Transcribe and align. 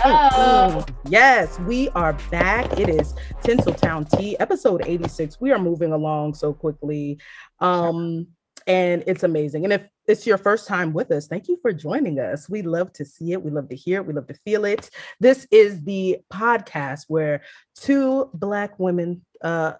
Hello. 0.00 0.84
Yes, 1.08 1.58
we 1.60 1.88
are 1.90 2.14
back. 2.30 2.78
It 2.78 2.88
is 2.88 3.14
Tinseltown 3.44 4.08
Tea, 4.16 4.38
episode 4.38 4.82
86. 4.86 5.40
We 5.40 5.52
are 5.52 5.58
moving 5.58 5.92
along 5.92 6.34
so 6.34 6.54
quickly. 6.54 7.18
Um, 7.60 8.26
and 8.66 9.04
it's 9.06 9.22
amazing. 9.22 9.64
And 9.64 9.72
if 9.72 9.82
it's 10.06 10.26
your 10.26 10.38
first 10.38 10.66
time 10.66 10.92
with 10.92 11.10
us, 11.10 11.26
thank 11.26 11.48
you 11.48 11.58
for 11.60 11.72
joining 11.72 12.18
us. 12.18 12.48
We 12.48 12.62
love 12.62 12.92
to 12.94 13.04
see 13.04 13.32
it. 13.32 13.42
We 13.42 13.50
love 13.50 13.68
to 13.68 13.76
hear 13.76 14.00
it. 14.00 14.06
We 14.06 14.14
love 14.14 14.28
to 14.28 14.38
feel 14.44 14.64
it. 14.64 14.88
This 15.20 15.46
is 15.50 15.82
the 15.82 16.18
podcast 16.32 17.04
where 17.08 17.42
two 17.76 18.30
Black 18.32 18.78
women, 18.78 19.22
uh, 19.42 19.74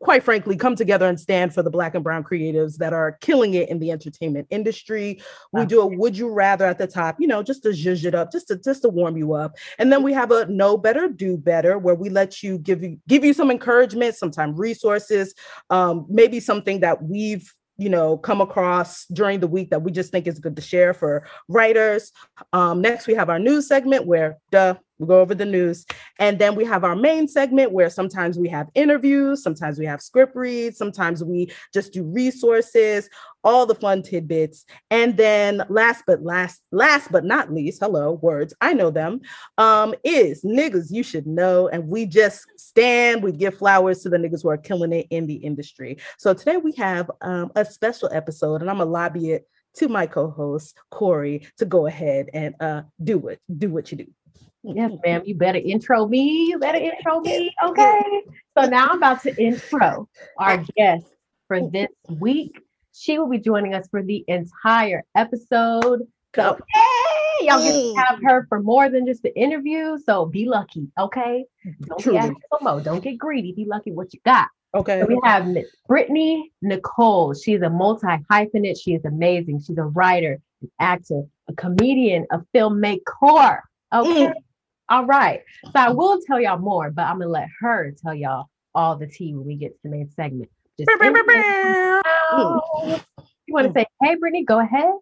quite 0.00 0.22
frankly, 0.22 0.56
come 0.56 0.76
together 0.76 1.06
and 1.06 1.18
stand 1.18 1.54
for 1.54 1.62
the 1.62 1.70
Black 1.70 1.94
and 1.94 2.04
Brown 2.04 2.22
creatives 2.22 2.76
that 2.76 2.92
are 2.92 3.12
killing 3.20 3.54
it 3.54 3.68
in 3.68 3.78
the 3.78 3.90
entertainment 3.90 4.46
industry. 4.50 5.20
We 5.52 5.66
do 5.66 5.80
a 5.80 5.86
would 5.86 6.16
you 6.16 6.28
rather 6.30 6.66
at 6.66 6.78
the 6.78 6.86
top, 6.86 7.16
you 7.18 7.26
know, 7.26 7.42
just 7.42 7.62
to 7.64 7.70
zhuzh 7.70 8.04
it 8.04 8.14
up, 8.14 8.32
just 8.32 8.48
to 8.48 8.56
just 8.56 8.82
to 8.82 8.88
warm 8.88 9.16
you 9.16 9.34
up. 9.34 9.56
And 9.78 9.92
then 9.92 10.02
we 10.02 10.12
have 10.12 10.30
a 10.30 10.46
know 10.46 10.76
better, 10.76 11.08
do 11.08 11.36
better, 11.36 11.78
where 11.78 11.94
we 11.94 12.10
let 12.10 12.42
you 12.42 12.58
give 12.58 12.82
you 12.82 12.98
give 13.08 13.24
you 13.24 13.32
some 13.32 13.50
encouragement, 13.50 14.16
sometimes 14.16 14.58
resources, 14.58 15.34
um, 15.70 16.06
maybe 16.08 16.40
something 16.40 16.80
that 16.80 17.02
we've 17.02 17.52
you 17.78 17.88
know 17.88 18.18
come 18.18 18.40
across 18.40 19.06
during 19.06 19.40
the 19.40 19.46
week 19.46 19.70
that 19.70 19.82
we 19.82 19.92
just 19.92 20.10
think 20.10 20.26
is 20.26 20.40
good 20.40 20.56
to 20.56 20.62
share 20.62 20.92
for 20.92 21.26
writers 21.46 22.12
um, 22.52 22.82
next 22.82 23.06
we 23.06 23.14
have 23.14 23.30
our 23.30 23.38
news 23.38 23.68
segment 23.68 24.04
where 24.04 24.36
duh 24.50 24.74
we 24.98 25.06
go 25.06 25.20
over 25.20 25.34
the 25.34 25.44
news. 25.44 25.86
And 26.18 26.38
then 26.38 26.54
we 26.54 26.64
have 26.64 26.84
our 26.84 26.96
main 26.96 27.28
segment 27.28 27.72
where 27.72 27.90
sometimes 27.90 28.38
we 28.38 28.48
have 28.48 28.68
interviews 28.74 29.42
sometimes 29.42 29.78
we 29.78 29.86
have 29.86 30.02
script 30.02 30.34
reads 30.34 30.76
sometimes 30.78 31.22
we 31.22 31.50
just 31.72 31.92
do 31.92 32.02
resources 32.04 33.08
all 33.44 33.66
the 33.66 33.74
fun 33.74 34.02
tidbits. 34.02 34.64
And 34.90 35.16
then 35.16 35.62
last 35.68 36.04
but 36.06 36.22
last 36.22 36.60
last 36.72 37.10
but 37.12 37.24
not 37.24 37.52
least 37.52 37.80
hello 37.80 38.18
words 38.22 38.52
i 38.60 38.72
know 38.72 38.90
them 38.90 39.20
um 39.56 39.94
is 40.04 40.42
niggas 40.42 40.90
you 40.90 41.02
should 41.02 41.26
know. 41.26 41.68
And 41.68 41.88
we 41.88 42.06
just 42.06 42.46
stand 42.56 43.22
we 43.22 43.32
give 43.32 43.56
flowers 43.56 44.00
to 44.02 44.08
the 44.08 44.16
niggas 44.16 44.42
who 44.42 44.50
are 44.50 44.58
killing 44.58 44.92
it 44.92 45.06
in 45.10 45.26
the 45.26 45.34
industry. 45.34 45.98
So 46.18 46.34
today 46.34 46.56
we 46.56 46.72
have 46.72 47.10
um, 47.20 47.50
a 47.54 47.64
special 47.64 48.08
episode 48.12 48.60
and 48.60 48.70
i'm 48.70 48.78
gonna 48.78 48.90
lobby 48.90 49.32
it 49.32 49.48
to 49.74 49.88
my 49.88 50.06
co-host 50.06 50.76
corey 50.90 51.46
to 51.56 51.64
go 51.64 51.86
ahead 51.86 52.28
and 52.32 52.54
uh 52.60 52.82
do 53.02 53.28
it 53.28 53.40
do 53.58 53.70
what 53.70 53.90
you 53.90 53.98
do 53.98 54.06
Yes, 54.74 54.92
ma'am. 55.04 55.22
You 55.24 55.34
better 55.34 55.58
intro 55.58 56.06
me. 56.06 56.46
You 56.48 56.58
better 56.58 56.78
intro 56.78 57.20
me. 57.20 57.54
Okay. 57.64 58.22
So 58.56 58.68
now 58.68 58.88
I'm 58.88 58.98
about 58.98 59.22
to 59.22 59.42
intro 59.42 60.08
our 60.36 60.64
guest 60.76 61.06
for 61.46 61.68
this 61.70 61.88
week. 62.08 62.60
She 62.92 63.18
will 63.18 63.28
be 63.28 63.38
joining 63.38 63.74
us 63.74 63.88
for 63.88 64.02
the 64.02 64.24
entire 64.28 65.04
episode. 65.14 66.02
So, 66.34 66.58
hey, 66.68 67.46
y'all 67.46 67.62
get 67.62 67.72
to 67.72 67.94
have 67.96 68.20
her 68.22 68.46
for 68.48 68.60
more 68.60 68.90
than 68.90 69.06
just 69.06 69.22
the 69.22 69.34
interview. 69.38 69.96
So 70.04 70.26
be 70.26 70.44
lucky. 70.46 70.88
Okay. 70.98 71.44
Don't 71.86 72.00
Truly. 72.00 72.18
be 72.18 72.34
asking. 72.60 72.82
Don't 72.82 73.02
get 73.02 73.16
greedy. 73.16 73.52
Be 73.52 73.64
lucky 73.64 73.92
what 73.92 74.12
you 74.12 74.20
got. 74.24 74.48
okay 74.74 75.00
So 75.00 75.06
we 75.06 75.18
have 75.24 75.46
Miss 75.46 75.66
Brittany 75.86 76.52
Nichols. 76.60 77.42
She's 77.42 77.62
a 77.62 77.70
multi 77.70 78.06
hyphenate. 78.30 78.78
She 78.82 78.94
is 78.94 79.04
amazing. 79.04 79.62
She's 79.62 79.78
a 79.78 79.84
writer, 79.84 80.38
an 80.60 80.70
actor, 80.78 81.22
a 81.48 81.54
comedian, 81.54 82.26
a 82.30 82.40
filmmaker. 82.54 83.60
Okay. 83.94 84.26
Mm. 84.26 84.32
All 84.90 85.04
right. 85.04 85.42
So 85.64 85.72
I 85.74 85.90
will 85.90 86.20
tell 86.26 86.40
y'all 86.40 86.58
more, 86.58 86.90
but 86.90 87.02
I'm 87.02 87.18
gonna 87.18 87.30
let 87.30 87.48
her 87.60 87.92
tell 88.02 88.14
y'all 88.14 88.46
all 88.74 88.96
the 88.96 89.06
tea 89.06 89.34
when 89.34 89.46
we 89.46 89.56
get 89.56 89.72
to 89.72 89.78
the 89.84 89.90
main 89.90 90.10
segment. 90.10 90.50
Just 90.78 90.88
Bow, 90.88 90.96
bow, 90.98 91.12
bow, 91.12 91.34
intro- 91.34 92.00
bow. 92.02 93.00
You 93.46 93.54
want 93.54 93.66
to 93.66 93.72
say, 93.80 93.86
hey, 94.02 94.14
Brittany, 94.14 94.44
go 94.44 94.60
ahead. 94.60 94.92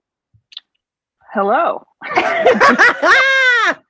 Hello. 1.32 1.82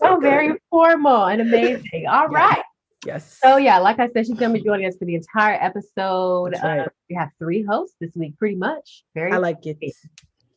So 0.00 0.18
very 0.18 0.58
formal 0.70 1.26
and 1.26 1.40
amazing. 1.40 2.06
All 2.08 2.26
Yeah. 2.30 2.38
right. 2.38 2.62
yes 3.06 3.38
So 3.42 3.56
yeah, 3.58 3.78
like 3.78 4.00
I 4.00 4.08
said, 4.08 4.26
she's 4.26 4.34
gonna 4.36 4.52
be 4.54 4.60
joining 4.60 4.86
us 4.86 4.96
for 4.96 5.04
the 5.04 5.14
entire 5.14 5.54
episode. 5.60 6.54
Right. 6.62 6.80
Uh, 6.80 6.86
we 7.08 7.14
have 7.16 7.30
three 7.38 7.62
hosts 7.62 7.94
this 8.00 8.10
week, 8.16 8.36
pretty 8.38 8.56
much. 8.56 9.04
Very 9.14 9.32
i 9.32 9.36
like 9.36 9.64
it 9.66 9.78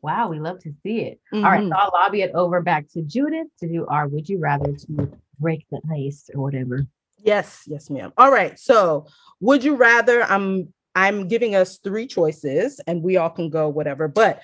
Wow, 0.02 0.30
we 0.30 0.40
love 0.40 0.60
to 0.64 0.74
see 0.84 1.02
it. 1.02 1.20
All 1.32 1.42
right, 1.42 1.60
so 1.60 1.66
mm-hmm. 1.66 1.74
I'll 1.74 1.92
lobby 1.94 2.22
it 2.22 2.32
over 2.34 2.62
back 2.62 2.88
to 2.94 3.02
Judith 3.02 3.48
to 3.60 3.68
do 3.68 3.86
our 3.86 4.08
would 4.08 4.28
you 4.28 4.40
rather 4.40 4.74
to 4.74 5.12
break 5.42 5.66
the 5.72 5.82
ice 5.92 6.30
or 6.34 6.42
whatever. 6.42 6.88
Yes, 7.18 7.64
yes, 7.68 7.90
ma'am. 7.90 8.14
All 8.18 8.32
right. 8.32 8.58
So, 8.58 9.08
would 9.40 9.64
you 9.64 9.76
rather? 9.76 10.24
I'm 10.24 10.74
I'm 10.96 11.28
giving 11.28 11.56
us 11.56 11.78
three 11.78 12.08
choices, 12.08 12.80
and 12.88 13.02
we 13.02 13.18
all 13.18 13.30
can 13.30 13.50
go 13.50 13.70
whatever. 13.70 14.08
But 14.08 14.42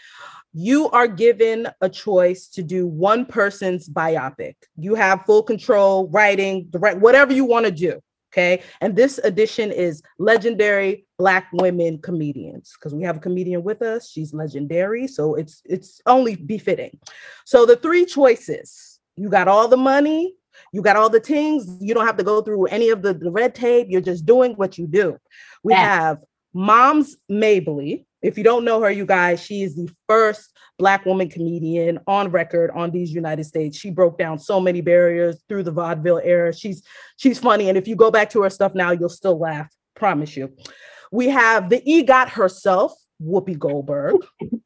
you 0.54 0.90
are 0.92 1.08
given 1.08 1.68
a 1.82 1.90
choice 1.90 2.48
to 2.48 2.64
do 2.64 2.88
one 2.88 3.26
person's 3.26 3.90
biopic. 3.90 4.56
You 4.76 4.96
have 4.96 5.26
full 5.26 5.44
control, 5.44 6.08
writing, 6.10 6.68
direct, 6.70 7.00
whatever 7.00 7.34
you 7.34 7.46
want 7.46 7.66
to 7.66 7.72
do. 7.72 8.00
Okay. 8.34 8.62
And 8.82 8.96
this 8.96 9.18
edition 9.20 9.72
is 9.72 10.02
legendary 10.20 11.07
Black 11.18 11.48
women 11.54 11.98
comedians 12.00 12.74
because 12.78 12.94
we 12.94 13.04
have 13.04 13.18
a 13.18 13.20
comedian 13.20 13.64
with 13.64 13.82
us. 13.82 14.10
She's 14.10 14.34
legendary, 14.34 15.08
so 15.08 15.36
it's 15.36 15.62
it's 15.66 16.00
only 16.06 16.36
befitting. 16.36 17.00
So 17.46 17.66
the 17.66 17.76
three 17.76 18.06
choices: 18.06 19.00
you 19.16 19.30
got 19.30 19.48
all 19.48 19.68
the 19.68 19.78
money, 19.78 20.36
you 20.72 20.82
got 20.82 20.96
all 20.96 21.10
the 21.10 21.20
things. 21.20 21.66
You 21.82 21.94
don't 21.96 22.06
have 22.06 22.18
to 22.18 22.24
go 22.24 22.42
through 22.42 22.66
any 22.68 22.90
of 22.90 23.02
the, 23.02 23.14
the 23.14 23.32
red 23.32 23.56
tape. 23.56 23.88
You're 23.90 24.02
just 24.02 24.26
doing 24.26 24.54
what 24.54 24.78
you 24.78 24.86
do. 24.86 25.18
We 25.64 25.74
Yeah. 25.74 25.82
have 25.84 26.18
Moms 26.54 27.18
Mabley. 27.30 28.06
If 28.22 28.38
you 28.38 28.44
don't 28.44 28.66
know 28.66 28.82
her, 28.82 28.90
you 28.92 29.06
guys, 29.06 29.42
she 29.44 29.62
is 29.62 29.76
the 29.76 29.90
first 30.08 30.52
Black 30.80 31.06
woman 31.06 31.30
comedian 31.30 32.00
on 32.08 32.30
record 32.30 32.72
on 32.72 32.92
these 32.92 33.12
United 33.12 33.44
States. 33.46 33.78
She 33.78 33.90
broke 33.90 34.18
down 34.18 34.38
so 34.40 34.60
many 34.60 34.82
barriers 34.82 35.42
through 35.48 35.64
the 35.64 35.72
vaudeville 35.72 36.22
era. 36.24 36.54
She's 36.54 36.84
she's 37.18 37.40
funny, 37.40 37.70
and 37.70 37.78
if 37.78 37.88
you 37.88 37.96
go 37.96 38.12
back 38.12 38.30
to 38.32 38.44
her 38.44 38.50
stuff 38.52 38.76
now, 38.76 38.92
you'll 38.92 39.10
still 39.10 39.40
laugh. 39.40 39.70
Promise 39.96 40.38
you. 40.38 40.54
We 41.12 41.30
have 41.30 41.70
the 41.70 41.82
EGOT 41.82 42.30
herself, 42.30 42.94
Whoopi 43.22 43.58
Goldberg, 43.58 44.18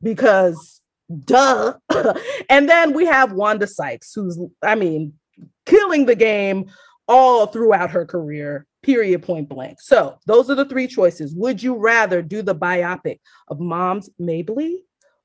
because 0.01 0.81
duh. 1.25 1.73
and 2.49 2.69
then 2.69 2.93
we 2.93 3.05
have 3.05 3.33
Wanda 3.33 3.67
Sykes, 3.67 4.13
who's, 4.13 4.39
I 4.61 4.75
mean, 4.75 5.13
killing 5.65 6.05
the 6.05 6.15
game 6.15 6.69
all 7.07 7.47
throughout 7.47 7.91
her 7.91 8.05
career, 8.05 8.65
period, 8.83 9.23
point 9.23 9.49
blank. 9.49 9.81
So 9.81 10.17
those 10.25 10.49
are 10.49 10.55
the 10.55 10.65
three 10.65 10.87
choices. 10.87 11.35
Would 11.35 11.61
you 11.61 11.75
rather 11.75 12.21
do 12.21 12.41
the 12.41 12.55
biopic 12.55 13.19
of 13.47 13.59
Moms 13.59 14.09
Mabley, 14.17 14.83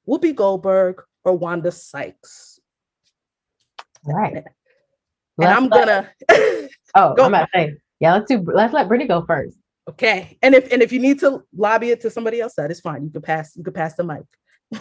Whoopi 0.08 0.34
Goldberg, 0.34 1.02
or 1.24 1.34
Wanda 1.34 1.72
Sykes? 1.72 2.60
All 4.06 4.14
right. 4.14 4.36
And 4.36 4.44
Let's 5.38 5.56
I'm 5.56 5.68
let- 5.68 5.86
gonna 6.28 6.68
oh, 6.94 7.14
go. 7.14 7.24
I'm 7.24 7.34
about 7.34 7.48
to 7.52 7.58
say, 7.58 7.74
yeah, 8.00 8.14
let's 8.14 8.28
do 8.28 8.42
let's 8.52 8.72
let 8.72 8.88
Brittany 8.88 9.08
go 9.08 9.24
first. 9.26 9.56
Okay. 9.88 10.38
And 10.42 10.54
if 10.54 10.72
and 10.72 10.82
if 10.82 10.92
you 10.92 10.98
need 11.00 11.20
to 11.20 11.42
lobby 11.56 11.90
it 11.90 12.00
to 12.02 12.10
somebody 12.10 12.40
else, 12.40 12.54
that 12.56 12.70
is 12.70 12.80
fine. 12.80 13.04
You 13.04 13.10
could 13.10 13.22
pass, 13.22 13.56
you 13.56 13.64
could 13.64 13.74
pass 13.74 13.94
the 13.94 14.04
mic. 14.04 14.24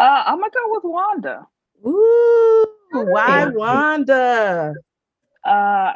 Uh, 0.00 0.22
I'm 0.26 0.38
gonna 0.38 0.50
go 0.52 0.60
with 0.66 0.84
Wanda. 0.84 1.46
Ooh, 1.84 2.66
why 2.92 3.46
Wanda? 3.46 4.72
Uh, 5.44 5.92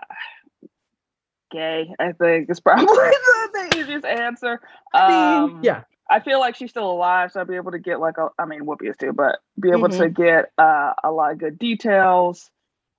gay. 1.53 1.89
I 2.01 2.11
think 2.13 2.51
is 2.51 2.59
probably 2.59 2.87
the, 2.87 3.77
easiest 3.77 4.05
answer. 4.05 4.61
I 4.93 5.37
Um, 5.37 5.53
mean, 5.55 5.63
yeah. 5.63 5.83
I 6.11 6.19
feel 6.19 6.41
like 6.41 6.57
she's 6.57 6.71
still 6.71 6.91
alive, 6.91 7.31
so 7.31 7.41
I'll 7.41 7.47
be 7.47 7.55
able 7.55 7.71
to 7.71 7.79
get 7.79 8.01
like 8.01 8.19
a. 8.19 8.29
I 8.39 8.45
mean, 8.45 8.63
Whoopi 8.67 8.91
is 8.91 8.97
too, 8.97 9.13
but 9.13 9.39
be 9.61 9.71
able 9.71 9.89
to 9.89 10.09
get 10.09 10.51
uh, 10.59 10.95
a 11.05 11.11
lot 11.13 11.31
of 11.33 11.39
good 11.39 11.59
details. 11.59 12.51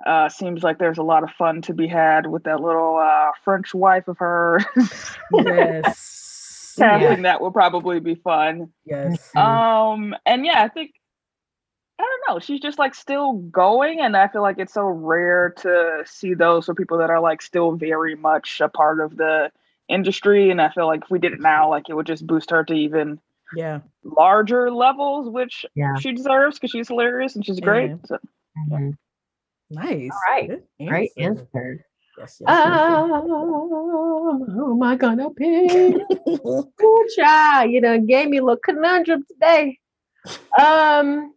Uh, 0.05 0.27
seems 0.29 0.63
like 0.63 0.79
there's 0.79 0.97
a 0.97 1.03
lot 1.03 1.23
of 1.23 1.29
fun 1.31 1.61
to 1.61 1.73
be 1.73 1.87
had 1.87 2.27
with 2.27 2.43
that 2.43 2.59
little 2.59 2.97
uh, 2.97 3.31
French 3.43 3.73
wife 3.73 4.07
of 4.07 4.17
hers. 4.17 4.63
Yes. 5.31 6.75
Casting 6.79 7.21
that 7.23 7.39
will 7.39 7.51
probably 7.51 7.99
be 7.99 8.15
fun. 8.15 8.69
Yes. 8.85 9.33
Um, 9.35 10.15
and 10.25 10.45
yeah, 10.45 10.63
I 10.63 10.67
think 10.67 10.91
I 11.99 12.03
don't 12.03 12.33
know. 12.35 12.39
She's 12.39 12.59
just 12.59 12.79
like 12.79 12.95
still 12.95 13.33
going, 13.33 14.01
and 14.01 14.17
I 14.17 14.27
feel 14.27 14.41
like 14.41 14.57
it's 14.57 14.73
so 14.73 14.87
rare 14.87 15.51
to 15.57 16.01
see 16.05 16.33
those 16.33 16.65
for 16.65 16.73
people 16.73 16.97
that 16.97 17.11
are 17.11 17.19
like 17.21 17.41
still 17.43 17.73
very 17.73 18.15
much 18.15 18.59
a 18.59 18.67
part 18.67 18.99
of 18.99 19.15
the 19.15 19.51
industry. 19.87 20.49
And 20.49 20.59
I 20.59 20.69
feel 20.69 20.87
like 20.87 21.03
if 21.03 21.11
we 21.11 21.19
did 21.19 21.33
it 21.33 21.39
now, 21.41 21.69
like 21.69 21.87
it 21.89 21.93
would 21.93 22.07
just 22.07 22.25
boost 22.25 22.49
her 22.49 22.63
to 22.63 22.73
even 22.73 23.19
Yeah. 23.55 23.81
larger 24.03 24.71
levels, 24.71 25.29
which 25.29 25.65
Yeah. 25.75 25.95
she 25.99 26.11
deserves 26.13 26.57
because 26.57 26.71
she's 26.71 26.87
hilarious 26.87 27.35
and 27.35 27.45
she's 27.45 27.59
great. 27.59 27.91
Yeah. 27.91 27.95
So, 28.05 28.17
Mhm. 28.71 28.97
Nice. 29.73 30.11
All 30.11 30.19
right. 30.31 30.49
Good 30.49 30.63
Great 30.87 31.11
answer. 31.17 31.41
answer. 31.53 31.85
Yes, 32.17 32.37
yes, 32.39 32.47
yes, 32.47 32.65
Um, 32.65 33.09
who 34.53 34.73
am 34.73 34.83
I 34.83 34.95
gonna 34.95 35.31
pick? 35.31 35.95
Ooh, 36.45 37.07
child, 37.15 37.71
you 37.71 37.81
know, 37.81 37.99
gave 37.99 38.29
me 38.29 38.37
a 38.37 38.43
little 38.43 38.59
conundrum 38.63 39.25
today. 39.31 39.79
Um, 40.59 41.33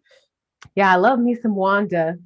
yeah, 0.75 0.93
I 0.93 0.97
love 0.97 1.19
me 1.19 1.35
some 1.35 1.55
Wanda, 1.55 2.19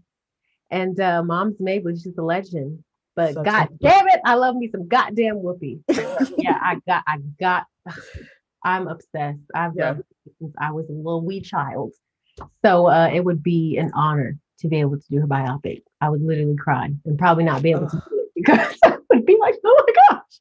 and 0.70 0.98
uh, 0.98 1.22
Mom's 1.22 1.56
was 1.60 2.02
just 2.02 2.18
a 2.18 2.24
legend. 2.24 2.82
But 3.14 3.34
Such 3.34 3.44
god 3.44 3.68
damn 3.80 4.08
it, 4.08 4.20
I 4.24 4.34
love 4.34 4.56
me 4.56 4.68
some 4.70 4.88
goddamn 4.88 5.36
Whoopi. 5.36 5.80
yeah, 6.38 6.58
I 6.60 6.80
got, 6.86 7.04
I 7.06 7.18
got, 7.38 7.66
I'm 8.64 8.88
obsessed. 8.88 9.38
I've 9.54 9.76
Yeah. 9.76 9.96
since 10.40 10.54
I 10.58 10.72
was 10.72 10.88
a 10.88 10.92
little 10.92 11.24
wee 11.24 11.40
child. 11.40 11.92
So 12.64 12.86
uh, 12.86 13.10
it 13.12 13.24
would 13.24 13.42
be 13.42 13.76
an 13.76 13.92
honor 13.94 14.38
to 14.60 14.68
be 14.68 14.80
able 14.80 14.98
to 14.98 15.08
do 15.10 15.20
her 15.20 15.26
biopic. 15.26 15.82
I 16.00 16.08
would 16.08 16.22
literally 16.22 16.56
cry 16.56 16.90
and 17.04 17.18
probably 17.18 17.44
not 17.44 17.62
be 17.62 17.70
able 17.70 17.88
to 17.88 17.96
do 17.96 18.20
it 18.20 18.28
because 18.34 18.78
I 18.84 18.96
would 19.10 19.26
be 19.26 19.36
like, 19.40 19.54
oh 19.64 19.84
my 19.86 19.94
gosh. 20.10 20.40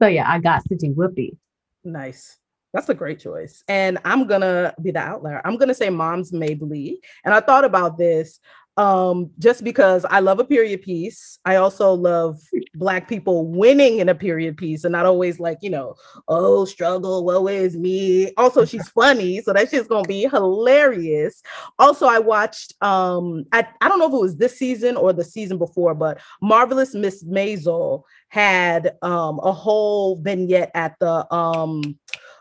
So 0.00 0.08
yeah, 0.08 0.30
I 0.30 0.38
got 0.38 0.64
to 0.68 0.76
do 0.76 0.94
Whoopi. 0.94 1.36
Nice. 1.84 2.38
That's 2.72 2.88
a 2.88 2.94
great 2.94 3.20
choice. 3.20 3.62
And 3.68 3.98
I'm 4.04 4.26
gonna 4.26 4.74
be 4.82 4.92
the 4.92 5.00
outlier. 5.00 5.42
I'm 5.44 5.58
gonna 5.58 5.74
say 5.74 5.90
Moms 5.90 6.32
Mabley. 6.32 7.00
And 7.24 7.34
I 7.34 7.40
thought 7.40 7.64
about 7.64 7.98
this 7.98 8.40
um 8.78 9.30
just 9.38 9.64
because 9.64 10.06
I 10.06 10.20
love 10.20 10.38
a 10.38 10.44
period 10.44 10.82
piece. 10.82 11.38
I 11.44 11.56
also 11.56 11.92
love 11.92 12.40
black 12.74 13.08
people 13.08 13.46
winning 13.46 13.98
in 13.98 14.08
a 14.08 14.14
period 14.14 14.56
piece 14.56 14.84
and 14.84 14.92
not 14.92 15.04
always 15.04 15.38
like, 15.38 15.58
you 15.60 15.68
know, 15.70 15.94
oh 16.28 16.64
struggle, 16.64 17.24
woe 17.24 17.48
is 17.48 17.76
me. 17.76 18.32
Also, 18.36 18.64
she's 18.64 18.88
funny, 18.94 19.42
so 19.42 19.52
that 19.52 19.70
shit's 19.70 19.88
gonna 19.88 20.08
be 20.08 20.22
hilarious. 20.22 21.42
Also, 21.78 22.06
I 22.06 22.18
watched 22.18 22.74
um 22.82 23.44
I, 23.52 23.66
I 23.80 23.88
don't 23.88 23.98
know 23.98 24.08
if 24.08 24.14
it 24.14 24.20
was 24.20 24.36
this 24.36 24.58
season 24.58 24.96
or 24.96 25.12
the 25.12 25.24
season 25.24 25.58
before, 25.58 25.94
but 25.94 26.20
Marvelous 26.40 26.94
Miss 26.94 27.22
Maisel 27.24 28.02
had 28.28 28.96
um 29.02 29.38
a 29.42 29.52
whole 29.52 30.16
vignette 30.16 30.70
at 30.74 30.96
the 30.98 31.32
um 31.34 31.98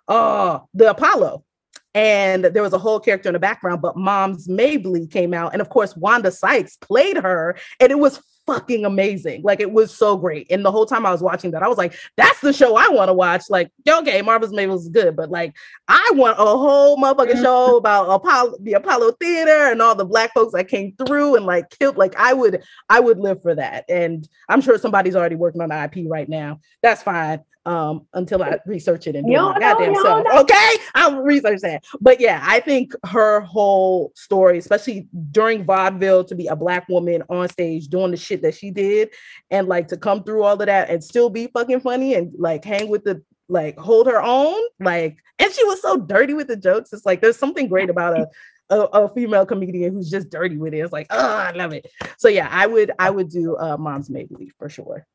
uh 0.07 0.59
the 0.73 0.89
Apollo 0.91 1.43
and 1.93 2.45
there 2.45 2.63
was 2.63 2.73
a 2.73 2.77
whole 2.77 2.99
character 2.99 3.29
in 3.29 3.33
the 3.33 3.39
background, 3.39 3.81
but 3.81 3.97
Moms 3.97 4.47
Mabley 4.47 5.07
came 5.07 5.33
out, 5.33 5.53
and 5.53 5.61
of 5.61 5.69
course 5.69 5.95
Wanda 5.95 6.31
Sykes 6.31 6.77
played 6.77 7.17
her, 7.17 7.57
and 7.79 7.91
it 7.91 7.99
was 7.99 8.21
fucking 8.47 8.85
amazing. 8.85 9.41
Like 9.43 9.59
it 9.59 9.71
was 9.71 9.95
so 9.95 10.17
great. 10.17 10.47
And 10.49 10.65
the 10.65 10.71
whole 10.71 10.85
time 10.85 11.05
I 11.05 11.11
was 11.11 11.21
watching 11.21 11.51
that, 11.51 11.63
I 11.63 11.67
was 11.67 11.77
like, 11.77 11.93
that's 12.17 12.39
the 12.41 12.53
show 12.53 12.75
I 12.75 12.89
want 12.89 13.09
to 13.09 13.13
watch. 13.13 13.43
Like, 13.49 13.71
okay, 13.87 14.21
Marvelous 14.21 14.51
May 14.51 14.67
was 14.67 14.89
good, 14.89 15.15
but 15.15 15.29
like 15.29 15.55
I 15.87 16.11
want 16.13 16.39
a 16.39 16.43
whole 16.43 16.97
motherfucking 16.97 17.33
mm-hmm. 17.33 17.43
show 17.43 17.77
about 17.77 18.09
Apollo, 18.09 18.57
the 18.61 18.73
Apollo 18.73 19.13
Theater 19.19 19.71
and 19.71 19.81
all 19.81 19.95
the 19.95 20.05
black 20.05 20.33
folks 20.33 20.53
that 20.53 20.67
came 20.67 20.93
through 20.93 21.35
and 21.35 21.45
like 21.45 21.69
killed. 21.69 21.97
Like 21.97 22.15
I 22.17 22.33
would, 22.33 22.63
I 22.89 22.99
would 22.99 23.19
live 23.19 23.41
for 23.41 23.55
that. 23.55 23.85
And 23.89 24.27
I'm 24.49 24.61
sure 24.61 24.77
somebody's 24.77 25.15
already 25.15 25.35
working 25.35 25.61
on 25.61 25.69
the 25.69 25.83
IP 25.83 26.09
right 26.09 26.27
now. 26.27 26.59
That's 26.81 27.03
fine 27.03 27.43
um 27.65 28.07
until 28.13 28.41
I 28.41 28.57
research 28.65 29.07
it 29.07 29.15
and 29.15 29.25
do 29.25 29.33
my 29.33 29.59
goddamn 29.59 29.95
self. 29.95 30.25
Okay, 30.41 30.71
I'll 30.95 31.21
research 31.21 31.61
that. 31.61 31.83
But 31.99 32.19
yeah, 32.19 32.41
I 32.43 32.59
think 32.59 32.93
her 33.05 33.41
whole 33.41 34.11
story, 34.15 34.57
especially 34.57 35.07
during 35.31 35.63
vaudeville, 35.63 36.23
to 36.25 36.35
be 36.35 36.47
a 36.47 36.55
black 36.55 36.89
woman 36.89 37.23
on 37.29 37.49
stage 37.49 37.87
doing 37.87 38.11
the 38.11 38.17
shit 38.17 38.41
that 38.41 38.55
she 38.55 38.71
did, 38.71 39.09
and 39.49 39.67
like 39.67 39.87
to 39.89 39.97
come 39.97 40.23
through 40.23 40.43
all 40.43 40.59
of 40.59 40.65
that 40.65 40.89
and 40.89 41.03
still 41.03 41.29
be 41.29 41.47
fucking 41.47 41.81
funny 41.81 42.15
and 42.15 42.33
like 42.37 42.65
hang 42.65 42.89
with 42.89 43.03
the 43.03 43.21
like 43.47 43.77
hold 43.77 44.07
her 44.07 44.21
own, 44.21 44.61
like, 44.79 45.17
and 45.37 45.51
she 45.51 45.63
was 45.65 45.81
so 45.81 45.97
dirty 45.97 46.33
with 46.33 46.47
the 46.47 46.55
jokes. 46.55 46.93
It's 46.93 47.05
like 47.05 47.21
there's 47.21 47.37
something 47.37 47.67
great 47.67 47.89
about 47.89 48.17
a 48.17 48.27
a, 48.71 48.79
a, 48.93 49.09
female 49.13 49.45
comedian 49.45 49.93
who's 49.93 50.09
just 50.09 50.29
dirty 50.29 50.57
with 50.57 50.73
it. 50.73 50.79
It's 50.79 50.93
like, 50.93 51.07
oh, 51.09 51.35
I 51.37 51.51
love 51.51 51.73
it. 51.73 51.91
So 52.17 52.29
yeah, 52.29 52.47
I 52.49 52.67
would 52.67 52.91
I 52.97 53.09
would 53.09 53.29
do 53.29 53.57
uh, 53.57 53.77
Moms 53.77 54.09
Mabley 54.09 54.51
for 54.57 54.69
sure. 54.69 55.05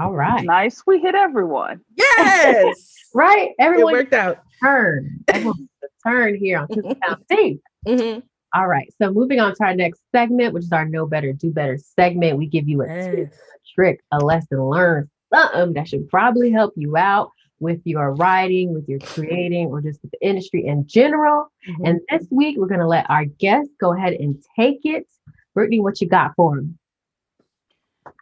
All 0.00 0.12
right. 0.12 0.44
Nice. 0.44 0.82
We 0.86 0.98
hit 0.98 1.14
everyone. 1.14 1.80
Yes. 1.96 2.94
right. 3.14 3.50
Everyone 3.58 3.94
it 3.94 3.98
worked 3.98 4.12
out. 4.12 4.38
Turn. 4.60 5.24
turn 6.06 6.36
here 6.36 6.58
on 6.58 6.68
mm-hmm. 7.86 8.20
All 8.54 8.66
right. 8.66 8.92
So 9.00 9.12
moving 9.12 9.40
on 9.40 9.54
to 9.54 9.64
our 9.64 9.74
next 9.74 10.02
segment, 10.12 10.52
which 10.52 10.64
is 10.64 10.72
our 10.72 10.86
Know 10.86 11.06
Better, 11.06 11.32
Do 11.32 11.50
Better 11.50 11.78
segment. 11.78 12.38
We 12.38 12.46
give 12.46 12.68
you 12.68 12.82
a 12.82 12.86
yes. 12.86 13.04
tip, 13.06 13.32
a 13.32 13.74
trick, 13.74 14.00
a 14.12 14.18
lesson 14.18 14.62
learned, 14.62 15.08
something 15.32 15.74
that 15.74 15.88
should 15.88 16.08
probably 16.08 16.50
help 16.50 16.74
you 16.76 16.96
out 16.96 17.30
with 17.60 17.80
your 17.84 18.14
writing, 18.14 18.74
with 18.74 18.88
your 18.88 18.98
creating, 18.98 19.68
or 19.68 19.80
just 19.80 20.02
with 20.02 20.10
the 20.10 20.26
industry 20.26 20.66
in 20.66 20.86
general. 20.86 21.46
Mm-hmm. 21.68 21.86
And 21.86 22.00
this 22.10 22.26
week, 22.30 22.56
we're 22.58 22.66
going 22.66 22.80
to 22.80 22.86
let 22.86 23.08
our 23.08 23.24
guests 23.24 23.72
go 23.80 23.92
ahead 23.92 24.14
and 24.14 24.42
take 24.56 24.80
it. 24.84 25.06
Brittany, 25.54 25.80
what 25.80 26.00
you 26.00 26.08
got 26.08 26.32
for 26.36 26.56
them? 26.56 26.78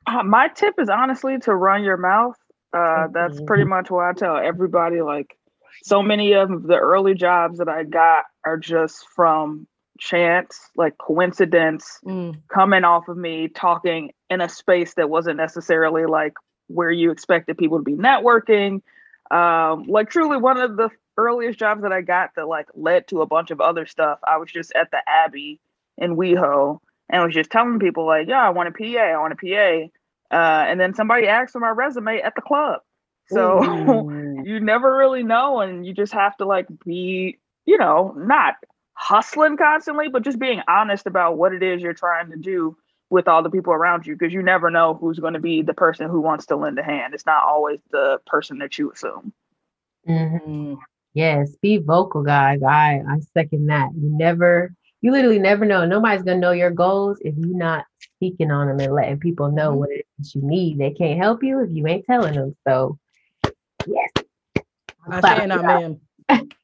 Uh, 0.07 0.23
my 0.23 0.49
tip 0.49 0.75
is 0.79 0.89
honestly 0.89 1.39
to 1.39 1.55
run 1.55 1.85
your 1.85 1.97
mouth. 1.97 2.37
Uh, 2.73 3.09
that's 3.13 3.41
pretty 3.43 3.65
much 3.65 3.91
what 3.91 4.05
I 4.05 4.13
tell 4.13 4.37
everybody. 4.37 5.03
Like, 5.03 5.37
so 5.85 6.03
many 6.03 6.33
of 6.33 6.63
the 6.63 6.77
early 6.77 7.15
jobs 7.15 7.59
that 7.59 7.69
I 7.69 7.85
got 7.85 8.25
are 8.45 8.57
just 8.57 9.07
from 9.15 9.67
chance, 9.99 10.59
like 10.77 10.97
coincidence, 10.99 11.99
mm. 12.05 12.41
coming 12.49 12.85
off 12.85 13.09
of 13.09 13.17
me 13.17 13.49
talking 13.49 14.13
in 14.31 14.41
a 14.41 14.49
space 14.49 14.95
that 14.95 15.11
wasn't 15.11 15.37
necessarily 15.37 16.07
like 16.07 16.35
where 16.69 16.91
you 16.91 17.11
expected 17.11 17.59
people 17.59 17.79
to 17.79 17.85
be 17.85 17.95
networking. 17.95 18.81
Um, 19.31 19.85
like, 19.85 20.11
truly, 20.11 20.39
one 20.39 20.59
of 20.59 20.77
the 20.77 20.91
earliest 21.19 21.59
jobs 21.59 21.83
that 21.83 21.93
I 21.93 22.01
got 22.01 22.31
that 22.37 22.49
like 22.49 22.69
led 22.75 23.07
to 23.09 23.21
a 23.21 23.27
bunch 23.27 23.51
of 23.51 23.61
other 23.61 23.87
stuff. 23.87 24.19
I 24.27 24.39
was 24.39 24.51
just 24.51 24.73
at 24.75 24.91
the 24.91 25.03
Abbey 25.07 25.61
in 25.99 26.17
WeHo 26.17 26.79
and 27.13 27.23
was 27.23 27.35
just 27.35 27.51
telling 27.51 27.79
people 27.79 28.07
like, 28.07 28.27
"Yeah, 28.27 28.43
I 28.43 28.51
want 28.51 28.71
a 28.71 28.73
PA, 28.73 29.01
I 29.01 29.19
want 29.19 29.35
a 29.35 29.37
PA," 29.37 30.37
uh, 30.37 30.65
and 30.67 30.81
then 30.81 30.95
somebody 30.95 31.29
asked 31.29 31.53
for 31.53 31.61
my 31.61 31.69
resume 31.69 32.21
at 32.21 32.35
the 32.35 32.41
club. 32.41 32.81
So 33.29 33.63
you 34.45 34.59
never 34.59 34.97
really 34.97 35.23
know, 35.23 35.61
and 35.61 35.87
you 35.87 35.93
just 35.93 36.15
have 36.15 36.37
to 36.39 36.47
like 36.47 36.67
be, 36.85 37.39
you 37.67 37.79
know, 37.79 38.15
not 38.17 38.55
hustling 38.95 39.57
constantly, 39.59 40.09
but 40.09 40.25
just 40.25 40.39
being 40.39 40.63
honest 40.67 41.07
about 41.07 41.37
what 41.37 41.53
it 41.53 41.63
is 41.63 41.83
you're 41.83 41.95
trying 41.95 42.31
to 42.31 42.37
do 42.37 42.77
with 43.11 43.29
all 43.29 43.43
the 43.43 43.51
people 43.51 43.75
around 43.75 44.07
you, 44.07 44.17
because 44.17 44.33
you 44.33 44.43
never 44.43 44.71
know 44.71 44.95
who's 44.95 45.19
going 45.19 45.35
to 45.35 45.41
be 45.41 45.61
the 45.61 45.75
person 45.75 46.09
who 46.09 46.21
wants 46.21 46.47
to 46.47 46.57
lend 46.57 46.79
a 46.79 46.83
hand. 46.83 47.13
It's 47.13 47.27
not 47.27 47.45
always 47.45 47.79
the 47.91 48.19
person 48.27 48.59
that 48.59 48.79
you 48.79 48.91
assume. 48.91 49.35
Mm-hmm. 50.09 50.75
Yes, 51.13 51.55
be 51.61 51.77
vocal, 51.77 52.23
guys. 52.23 52.63
I 52.63 53.03
I 53.07 53.21
second 53.35 53.67
that. 53.67 53.91
You 53.95 54.17
never 54.17 54.75
you 55.03 55.11
literally 55.11 55.39
never 55.39 55.65
know. 55.65 55.85
Nobody's 55.85 56.23
gonna 56.23 56.39
know 56.39 56.53
your 56.53 56.71
goals 56.71 57.19
if 57.21 57.35
you're 57.37 57.57
not 57.57 57.85
speaking 57.99 58.51
on 58.51 58.69
them 58.69 58.81
and 58.81 58.95
letting 58.95 59.19
people 59.19 59.51
know 59.51 59.71
mm-hmm. 59.71 59.79
what 59.81 59.91
it 59.91 60.07
is 60.21 60.35
you 60.35 60.43
need. 60.43 60.79
They 60.79 60.93
can't 60.93 61.21
help 61.21 61.43
you 61.43 61.61
if 61.61 61.71
you 61.71 61.87
ain't 61.87 62.07
telling 62.07 62.35
them. 62.35 62.57
So, 62.67 62.99
yes. 63.87 64.11
I 65.09 65.39
say 65.39 65.47
not, 65.47 65.65
man. 65.65 66.01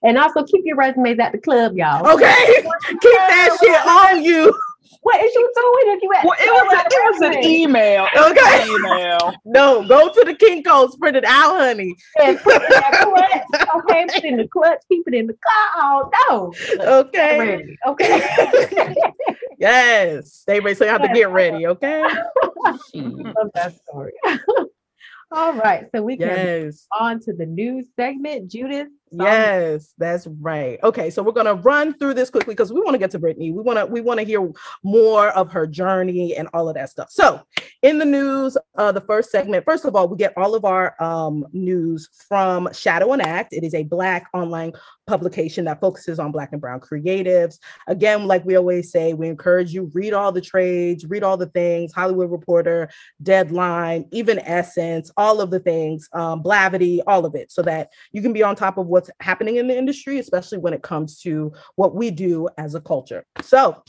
And 0.03 0.17
also 0.17 0.45
keep 0.45 0.65
your 0.65 0.77
resumes 0.77 1.19
at 1.19 1.33
the 1.33 1.39
club, 1.39 1.77
y'all. 1.77 2.07
Okay, 2.09 2.63
keep 2.89 3.01
that 3.03 3.59
shit 3.61 3.87
on 3.87 4.23
you. 4.23 4.59
What 5.03 5.25
is 5.25 5.33
you 5.35 5.53
doing 5.55 5.97
if 5.97 6.03
you 6.03 6.13
at 6.13 6.25
well, 6.25 6.35
it 6.39 6.51
was, 6.51 6.73
a, 6.73 6.87
it 6.87 7.21
was 7.21 7.37
an 7.37 7.45
email. 7.45 8.07
Okay. 8.17 8.69
Email. 8.69 9.33
no, 9.45 9.87
go 9.87 10.09
to 10.09 10.25
the 10.25 10.35
Kinko's, 10.35 10.97
print 10.97 11.17
it 11.17 11.25
out, 11.25 11.57
honey. 11.57 11.95
And 12.23 12.39
put 12.41 12.57
it 12.57 12.73
in 12.73 13.67
okay, 13.77 14.07
put 14.07 14.17
it 14.17 14.25
in 14.25 14.37
the 14.37 14.49
clutch, 14.49 14.81
keep 14.89 15.05
it 15.07 15.15
in 15.15 15.27
the 15.27 15.35
car. 15.35 16.11
Oh, 16.29 16.53
no. 16.77 16.89
Okay. 17.01 17.39
Ready. 17.39 17.79
Okay. 17.87 18.95
yes. 19.59 20.33
Stay 20.33 20.61
ready. 20.61 20.75
So 20.75 20.85
you 20.85 20.91
have 20.91 21.03
to 21.03 21.09
get 21.09 21.31
ready, 21.31 21.67
okay? 21.67 22.03
Love 22.95 23.51
that 23.55 23.77
story. 23.89 24.13
All 25.33 25.53
right. 25.55 25.87
So 25.95 26.03
we 26.03 26.17
can 26.17 26.29
yes. 26.29 26.87
on 26.99 27.21
to 27.21 27.33
the 27.33 27.47
news 27.47 27.87
segment. 27.97 28.51
Judith, 28.51 28.89
Yes, 29.11 29.95
that's 29.99 30.27
right. 30.41 30.79
Okay, 30.83 31.11
so 31.11 31.23
we're 31.23 31.33
gonna 31.33 31.55
run 31.55 31.97
through 31.99 32.15
this 32.15 32.31
quickly 32.31 32.55
because 32.55 32.73
we 32.73 32.81
want 32.81 32.95
to 32.95 32.99
get 32.99 33.11
to 33.13 33.19
Brittany. 33.19 33.51
We 33.51 33.63
want 33.63 33.79
to 33.79 33.87
we 33.87 34.01
want 34.01 34.21
to 34.21 34.27
hear 34.27 34.51
more 34.83 35.29
of 35.31 35.51
her 35.53 35.67
journey 35.67 36.37
and 36.37 36.49
all 36.53 36.69
of 36.69 36.75
that 36.75 36.91
stuff. 36.91 37.11
So, 37.11 37.43
in 37.83 37.99
the 37.99 38.05
news, 38.05 38.57
uh, 38.77 38.93
the 38.93 39.01
first 39.01 39.31
segment. 39.31 39.65
First 39.65 39.85
of 39.85 39.95
all, 39.95 40.09
we 40.09 40.17
get 40.17 40.37
all 40.37 40.55
of 40.55 40.65
our 40.65 41.01
um, 41.03 41.47
news 41.53 42.09
from 42.29 42.69
Shadow 42.73 43.13
and 43.13 43.23
Act. 43.23 43.53
It 43.53 43.65
is 43.65 43.75
a 43.75 43.85
Black 43.85 44.29
online 44.35 44.73
publication 45.07 45.65
that 45.65 45.81
focuses 45.81 46.19
on 46.19 46.31
Black 46.31 46.51
and 46.53 46.61
Brown 46.61 46.81
creatives. 46.81 47.59
Again, 47.87 48.27
like 48.27 48.45
we 48.45 48.57
always 48.57 48.93
say, 48.93 49.15
we 49.15 49.29
encourage 49.29 49.73
you 49.73 49.91
read 49.95 50.13
all 50.13 50.31
the 50.31 50.41
trades, 50.41 51.07
read 51.07 51.23
all 51.23 51.37
the 51.37 51.47
things. 51.47 51.93
Hollywood 51.93 52.31
Reporter, 52.31 52.89
Deadline, 53.23 54.07
even 54.13 54.39
Essence, 54.41 55.11
all 55.17 55.41
of 55.41 55.51
the 55.51 55.61
things, 55.61 56.09
um, 56.13 56.43
Blavity, 56.43 57.01
all 57.07 57.25
of 57.25 57.35
it, 57.35 57.51
so 57.51 57.63
that 57.63 57.91
you 58.13 58.23
can 58.23 58.33
be 58.33 58.43
on 58.43 58.55
top 58.55 58.79
of 58.79 58.87
what 58.87 58.98
what's 58.99 59.11
happening 59.21 59.57
in 59.59 59.69
the 59.69 59.79
industry, 59.79 60.19
especially 60.19 60.59
when 60.59 60.73
it 60.73 60.83
comes 60.83 61.21
to 61.21 61.53
what 61.77 61.95
we 61.95 62.11
do 62.11 62.49
as 62.59 62.75
a 62.75 62.81
culture. 62.81 63.25
So, 63.43 63.81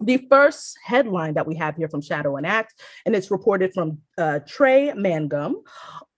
the 0.00 0.26
first 0.28 0.76
headline 0.82 1.34
that 1.34 1.46
we 1.46 1.54
have 1.54 1.76
here 1.76 1.88
from 1.88 2.00
Shadow 2.00 2.36
and 2.36 2.44
Act, 2.44 2.82
and 3.06 3.14
it's 3.14 3.30
reported 3.30 3.72
from 3.72 3.98
uh, 4.18 4.40
Trey 4.48 4.92
Mangum 4.94 5.62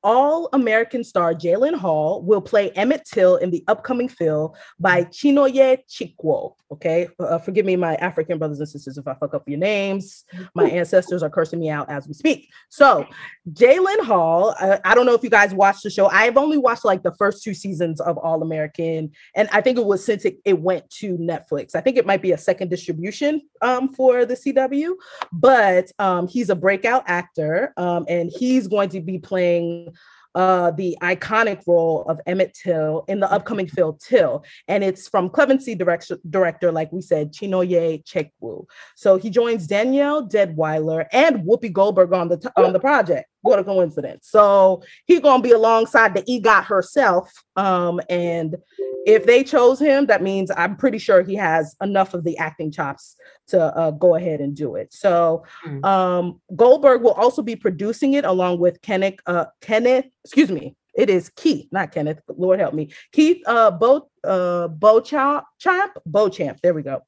all 0.05 0.51
American 0.53 1.03
star 1.03 1.35
Jalen 1.35 1.75
Hall 1.75 2.23
will 2.23 2.43
play 2.43 2.71
Emmett 2.73 3.05
Till 3.11 3.37
in 3.37 3.51
the 3.51 3.65
upcoming 3.67 4.09
film 4.09 4.53
by 4.79 5.05
Chinoye 5.05 5.79
Chikwo. 5.89 6.55
Okay, 6.71 7.09
uh, 7.19 7.39
forgive 7.39 7.65
me, 7.65 7.77
my 7.77 7.95
African 7.97 8.39
brothers 8.39 8.59
and 8.59 8.69
sisters, 8.69 8.99
if 8.99 9.09
I 9.09 9.15
fuck 9.15 9.33
up 9.33 9.49
your 9.49 9.59
names. 9.59 10.25
My 10.55 10.65
ancestors 10.71 11.23
are 11.23 11.31
cursing 11.31 11.61
me 11.61 11.71
out 11.71 11.89
as 11.89 12.07
we 12.07 12.15
speak. 12.15 12.51
So, 12.69 13.07
Jalen 13.53 14.05
Hall, 14.05 14.55
I, 14.61 14.81
I 14.85 14.95
don't 14.95 15.07
know 15.07 15.15
if 15.15 15.23
you 15.23 15.31
guys 15.31 15.55
watched 15.55 15.85
the 15.85 15.91
show. 15.91 16.07
I've 16.09 16.37
only 16.37 16.59
watched 16.59 16.85
like 16.85 17.03
the 17.03 17.15
first 17.15 17.43
two 17.43 17.55
seasons 17.55 18.01
of 18.01 18.19
All 18.19 18.43
American, 18.43 19.13
and 19.35 19.49
I 19.53 19.61
think 19.61 19.79
it 19.79 19.85
was 19.87 20.05
since 20.05 20.25
it, 20.25 20.39
it 20.45 20.59
went 20.59 20.89
to 20.91 21.17
Netflix. 21.17 21.75
I 21.75 21.81
think 21.81 21.97
it 21.97 22.07
might 22.07 22.23
be 22.23 22.33
a 22.33 22.39
second 22.39 22.69
distribution 22.69 23.41
um, 23.63 23.93
for 23.95 24.27
the 24.27 24.35
CW, 24.35 24.95
but 25.33 25.91
um, 25.99 26.29
he's 26.29 26.51
a 26.51 26.57
breakout 26.57 27.05
actor, 27.07 27.73
um, 27.77 28.05
and 28.09 28.31
he's 28.37 28.67
going 28.69 28.91
to 28.91 29.01
be 29.01 29.19
playing 29.19 29.94
uh, 30.35 30.71
the 30.73 30.97
iconic 31.03 31.63
role 31.67 32.05
of 32.09 32.21
Emmett 32.27 32.55
Till 32.55 33.05
in 33.09 33.21
the 33.21 33.31
upcoming 33.31 33.67
film 33.69 33.97
Till. 34.01 34.45
And 34.69 34.83
it's 34.83 35.09
from 35.09 35.31
Clemency 35.31 35.75
director, 35.75 36.19
director, 36.29 36.73
like 36.73 36.93
we 36.93 37.03
said, 37.03 37.33
Chinonye 37.33 38.05
Chukwu. 38.05 38.67
So 38.97 39.17
he 39.17 39.31
joins 39.31 39.67
Danielle 39.67 40.27
Deadwyler 40.27 41.07
and 41.13 41.43
Whoopi 41.45 41.73
Goldberg 41.73 42.13
on 42.13 42.29
the, 42.29 42.39
t- 42.39 42.49
on 42.57 42.73
the 42.73 42.81
project. 42.81 43.29
What 43.45 43.59
a 43.59 43.65
coincidence. 43.65 44.27
So 44.31 44.83
he's 45.05 45.21
going 45.21 45.43
to 45.43 45.47
be 45.47 45.53
alongside 45.53 46.15
the 46.15 46.23
EGOT 46.23 46.65
herself. 46.65 47.31
Um, 47.57 48.01
and 48.09 48.57
if 49.05 49.27
they 49.27 49.45
chose 49.45 49.79
him, 49.79 50.07
that 50.07 50.23
means 50.23 50.51
I'm 50.57 50.77
pretty 50.77 50.97
sure 50.97 51.23
he 51.23 51.35
has 51.35 51.77
enough 51.83 52.15
of 52.15 52.25
the 52.25 52.39
acting 52.39 52.73
chops 52.73 53.17
to 53.49 53.61
uh, 53.61 53.91
go 53.91 54.15
ahead 54.15 54.41
and 54.41 54.57
do 54.57 54.77
it. 54.77 54.95
So 54.95 55.45
mm. 55.63 55.85
um, 55.85 56.41
Goldberg 56.57 57.03
will 57.03 57.13
also 57.13 57.43
be 57.43 57.55
producing 57.55 58.15
it 58.15 58.25
along 58.25 58.61
with 58.61 58.81
Kenneth, 58.81 59.21
uh, 59.27 59.45
Kenneth, 59.61 60.07
excuse 60.25 60.51
me, 60.51 60.75
it 60.97 61.11
is 61.11 61.31
Keith, 61.31 61.67
not 61.73 61.93
Kenneth. 61.93 62.21
Lord 62.29 62.61
help 62.61 62.75
me, 62.75 62.91
Keith 63.13 63.43
uh, 63.47 63.71
Bo 63.71 64.09
uh, 64.23 64.69
Beauchamp, 64.69 65.45
Champ, 65.59 65.93
Beauchamp. 66.07 66.61
There 66.63 66.75
we 66.75 66.83
go. 66.83 67.03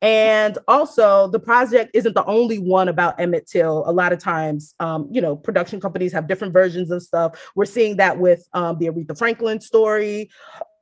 And 0.00 0.58
also, 0.66 1.28
the 1.28 1.38
project 1.38 1.92
isn't 1.94 2.14
the 2.14 2.24
only 2.24 2.58
one 2.58 2.88
about 2.88 3.20
Emmett 3.20 3.46
Till. 3.46 3.84
A 3.86 3.92
lot 3.92 4.12
of 4.12 4.18
times, 4.18 4.74
um, 4.80 5.08
you 5.10 5.20
know, 5.20 5.36
production 5.36 5.80
companies 5.80 6.12
have 6.12 6.26
different 6.26 6.52
versions 6.52 6.90
of 6.90 7.02
stuff. 7.02 7.40
We're 7.54 7.66
seeing 7.66 7.96
that 7.98 8.18
with 8.18 8.46
um, 8.52 8.78
the 8.78 8.86
Aretha 8.86 9.16
Franklin 9.16 9.60
story. 9.60 10.30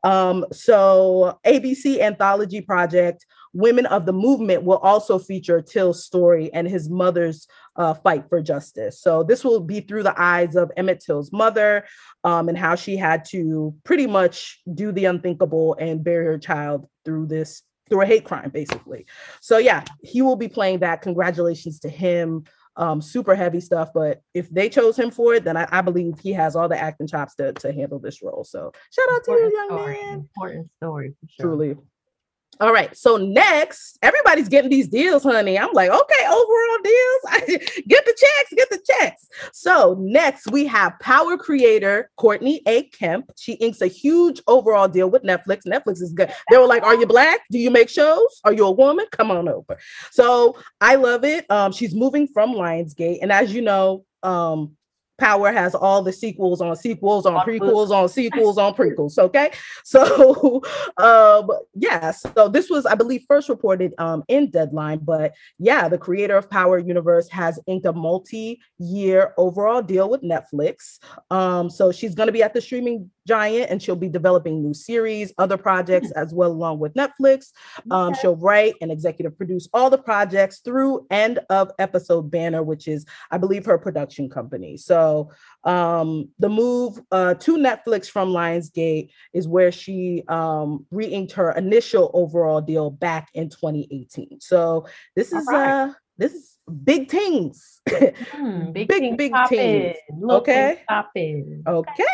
Um, 0.02 0.46
so 0.52 1.38
ABC 1.46 2.00
Anthology 2.00 2.62
Project, 2.62 3.26
Women 3.52 3.86
of 3.86 4.06
the 4.06 4.12
Movement 4.12 4.62
will 4.62 4.78
also 4.78 5.18
feature 5.18 5.60
Till's 5.60 6.04
story 6.04 6.52
and 6.52 6.66
his 6.66 6.88
mother's 6.88 7.46
uh, 7.80 7.94
fight 7.94 8.28
for 8.28 8.42
justice. 8.42 9.00
So 9.00 9.22
this 9.22 9.42
will 9.42 9.58
be 9.58 9.80
through 9.80 10.02
the 10.02 10.14
eyes 10.20 10.54
of 10.54 10.70
Emmett 10.76 11.00
Till's 11.00 11.32
mother 11.32 11.86
um, 12.24 12.50
and 12.50 12.58
how 12.58 12.74
she 12.74 12.94
had 12.94 13.24
to 13.30 13.74
pretty 13.84 14.06
much 14.06 14.60
do 14.74 14.92
the 14.92 15.06
unthinkable 15.06 15.74
and 15.80 16.04
bury 16.04 16.26
her 16.26 16.38
child 16.38 16.86
through 17.06 17.26
this 17.28 17.62
through 17.88 18.02
a 18.02 18.06
hate 18.06 18.24
crime, 18.24 18.50
basically. 18.50 19.06
So 19.40 19.56
yeah, 19.56 19.82
he 20.02 20.20
will 20.20 20.36
be 20.36 20.46
playing 20.46 20.80
that. 20.80 21.00
Congratulations 21.00 21.80
to 21.80 21.88
him 21.88 22.44
um, 22.76 23.00
super 23.00 23.34
heavy 23.34 23.60
stuff. 23.60 23.90
But 23.94 24.22
if 24.34 24.48
they 24.50 24.68
chose 24.68 24.98
him 24.98 25.10
for 25.10 25.34
it, 25.34 25.44
then 25.44 25.56
I, 25.56 25.66
I, 25.70 25.80
believe 25.80 26.18
he 26.20 26.32
has 26.32 26.54
all 26.54 26.68
the 26.68 26.80
acting 26.80 27.08
chops 27.08 27.34
to, 27.36 27.52
to 27.52 27.72
handle 27.72 27.98
this 27.98 28.22
role. 28.22 28.44
So 28.44 28.72
shout 28.92 29.06
out 29.10 29.18
important 29.18 29.50
to 29.50 29.56
you, 29.56 29.56
young 29.56 29.68
story. 29.68 29.94
man. 29.94 30.14
Important 30.14 30.70
story. 30.76 31.14
Sure. 31.28 31.46
Truly. 31.46 31.76
All 32.60 32.74
right. 32.74 32.94
So 32.94 33.16
next, 33.16 33.98
everybody's 34.02 34.50
getting 34.50 34.70
these 34.70 34.86
deals, 34.88 35.22
honey. 35.22 35.58
I'm 35.58 35.72
like, 35.72 35.90
okay, 35.90 36.26
overall 36.26 36.78
deals. 36.84 37.58
get 37.88 38.04
the 38.04 38.14
checks, 38.18 38.52
get 38.54 38.68
the 38.68 38.82
checks. 38.86 39.28
So 39.54 39.96
next, 39.98 40.50
we 40.50 40.66
have 40.66 40.98
power 41.00 41.38
creator 41.38 42.10
Courtney 42.18 42.60
A. 42.66 42.82
Kemp. 42.84 43.32
She 43.36 43.54
inks 43.54 43.80
a 43.80 43.86
huge 43.86 44.42
overall 44.46 44.88
deal 44.88 45.08
with 45.08 45.22
Netflix. 45.22 45.62
Netflix 45.66 46.02
is 46.02 46.12
good. 46.12 46.30
They 46.50 46.58
were 46.58 46.66
like, 46.66 46.82
Are 46.82 46.94
you 46.94 47.06
black? 47.06 47.40
Do 47.50 47.58
you 47.58 47.70
make 47.70 47.88
shows? 47.88 48.40
Are 48.44 48.52
you 48.52 48.66
a 48.66 48.70
woman? 48.70 49.06
Come 49.10 49.30
on 49.30 49.48
over. 49.48 49.78
So 50.10 50.58
I 50.82 50.96
love 50.96 51.24
it. 51.24 51.50
Um, 51.50 51.72
she's 51.72 51.94
moving 51.94 52.28
from 52.28 52.52
Lionsgate. 52.52 53.20
And 53.22 53.32
as 53.32 53.54
you 53.54 53.62
know, 53.62 54.04
um, 54.22 54.76
Power 55.20 55.52
has 55.52 55.74
all 55.74 56.02
the 56.02 56.12
sequels 56.12 56.60
on 56.60 56.74
sequels 56.74 57.26
on 57.26 57.46
prequels 57.46 57.90
on 57.90 58.08
sequels 58.08 58.58
on 58.58 58.74
prequels. 58.78 59.18
Okay. 59.18 59.52
So 59.84 60.62
um 60.96 61.48
yeah, 61.74 62.10
so 62.10 62.48
this 62.48 62.70
was, 62.70 62.86
I 62.86 62.94
believe, 62.94 63.24
first 63.28 63.48
reported 63.48 63.92
um 63.98 64.24
in 64.28 64.50
Deadline, 64.50 65.00
but 65.02 65.34
yeah, 65.58 65.88
the 65.88 65.98
creator 65.98 66.36
of 66.36 66.50
Power 66.50 66.78
Universe 66.78 67.28
has 67.28 67.60
inked 67.66 67.86
a 67.86 67.92
multi-year 67.92 69.34
overall 69.36 69.82
deal 69.82 70.08
with 70.08 70.22
Netflix. 70.22 70.98
Um, 71.30 71.70
so 71.70 71.92
she's 71.92 72.14
gonna 72.14 72.32
be 72.32 72.42
at 72.42 72.54
the 72.54 72.60
streaming 72.60 73.10
giant 73.30 73.70
and 73.70 73.80
she'll 73.80 73.94
be 73.94 74.08
developing 74.08 74.60
new 74.60 74.74
series, 74.74 75.32
other 75.38 75.56
projects 75.56 76.08
hmm. 76.08 76.18
as 76.18 76.34
well, 76.34 76.50
along 76.50 76.80
with 76.80 76.92
Netflix. 76.94 77.52
Um, 77.92 78.08
okay. 78.08 78.20
She'll 78.20 78.34
write 78.34 78.74
and 78.80 78.90
executive 78.90 79.36
produce 79.36 79.68
all 79.72 79.88
the 79.88 79.98
projects 79.98 80.58
through 80.64 81.06
end 81.12 81.38
of 81.48 81.70
episode 81.78 82.28
banner, 82.28 82.64
which 82.64 82.88
is, 82.88 83.06
I 83.30 83.38
believe, 83.38 83.64
her 83.66 83.78
production 83.78 84.28
company. 84.28 84.76
So 84.76 85.30
um, 85.62 86.30
the 86.40 86.48
move 86.48 87.00
uh, 87.12 87.34
to 87.34 87.56
Netflix 87.56 88.10
from 88.10 88.30
Lionsgate 88.30 89.10
is 89.32 89.46
where 89.46 89.70
she 89.70 90.24
um, 90.26 90.84
re-inked 90.90 91.32
her 91.34 91.52
initial 91.52 92.10
overall 92.12 92.60
deal 92.60 92.90
back 92.90 93.28
in 93.32 93.48
2018. 93.48 94.40
So 94.40 94.86
this 95.14 95.32
is 95.32 95.46
right. 95.48 95.70
uh 95.70 95.92
this 96.18 96.34
is 96.34 96.58
big 96.84 97.10
things. 97.10 97.80
Mm, 97.90 98.72
big, 98.72 98.88
big, 98.88 99.16
big 99.16 99.32
things. 99.48 99.96
Okay. 100.30 100.82
Okay 101.66 102.04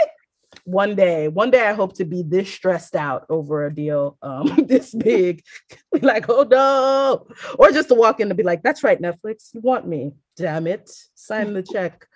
one 0.67 0.97
day, 0.97 1.29
one 1.29 1.51
day 1.51 1.65
I 1.67 1.73
hope 1.73 1.95
to 1.97 2.05
be 2.05 2.23
this 2.23 2.53
stressed 2.53 2.97
out 2.97 3.25
over 3.31 3.67
a 3.67 3.75
deal 3.75 4.19
um 4.21 4.65
this 4.69 4.95
big. 4.95 5.43
like, 6.03 6.27
oh 6.29 6.47
no. 6.51 7.27
Or 7.59 7.71
just 7.71 7.89
to 7.89 7.95
walk 7.95 8.21
in 8.21 8.29
and 8.29 8.37
be 8.37 8.43
like, 8.43 8.63
that's 8.63 8.83
right, 8.83 9.01
Netflix, 9.01 9.55
you 9.55 9.61
want 9.61 9.87
me. 9.87 10.13
Damn 10.37 10.67
it. 10.67 10.91
Sign 11.15 11.55
the 11.55 11.63
check. 11.63 12.07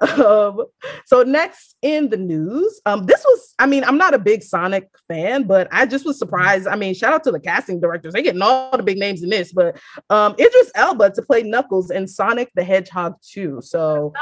um, 0.18 0.64
so 1.04 1.22
next 1.22 1.76
in 1.82 2.08
the 2.08 2.16
news, 2.16 2.80
um, 2.84 3.06
this 3.06 3.22
was, 3.22 3.54
I 3.58 3.66
mean, 3.66 3.84
I'm 3.84 3.98
not 3.98 4.14
a 4.14 4.18
big 4.18 4.42
Sonic 4.42 4.88
fan, 5.06 5.44
but 5.44 5.68
I 5.70 5.86
just 5.86 6.04
was 6.04 6.18
surprised. 6.18 6.66
I 6.66 6.74
mean, 6.74 6.94
shout 6.94 7.12
out 7.12 7.22
to 7.24 7.30
the 7.30 7.38
casting 7.38 7.80
directors. 7.80 8.14
They 8.14 8.22
getting 8.22 8.42
all 8.42 8.76
the 8.76 8.82
big 8.82 8.98
names 8.98 9.22
in 9.22 9.28
this, 9.28 9.52
but 9.52 9.78
um 10.08 10.34
Idris 10.38 10.72
Elba 10.74 11.10
to 11.10 11.22
play 11.22 11.42
Knuckles 11.42 11.90
in 11.90 12.08
Sonic 12.08 12.50
the 12.54 12.64
Hedgehog 12.64 13.14
2. 13.22 13.60
So 13.62 14.14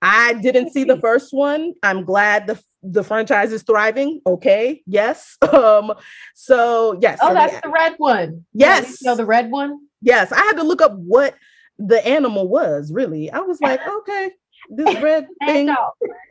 I 0.00 0.34
didn't 0.34 0.72
see 0.72 0.84
the 0.84 0.98
first 1.00 1.32
one. 1.32 1.74
I'm 1.82 2.04
glad 2.04 2.46
the 2.46 2.62
the 2.82 3.02
franchise 3.02 3.52
is 3.52 3.62
thriving. 3.62 4.20
Okay, 4.26 4.82
yes. 4.86 5.36
Um, 5.52 5.92
so 6.34 6.98
yes. 7.00 7.18
Oh, 7.20 7.34
that's 7.34 7.60
the 7.62 7.70
red 7.70 7.94
one. 7.96 8.44
Yes. 8.52 9.02
You 9.02 9.10
know 9.10 9.16
the 9.16 9.26
red 9.26 9.50
one. 9.50 9.80
Yes, 10.00 10.30
I 10.30 10.38
had 10.38 10.52
to 10.54 10.62
look 10.62 10.80
up 10.80 10.94
what 10.94 11.34
the 11.78 12.06
animal 12.06 12.48
was. 12.48 12.92
Really, 12.92 13.30
I 13.30 13.40
was 13.40 13.60
like, 13.60 13.80
okay, 13.88 14.30
this 14.70 15.02
red 15.02 15.26
thing. 15.44 15.74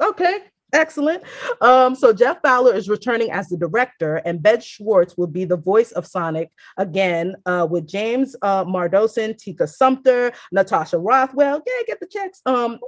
Okay, 0.01 0.39
Excellent. 0.73 1.23
Um, 1.61 1.95
so 1.95 2.11
Jeff 2.11 2.41
Fowler 2.41 2.73
is 2.73 2.89
returning 2.89 3.31
as 3.31 3.47
the 3.47 3.57
director, 3.57 4.17
and 4.25 4.43
Ben 4.43 4.59
Schwartz 4.59 5.15
will 5.17 5.27
be 5.27 5.45
the 5.45 5.55
voice 5.55 5.91
of 5.93 6.05
Sonic 6.05 6.51
again, 6.75 7.35
uh, 7.45 7.65
with 7.69 7.87
James 7.87 8.35
uh, 8.41 8.65
Mardosan, 8.65 9.37
Tika 9.37 9.65
Sumter, 9.65 10.33
Natasha 10.51 10.97
Rothwell. 10.97 11.61
Yeah, 11.65 11.73
get 11.87 11.99
the 12.01 12.07
checks. 12.07 12.41
Um, 12.45 12.79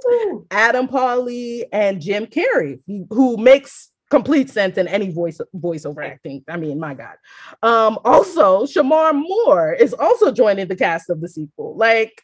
Adam 0.50 0.88
Pally 0.88 1.66
and 1.72 2.00
Jim 2.00 2.26
Carrey, 2.26 2.80
who 3.08 3.38
makes 3.38 3.90
complete 4.10 4.50
sense 4.50 4.76
in 4.76 4.86
any 4.88 5.10
voice 5.10 5.40
voiceover 5.56 6.04
acting. 6.04 6.44
I 6.48 6.56
mean, 6.56 6.78
my 6.78 6.94
God. 6.94 7.14
Um, 7.62 7.98
also, 8.04 8.66
Shemar 8.66 9.14
Moore 9.14 9.72
is 9.72 9.94
also 9.94 10.32
joining 10.32 10.68
the 10.68 10.76
cast 10.76 11.08
of 11.08 11.20
the 11.20 11.28
sequel. 11.28 11.76
Like, 11.76 12.20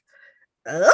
okay, 0.66 0.90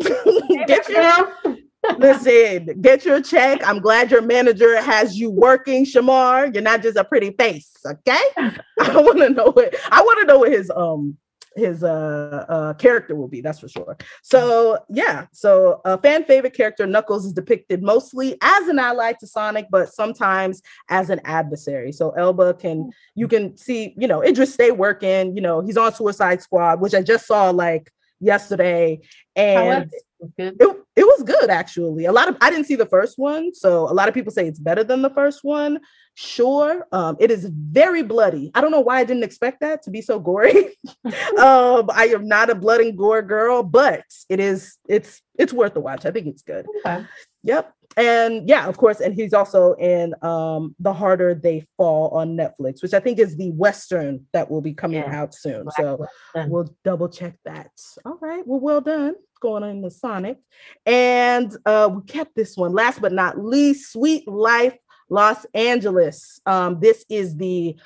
get 0.66 0.88
your 0.88 1.49
Listen, 1.98 2.80
get 2.80 3.04
your 3.04 3.20
check. 3.20 3.66
I'm 3.66 3.78
glad 3.78 4.10
your 4.10 4.22
manager 4.22 4.80
has 4.80 5.18
you 5.18 5.30
working, 5.30 5.84
Shemar. 5.84 6.52
You're 6.52 6.62
not 6.62 6.82
just 6.82 6.96
a 6.96 7.04
pretty 7.04 7.30
face, 7.32 7.70
okay? 7.86 8.22
I 8.36 9.00
want 9.00 9.18
to 9.18 9.30
know 9.30 9.50
what 9.50 9.74
I 9.90 10.02
want 10.02 10.20
to 10.20 10.26
know 10.26 10.38
what 10.40 10.52
his 10.52 10.70
um 10.70 11.16
his 11.56 11.82
uh, 11.82 12.46
uh 12.48 12.74
character 12.74 13.16
will 13.16 13.26
be 13.26 13.40
that's 13.40 13.58
for 13.58 13.68
sure 13.68 13.96
so 14.22 14.78
yeah 14.88 15.26
so 15.32 15.80
a 15.84 15.98
fan 15.98 16.24
favorite 16.24 16.54
character 16.54 16.86
knuckles 16.86 17.26
is 17.26 17.32
depicted 17.32 17.82
mostly 17.82 18.38
as 18.40 18.68
an 18.68 18.78
ally 18.78 19.12
to 19.12 19.26
sonic 19.26 19.66
but 19.68 19.92
sometimes 19.92 20.62
as 20.88 21.10
an 21.10 21.20
adversary 21.24 21.90
so 21.90 22.10
elba 22.10 22.54
can 22.54 22.88
you 23.16 23.26
can 23.26 23.56
see 23.56 23.94
you 23.98 24.06
know 24.06 24.22
idris 24.22 24.54
stay 24.54 24.70
working 24.70 25.34
you 25.34 25.42
know 25.42 25.60
he's 25.60 25.76
on 25.76 25.92
suicide 25.92 26.40
squad 26.40 26.80
which 26.80 26.94
i 26.94 27.02
just 27.02 27.26
saw 27.26 27.50
like 27.50 27.90
yesterday 28.20 29.00
and 29.34 29.90
it, 30.38 30.76
it 30.96 31.04
was 31.04 31.22
good 31.22 31.50
actually. 31.50 32.04
A 32.04 32.12
lot 32.12 32.28
of 32.28 32.36
I 32.40 32.50
didn't 32.50 32.66
see 32.66 32.76
the 32.76 32.86
first 32.86 33.18
one, 33.18 33.54
so 33.54 33.88
a 33.88 33.94
lot 33.94 34.08
of 34.08 34.14
people 34.14 34.32
say 34.32 34.46
it's 34.46 34.58
better 34.58 34.84
than 34.84 35.02
the 35.02 35.10
first 35.10 35.40
one. 35.42 35.80
Sure, 36.14 36.86
um, 36.92 37.16
it 37.20 37.30
is 37.30 37.46
very 37.46 38.02
bloody. 38.02 38.50
I 38.54 38.60
don't 38.60 38.70
know 38.70 38.80
why 38.80 38.98
I 38.98 39.04
didn't 39.04 39.22
expect 39.22 39.60
that 39.60 39.82
to 39.84 39.90
be 39.90 40.02
so 40.02 40.18
gory. 40.18 40.76
um, 41.38 41.88
I 41.94 42.10
am 42.14 42.26
not 42.26 42.50
a 42.50 42.54
blood 42.54 42.80
and 42.80 42.96
gore 42.96 43.22
girl, 43.22 43.62
but 43.62 44.04
it 44.28 44.40
is 44.40 44.76
it's 44.88 45.22
it's 45.38 45.52
worth 45.52 45.74
the 45.74 45.80
watch. 45.80 46.04
I 46.04 46.10
think 46.10 46.26
it's 46.26 46.42
good. 46.42 46.66
Okay. 46.84 47.04
Yep. 47.42 47.72
And 47.96 48.48
yeah, 48.48 48.66
of 48.68 48.76
course, 48.76 49.00
and 49.00 49.14
he's 49.14 49.32
also 49.32 49.72
in 49.74 50.14
um 50.22 50.74
The 50.78 50.92
Harder 50.92 51.34
They 51.34 51.66
Fall 51.76 52.10
on 52.10 52.36
Netflix, 52.36 52.82
which 52.82 52.94
I 52.94 53.00
think 53.00 53.18
is 53.18 53.36
the 53.36 53.50
Western 53.50 54.26
that 54.32 54.50
will 54.50 54.60
be 54.60 54.74
coming 54.74 55.02
yeah. 55.02 55.20
out 55.20 55.34
soon. 55.34 55.64
Black 55.64 55.76
so 55.76 56.06
Western. 56.34 56.50
we'll 56.50 56.76
double 56.84 57.08
check 57.08 57.36
that. 57.44 57.70
All 58.04 58.18
right. 58.20 58.46
Well, 58.46 58.60
well 58.60 58.80
done 58.80 59.14
going 59.40 59.62
on 59.62 59.70
in 59.70 59.82
the 59.82 59.90
Sonic. 59.90 60.38
And 60.86 61.56
uh, 61.66 61.90
we 61.92 62.02
kept 62.02 62.36
this 62.36 62.56
one. 62.56 62.72
Last 62.72 63.00
but 63.00 63.12
not 63.12 63.38
least, 63.38 63.92
Sweet 63.92 64.28
Life 64.28 64.76
Los 65.08 65.44
Angeles. 65.54 66.40
Um, 66.46 66.78
this 66.80 67.04
is 67.08 67.36
the 67.36 67.76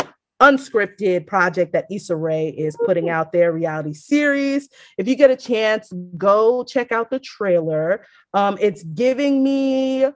unscripted 0.40 1.26
project 1.26 1.72
that 1.72 1.86
Issa 1.90 2.16
Rae 2.16 2.48
is 2.48 2.76
putting 2.84 3.08
out 3.08 3.32
their 3.32 3.52
reality 3.52 3.94
series. 3.94 4.68
If 4.98 5.08
you 5.08 5.14
get 5.14 5.30
a 5.30 5.36
chance, 5.36 5.92
go 6.16 6.64
check 6.64 6.92
out 6.92 7.10
the 7.10 7.20
trailer. 7.20 8.04
Um, 8.34 8.58
it's 8.60 8.82
giving 8.82 9.42
me 9.42 10.06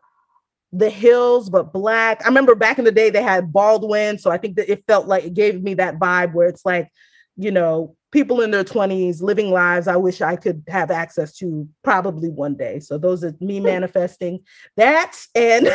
the 0.72 0.90
hills, 0.90 1.48
but 1.48 1.72
black. 1.72 2.20
I 2.22 2.28
remember 2.28 2.54
back 2.54 2.78
in 2.78 2.84
the 2.84 2.92
day 2.92 3.10
they 3.10 3.22
had 3.22 3.52
Baldwin, 3.52 4.18
so 4.18 4.30
I 4.30 4.36
think 4.36 4.56
that 4.56 4.70
it 4.70 4.84
felt 4.86 5.06
like 5.06 5.24
it 5.24 5.34
gave 5.34 5.62
me 5.62 5.74
that 5.74 5.98
vibe 5.98 6.34
where 6.34 6.48
it's 6.48 6.66
like, 6.66 6.90
you 7.36 7.50
know, 7.50 7.96
people 8.10 8.40
in 8.40 8.50
their 8.50 8.64
20s 8.64 9.20
living 9.22 9.50
lives 9.50 9.86
I 9.86 9.96
wish 9.96 10.20
I 10.20 10.36
could 10.36 10.62
have 10.68 10.90
access 10.90 11.36
to 11.38 11.68
probably 11.84 12.30
one 12.30 12.54
day. 12.54 12.80
So 12.80 12.98
those 12.98 13.24
are 13.24 13.34
me 13.40 13.58
hmm. 13.58 13.64
manifesting 13.64 14.40
that. 14.76 15.16
And 15.34 15.68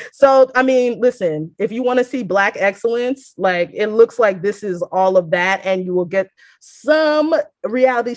so 0.12 0.50
I 0.54 0.62
mean, 0.62 1.00
listen, 1.00 1.54
if 1.58 1.72
you 1.72 1.82
want 1.82 1.98
to 1.98 2.04
see 2.04 2.22
black 2.22 2.56
excellence, 2.56 3.34
like 3.36 3.70
it 3.72 3.88
looks 3.88 4.18
like 4.18 4.42
this 4.42 4.62
is 4.62 4.82
all 4.82 5.16
of 5.16 5.30
that 5.30 5.64
and 5.64 5.84
you 5.84 5.94
will 5.94 6.04
get 6.04 6.28
some 6.60 7.34
reality 7.64 8.16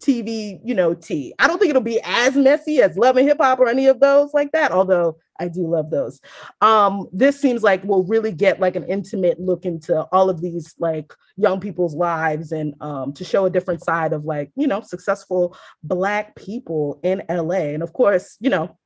TV, 0.00 0.60
you 0.64 0.74
know, 0.74 0.94
tea. 0.94 1.34
I 1.38 1.46
don't 1.46 1.58
think 1.58 1.70
it'll 1.70 1.82
be 1.82 2.00
as 2.04 2.36
messy 2.36 2.80
as 2.80 2.96
Love 2.96 3.16
and 3.16 3.28
Hip 3.28 3.38
Hop 3.40 3.58
or 3.58 3.68
any 3.68 3.86
of 3.86 4.00
those 4.00 4.32
like 4.32 4.52
that, 4.52 4.70
although 4.70 5.18
I 5.40 5.48
do 5.48 5.66
love 5.66 5.90
those. 5.90 6.20
Um, 6.60 7.08
this 7.12 7.40
seems 7.40 7.62
like 7.62 7.84
we'll 7.84 8.04
really 8.04 8.32
get 8.32 8.60
like 8.60 8.76
an 8.76 8.84
intimate 8.84 9.40
look 9.40 9.64
into 9.64 10.02
all 10.12 10.30
of 10.30 10.40
these 10.40 10.74
like 10.78 11.12
young 11.36 11.60
people's 11.60 11.94
lives 11.94 12.52
and 12.52 12.74
um, 12.80 13.12
to 13.14 13.24
show 13.24 13.46
a 13.46 13.50
different 13.50 13.84
side 13.84 14.12
of 14.12 14.24
like, 14.24 14.50
you 14.56 14.66
know, 14.66 14.80
successful 14.80 15.56
Black 15.82 16.34
people 16.36 17.00
in 17.02 17.22
LA. 17.28 17.72
And 17.72 17.82
of 17.82 17.92
course, 17.92 18.36
you 18.40 18.50
know, 18.50 18.76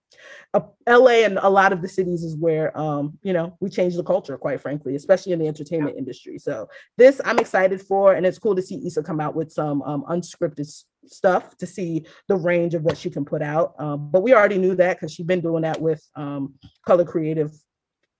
uh, 0.54 0.60
LA 0.88 1.24
and 1.24 1.38
a 1.38 1.48
lot 1.48 1.72
of 1.72 1.82
the 1.82 1.88
cities 1.88 2.22
is 2.22 2.36
where 2.36 2.76
um, 2.78 3.18
you 3.22 3.32
know 3.32 3.56
we 3.60 3.70
change 3.70 3.96
the 3.96 4.04
culture, 4.04 4.36
quite 4.36 4.60
frankly, 4.60 4.94
especially 4.94 5.32
in 5.32 5.38
the 5.38 5.48
entertainment 5.48 5.96
industry. 5.96 6.38
So 6.38 6.68
this 6.98 7.20
I'm 7.24 7.38
excited 7.38 7.80
for, 7.80 8.12
and 8.12 8.26
it's 8.26 8.38
cool 8.38 8.54
to 8.54 8.62
see 8.62 8.86
Issa 8.86 9.02
come 9.02 9.20
out 9.20 9.34
with 9.34 9.50
some 9.50 9.82
um, 9.82 10.04
unscripted 10.10 10.66
stuff 11.06 11.56
to 11.58 11.66
see 11.66 12.06
the 12.28 12.36
range 12.36 12.74
of 12.74 12.82
what 12.82 12.96
she 12.96 13.10
can 13.10 13.24
put 13.24 13.42
out. 13.42 13.74
Um, 13.78 14.10
but 14.10 14.22
we 14.22 14.34
already 14.34 14.58
knew 14.58 14.74
that 14.76 14.96
because 14.96 15.12
she's 15.12 15.26
been 15.26 15.40
doing 15.40 15.62
that 15.62 15.80
with 15.80 16.02
um, 16.16 16.54
Color 16.86 17.04
Creative 17.04 17.52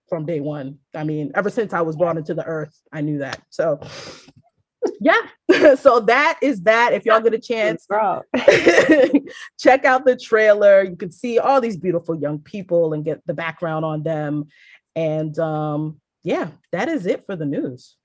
from 0.09 0.27
day 0.27 0.41
one. 0.41 0.79
I 0.95 1.05
mean, 1.05 1.33
ever 1.35 1.51
since 1.51 1.73
I 1.73 1.81
was 1.81 1.97
brought 1.97 2.19
into 2.19 2.35
the 2.35 2.45
earth, 2.45 2.77
I 2.93 3.01
knew 3.01 3.19
that. 3.19 3.41
So 3.51 3.81
yeah, 5.01 5.21
so 5.77 6.01
that 6.01 6.39
is 6.43 6.62
that. 6.62 6.93
If 6.93 7.05
y'all 7.05 7.21
get 7.21 7.35
a 7.35 7.39
chance, 7.39 7.87
check 9.59 9.85
out 9.85 10.05
the 10.05 10.17
trailer. 10.21 10.85
You 10.85 10.97
can 10.97 11.11
see 11.11 11.39
all 11.39 11.61
these 11.61 11.77
beautiful 11.77 12.15
young 12.15 12.39
people 12.39 12.93
and 12.93 13.05
get 13.05 13.27
the 13.27 13.35
background 13.35 13.85
on 13.85 14.03
them. 14.03 14.47
And 14.95 15.39
um, 15.39 16.01
yeah, 16.23 16.49
that 16.73 16.89
is 16.89 17.07
it 17.07 17.25
for 17.27 17.37
the 17.37 17.47
news. 17.47 17.97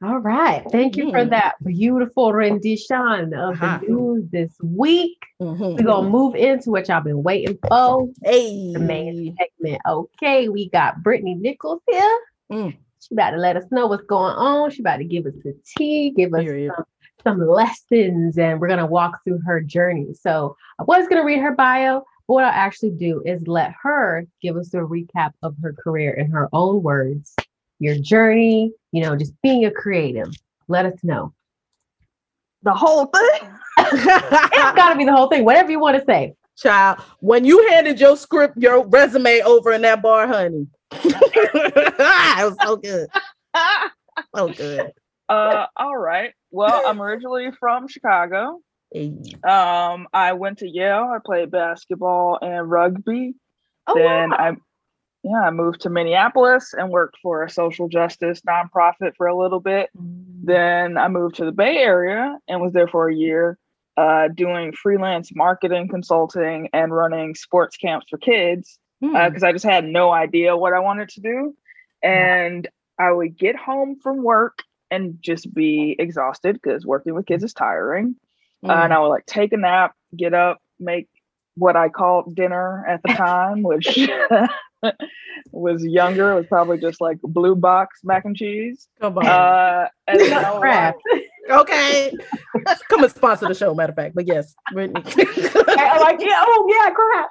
All 0.00 0.18
right. 0.18 0.64
Thank 0.70 0.96
you 0.96 1.10
for 1.10 1.24
that 1.24 1.56
beautiful 1.64 2.32
rendition 2.32 3.34
of 3.34 3.54
uh-huh. 3.54 3.80
the 3.82 3.88
news 3.88 4.30
this 4.30 4.52
week. 4.62 5.18
Mm-hmm. 5.42 5.60
We're 5.60 5.82
going 5.82 6.04
to 6.04 6.10
move 6.10 6.36
into 6.36 6.70
what 6.70 6.86
y'all 6.86 7.00
been 7.00 7.24
waiting 7.24 7.58
for. 7.66 8.08
Hey. 8.22 8.72
The 8.72 8.78
main 8.78 9.36
segment. 9.36 9.82
Okay. 9.88 10.48
We 10.48 10.70
got 10.70 11.02
Brittany 11.02 11.34
Nichols 11.34 11.82
here. 11.90 12.20
Mm. 12.52 12.76
She 13.00 13.14
about 13.14 13.30
to 13.30 13.38
let 13.38 13.56
us 13.56 13.64
know 13.72 13.88
what's 13.88 14.04
going 14.04 14.34
on. 14.36 14.70
She 14.70 14.82
about 14.82 14.98
to 14.98 15.04
give 15.04 15.26
us 15.26 15.34
the 15.42 15.56
tea, 15.76 16.10
give 16.10 16.32
us 16.32 16.46
some, 16.46 16.84
some 17.24 17.48
lessons, 17.48 18.38
and 18.38 18.60
we're 18.60 18.68
going 18.68 18.78
to 18.78 18.86
walk 18.86 19.24
through 19.24 19.40
her 19.46 19.60
journey. 19.60 20.14
So 20.14 20.56
I 20.78 20.84
was 20.84 21.08
going 21.08 21.20
to 21.20 21.26
read 21.26 21.40
her 21.40 21.56
bio. 21.56 22.04
But 22.28 22.34
what 22.34 22.44
I'll 22.44 22.52
actually 22.52 22.90
do 22.90 23.20
is 23.26 23.48
let 23.48 23.72
her 23.82 24.28
give 24.40 24.56
us 24.56 24.72
a 24.74 24.78
recap 24.78 25.32
of 25.42 25.56
her 25.60 25.72
career 25.72 26.12
in 26.12 26.30
her 26.30 26.48
own 26.52 26.84
words 26.84 27.34
your 27.78 27.96
journey, 27.96 28.72
you 28.92 29.02
know, 29.02 29.16
just 29.16 29.32
being 29.42 29.64
a 29.64 29.70
creative. 29.70 30.32
Let 30.68 30.86
us 30.86 30.98
know. 31.02 31.32
The 32.62 32.74
whole 32.74 33.06
thing? 33.06 33.50
it's 33.78 34.04
got 34.76 34.90
to 34.90 34.96
be 34.96 35.04
the 35.04 35.14
whole 35.14 35.28
thing. 35.28 35.44
Whatever 35.44 35.70
you 35.70 35.80
want 35.80 35.98
to 35.98 36.04
say. 36.04 36.34
Child, 36.56 36.98
when 37.20 37.44
you 37.44 37.68
handed 37.68 38.00
your 38.00 38.16
script, 38.16 38.56
your 38.56 38.84
resume 38.88 39.40
over 39.42 39.72
in 39.72 39.82
that 39.82 40.02
bar, 40.02 40.26
honey, 40.26 40.66
it 40.92 41.94
was 41.96 42.56
so 42.62 42.76
good. 42.76 43.08
So 44.34 44.48
good. 44.48 44.90
Uh, 45.28 45.66
all 45.76 45.96
right. 45.96 46.32
Well, 46.50 46.82
I'm 46.84 47.00
originally 47.00 47.50
from 47.60 47.86
Chicago. 47.86 48.60
Um, 49.44 50.08
I 50.12 50.32
went 50.32 50.58
to 50.58 50.68
Yale. 50.68 51.12
I 51.14 51.18
played 51.24 51.52
basketball 51.52 52.38
and 52.42 52.68
rugby. 52.68 53.36
Oh, 53.86 53.94
then 53.94 54.30
wow. 54.30 54.56
Yeah, 55.24 55.42
I 55.42 55.50
moved 55.50 55.80
to 55.82 55.90
Minneapolis 55.90 56.74
and 56.76 56.90
worked 56.90 57.16
for 57.22 57.42
a 57.42 57.50
social 57.50 57.88
justice 57.88 58.40
nonprofit 58.42 59.16
for 59.16 59.26
a 59.26 59.36
little 59.36 59.60
bit. 59.60 59.90
Mm. 59.96 60.44
Then 60.44 60.96
I 60.96 61.08
moved 61.08 61.36
to 61.36 61.44
the 61.44 61.52
Bay 61.52 61.78
Area 61.78 62.38
and 62.46 62.60
was 62.60 62.72
there 62.72 62.86
for 62.86 63.08
a 63.08 63.14
year, 63.14 63.58
uh, 63.96 64.28
doing 64.28 64.72
freelance 64.72 65.34
marketing 65.34 65.88
consulting 65.88 66.68
and 66.72 66.94
running 66.94 67.34
sports 67.34 67.76
camps 67.76 68.06
for 68.08 68.18
kids 68.18 68.78
because 69.00 69.14
mm. 69.14 69.42
uh, 69.42 69.46
I 69.46 69.52
just 69.52 69.64
had 69.64 69.84
no 69.84 70.12
idea 70.12 70.56
what 70.56 70.72
I 70.72 70.80
wanted 70.80 71.08
to 71.10 71.20
do. 71.20 71.56
And 72.02 72.68
I 72.98 73.10
would 73.10 73.36
get 73.36 73.56
home 73.56 73.96
from 74.00 74.22
work 74.22 74.62
and 74.90 75.18
just 75.20 75.52
be 75.52 75.96
exhausted 75.98 76.60
because 76.62 76.86
working 76.86 77.14
with 77.14 77.26
kids 77.26 77.44
is 77.44 77.52
tiring. 77.52 78.14
Mm. 78.64 78.70
Uh, 78.70 78.84
and 78.84 78.92
I 78.92 79.00
would 79.00 79.08
like 79.08 79.26
take 79.26 79.52
a 79.52 79.56
nap, 79.56 79.94
get 80.16 80.32
up, 80.32 80.58
make 80.78 81.08
what 81.56 81.76
I 81.76 81.88
called 81.88 82.34
dinner 82.34 82.86
at 82.86 83.02
the 83.02 83.08
time, 83.14 83.62
which 83.62 83.88
was 85.52 85.84
younger. 85.84 86.32
It 86.32 86.36
was 86.36 86.46
probably 86.46 86.78
just 86.78 87.00
like 87.00 87.18
blue 87.22 87.54
box 87.54 88.00
mac 88.04 88.24
and 88.24 88.36
cheese. 88.36 88.88
Come 89.00 89.18
on. 89.18 89.26
Uh, 89.26 89.88
and 90.06 90.20
crap. 90.58 90.96
okay. 91.50 92.12
Come 92.88 93.04
and 93.04 93.12
sponsor 93.12 93.48
the 93.48 93.54
show, 93.54 93.74
matter 93.74 93.90
of 93.90 93.96
fact. 93.96 94.14
But 94.14 94.26
yes, 94.26 94.54
Brittany. 94.72 95.02
I 95.06 95.98
like, 96.00 96.20
yeah, 96.20 96.44
oh 96.46 96.66
yeah, 96.68 96.90
crap. 96.90 97.30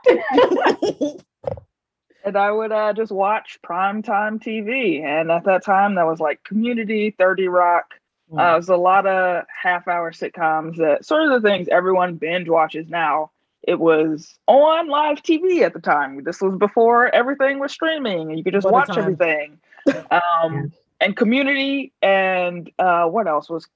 and 2.26 2.38
I 2.38 2.52
would 2.52 2.72
uh, 2.72 2.94
just 2.94 3.12
watch 3.12 3.60
primetime 3.66 4.42
TV. 4.42 5.04
And 5.04 5.32
at 5.32 5.46
that 5.46 5.64
time, 5.64 5.96
that 5.96 6.06
was 6.06 6.20
like 6.20 6.44
Community, 6.44 7.16
30 7.18 7.48
Rock. 7.48 7.86
Mm. 8.32 8.40
Uh, 8.40 8.54
it 8.54 8.58
was 8.58 8.70
a 8.70 8.76
lot 8.76 9.06
of 9.06 9.46
half 9.48 9.88
hour 9.88 10.12
sitcoms 10.12 10.78
that 10.78 11.06
sort 11.06 11.24
of 11.24 11.42
the 11.42 11.48
things 11.48 11.68
everyone 11.70 12.16
binge 12.16 12.50
watches 12.50 12.90
now 12.90 13.32
it 13.68 13.80
was 13.80 14.40
on 14.48 14.88
live 14.88 15.22
TV 15.22 15.62
at 15.62 15.74
the 15.74 15.82
time. 15.82 16.24
This 16.24 16.42
was 16.42 16.56
before 16.58 17.14
everything 17.14 17.60
was 17.60 17.74
streaming 17.74 18.30
and 18.30 18.38
you 18.38 18.44
could 18.44 18.54
just 18.54 18.66
what 18.66 18.74
watch 18.74 18.98
everything. 18.98 19.60
Um, 20.12 20.74
and 21.00 21.16
community 21.16 21.94
and 22.02 22.70
uh, 22.78 23.06
what 23.06 23.26
else 23.26 23.50
was 23.50 23.70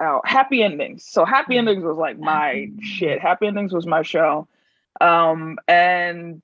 out? 0.00 0.26
Happy 0.26 0.62
Endings. 0.62 1.04
So 1.04 1.26
Happy 1.26 1.58
Endings 1.58 1.84
was 1.84 1.98
like 1.98 2.18
my 2.18 2.70
shit. 2.80 3.20
Happy 3.20 3.46
Endings 3.48 3.74
was 3.74 3.86
my 3.86 4.00
show. 4.00 4.48
Um, 5.02 5.58
and 5.68 6.40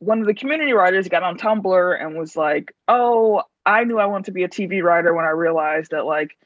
one 0.00 0.20
of 0.20 0.26
the 0.26 0.34
community 0.34 0.74
writers 0.74 1.08
got 1.08 1.22
on 1.22 1.38
Tumblr 1.38 2.02
and 2.02 2.18
was 2.18 2.36
like, 2.36 2.74
"Oh, 2.86 3.44
I 3.64 3.84
knew 3.84 3.98
I 3.98 4.04
wanted 4.04 4.26
to 4.26 4.32
be 4.32 4.44
a 4.44 4.48
TV 4.48 4.82
writer 4.82 5.14
when 5.14 5.24
I 5.24 5.30
realized 5.30 5.92
that 5.92 6.04
like 6.04 6.36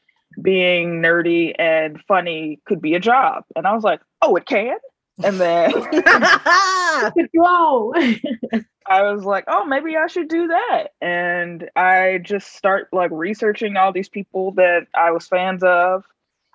being 0.41 1.01
nerdy 1.01 1.53
and 1.59 2.01
funny 2.07 2.61
could 2.63 2.81
be 2.81 2.95
a 2.95 2.99
job." 3.01 3.43
And 3.57 3.67
I 3.67 3.73
was 3.73 3.83
like, 3.83 3.99
"Oh, 4.21 4.37
it 4.37 4.45
can." 4.45 4.77
And 5.23 5.39
then 5.39 5.71
Whoa. 7.33 7.93
I 8.87 9.01
was 9.11 9.23
like, 9.23 9.45
oh, 9.47 9.65
maybe 9.65 9.97
I 9.97 10.07
should 10.07 10.27
do 10.27 10.47
that. 10.47 10.89
And 11.01 11.69
I 11.75 12.19
just 12.21 12.55
start 12.55 12.89
like 12.91 13.09
researching 13.11 13.77
all 13.77 13.91
these 13.91 14.09
people 14.09 14.51
that 14.53 14.87
I 14.93 15.11
was 15.11 15.27
fans 15.27 15.63
of. 15.63 16.05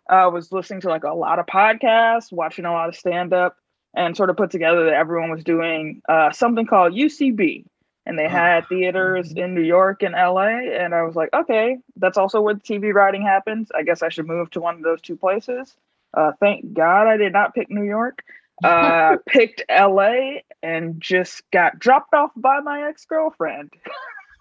I 0.09 0.27
was 0.27 0.53
listening 0.53 0.81
to 0.83 0.89
like 0.89 1.05
a 1.05 1.15
lot 1.15 1.39
of 1.39 1.47
podcasts, 1.47 2.33
watching 2.33 2.65
a 2.65 2.73
lot 2.73 2.89
of 2.89 2.97
stand 2.97 3.33
up, 3.33 3.57
and 3.95 4.17
sort 4.17 4.31
of 4.31 4.37
put 4.37 4.51
together 4.51 4.85
that 4.85 4.95
everyone 4.95 5.31
was 5.31 5.43
doing 5.43 6.03
uh, 6.09 6.31
something 6.31 6.67
called 6.67 6.93
UCB. 6.93 7.65
And 8.07 8.19
they 8.19 8.29
had 8.29 8.67
theaters 8.69 9.33
in 9.33 9.55
New 9.55 9.63
York 9.63 10.03
and 10.03 10.15
LA. 10.15 10.59
And 10.73 10.95
I 10.95 11.03
was 11.03 11.15
like, 11.15 11.31
okay, 11.33 11.79
that's 11.97 12.19
also 12.19 12.41
where 12.41 12.55
the 12.55 12.61
TV 12.61 12.93
writing 12.93 13.23
happens. 13.23 13.71
I 13.75 13.83
guess 13.83 14.03
I 14.03 14.09
should 14.09 14.27
move 14.27 14.51
to 14.51 14.61
one 14.61 14.77
of 14.77 14.83
those 14.83 15.01
two 15.01 15.17
places. 15.17 15.77
Uh, 16.15 16.33
thank 16.41 16.73
God 16.73 17.07
I 17.07 17.17
did 17.17 17.33
not 17.33 17.55
pick 17.55 17.71
New 17.71 17.85
York 17.85 18.23
uh, 18.65 19.17
picked 19.27 19.63
LA 19.71 20.41
and 20.63 21.01
just 21.01 21.43
got 21.51 21.79
dropped 21.79 22.15
off 22.15 22.31
by 22.37 22.61
my 22.61 22.89
ex 22.89 23.05
girlfriend. 23.05 23.73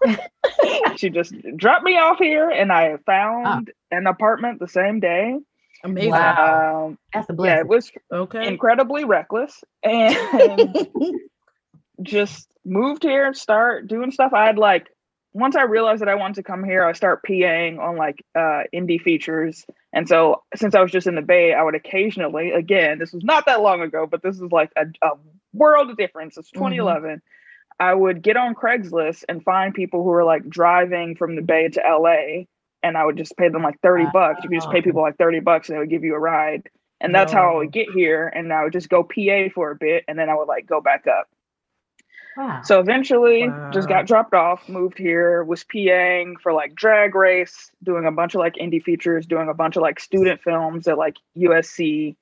she 0.96 1.10
just 1.10 1.34
dropped 1.56 1.84
me 1.84 1.96
off 1.98 2.18
here, 2.18 2.48
and 2.50 2.72
I 2.72 2.96
found 3.06 3.70
oh. 3.70 3.96
an 3.96 4.06
apartment 4.06 4.60
the 4.60 4.68
same 4.68 5.00
day. 5.00 5.36
Amazing! 5.84 6.10
Wow. 6.10 6.86
Um, 6.86 6.98
That's 7.12 7.28
a 7.30 7.32
blessing. 7.32 7.54
Yeah, 7.54 7.60
it 7.60 7.68
was 7.68 7.90
okay. 8.12 8.46
incredibly 8.46 9.04
reckless, 9.04 9.62
and 9.82 10.88
just 12.02 12.48
moved 12.64 13.02
here 13.02 13.26
and 13.26 13.36
start 13.36 13.88
doing 13.88 14.10
stuff. 14.10 14.32
I 14.34 14.46
had 14.46 14.58
like 14.58 14.88
once 15.32 15.54
I 15.54 15.62
realized 15.62 16.00
that 16.02 16.08
I 16.08 16.16
wanted 16.16 16.36
to 16.36 16.42
come 16.42 16.64
here, 16.64 16.84
I 16.84 16.92
start 16.92 17.22
PAing 17.22 17.78
on 17.78 17.96
like 17.96 18.24
uh, 18.34 18.62
indie 18.74 19.00
features. 19.00 19.64
And 19.92 20.08
so 20.08 20.42
since 20.56 20.74
I 20.74 20.82
was 20.82 20.90
just 20.90 21.06
in 21.06 21.14
the 21.14 21.22
Bay, 21.22 21.54
I 21.54 21.62
would 21.62 21.74
occasionally, 21.74 22.50
again, 22.50 22.98
this 22.98 23.12
was 23.12 23.22
not 23.22 23.46
that 23.46 23.62
long 23.62 23.80
ago, 23.80 24.06
but 24.06 24.22
this 24.22 24.36
is 24.36 24.50
like 24.50 24.72
a, 24.76 24.86
a 25.02 25.10
world 25.52 25.90
of 25.90 25.96
difference. 25.96 26.36
It's 26.36 26.50
2011. 26.50 27.10
Mm-hmm. 27.10 27.16
I 27.78 27.94
would 27.94 28.22
get 28.22 28.36
on 28.36 28.54
Craigslist 28.54 29.24
and 29.28 29.42
find 29.42 29.72
people 29.72 30.02
who 30.02 30.10
were 30.10 30.24
like 30.24 30.48
driving 30.48 31.16
from 31.16 31.36
the 31.36 31.42
Bay 31.42 31.68
to 31.68 31.80
LA, 31.80 32.44
and 32.82 32.96
I 32.96 33.04
would 33.04 33.16
just 33.16 33.36
pay 33.36 33.48
them 33.48 33.62
like 33.62 33.80
30 33.80 34.06
bucks. 34.12 34.40
You 34.42 34.50
could 34.50 34.60
just 34.60 34.70
pay 34.70 34.82
people 34.82 35.00
like 35.00 35.16
30 35.16 35.40
bucks 35.40 35.68
and 35.68 35.76
they 35.76 35.80
would 35.80 35.90
give 35.90 36.04
you 36.04 36.14
a 36.14 36.18
ride. 36.18 36.68
And 37.00 37.14
that's 37.14 37.32
no. 37.32 37.38
how 37.38 37.52
I 37.52 37.56
would 37.56 37.72
get 37.72 37.90
here. 37.90 38.26
And 38.26 38.52
I 38.52 38.64
would 38.64 38.72
just 38.72 38.90
go 38.90 39.02
PA 39.02 39.48
for 39.54 39.70
a 39.70 39.76
bit 39.76 40.04
and 40.08 40.18
then 40.18 40.28
I 40.28 40.34
would 40.34 40.48
like 40.48 40.66
go 40.66 40.80
back 40.80 41.06
up. 41.06 41.28
Wow. 42.36 42.62
So 42.64 42.80
eventually 42.80 43.48
wow. 43.48 43.70
just 43.72 43.88
got 43.88 44.06
dropped 44.06 44.34
off, 44.34 44.68
moved 44.68 44.98
here, 44.98 45.42
was 45.44 45.64
PAing 45.64 46.40
for 46.40 46.52
like 46.52 46.74
drag 46.74 47.14
race, 47.14 47.70
doing 47.82 48.06
a 48.06 48.12
bunch 48.12 48.34
of 48.34 48.38
like 48.38 48.54
indie 48.54 48.82
features, 48.82 49.26
doing 49.26 49.48
a 49.48 49.54
bunch 49.54 49.76
of 49.76 49.82
like 49.82 50.00
student 50.00 50.40
films 50.40 50.86
at 50.86 50.96
like 50.98 51.16
USC, 51.36 52.16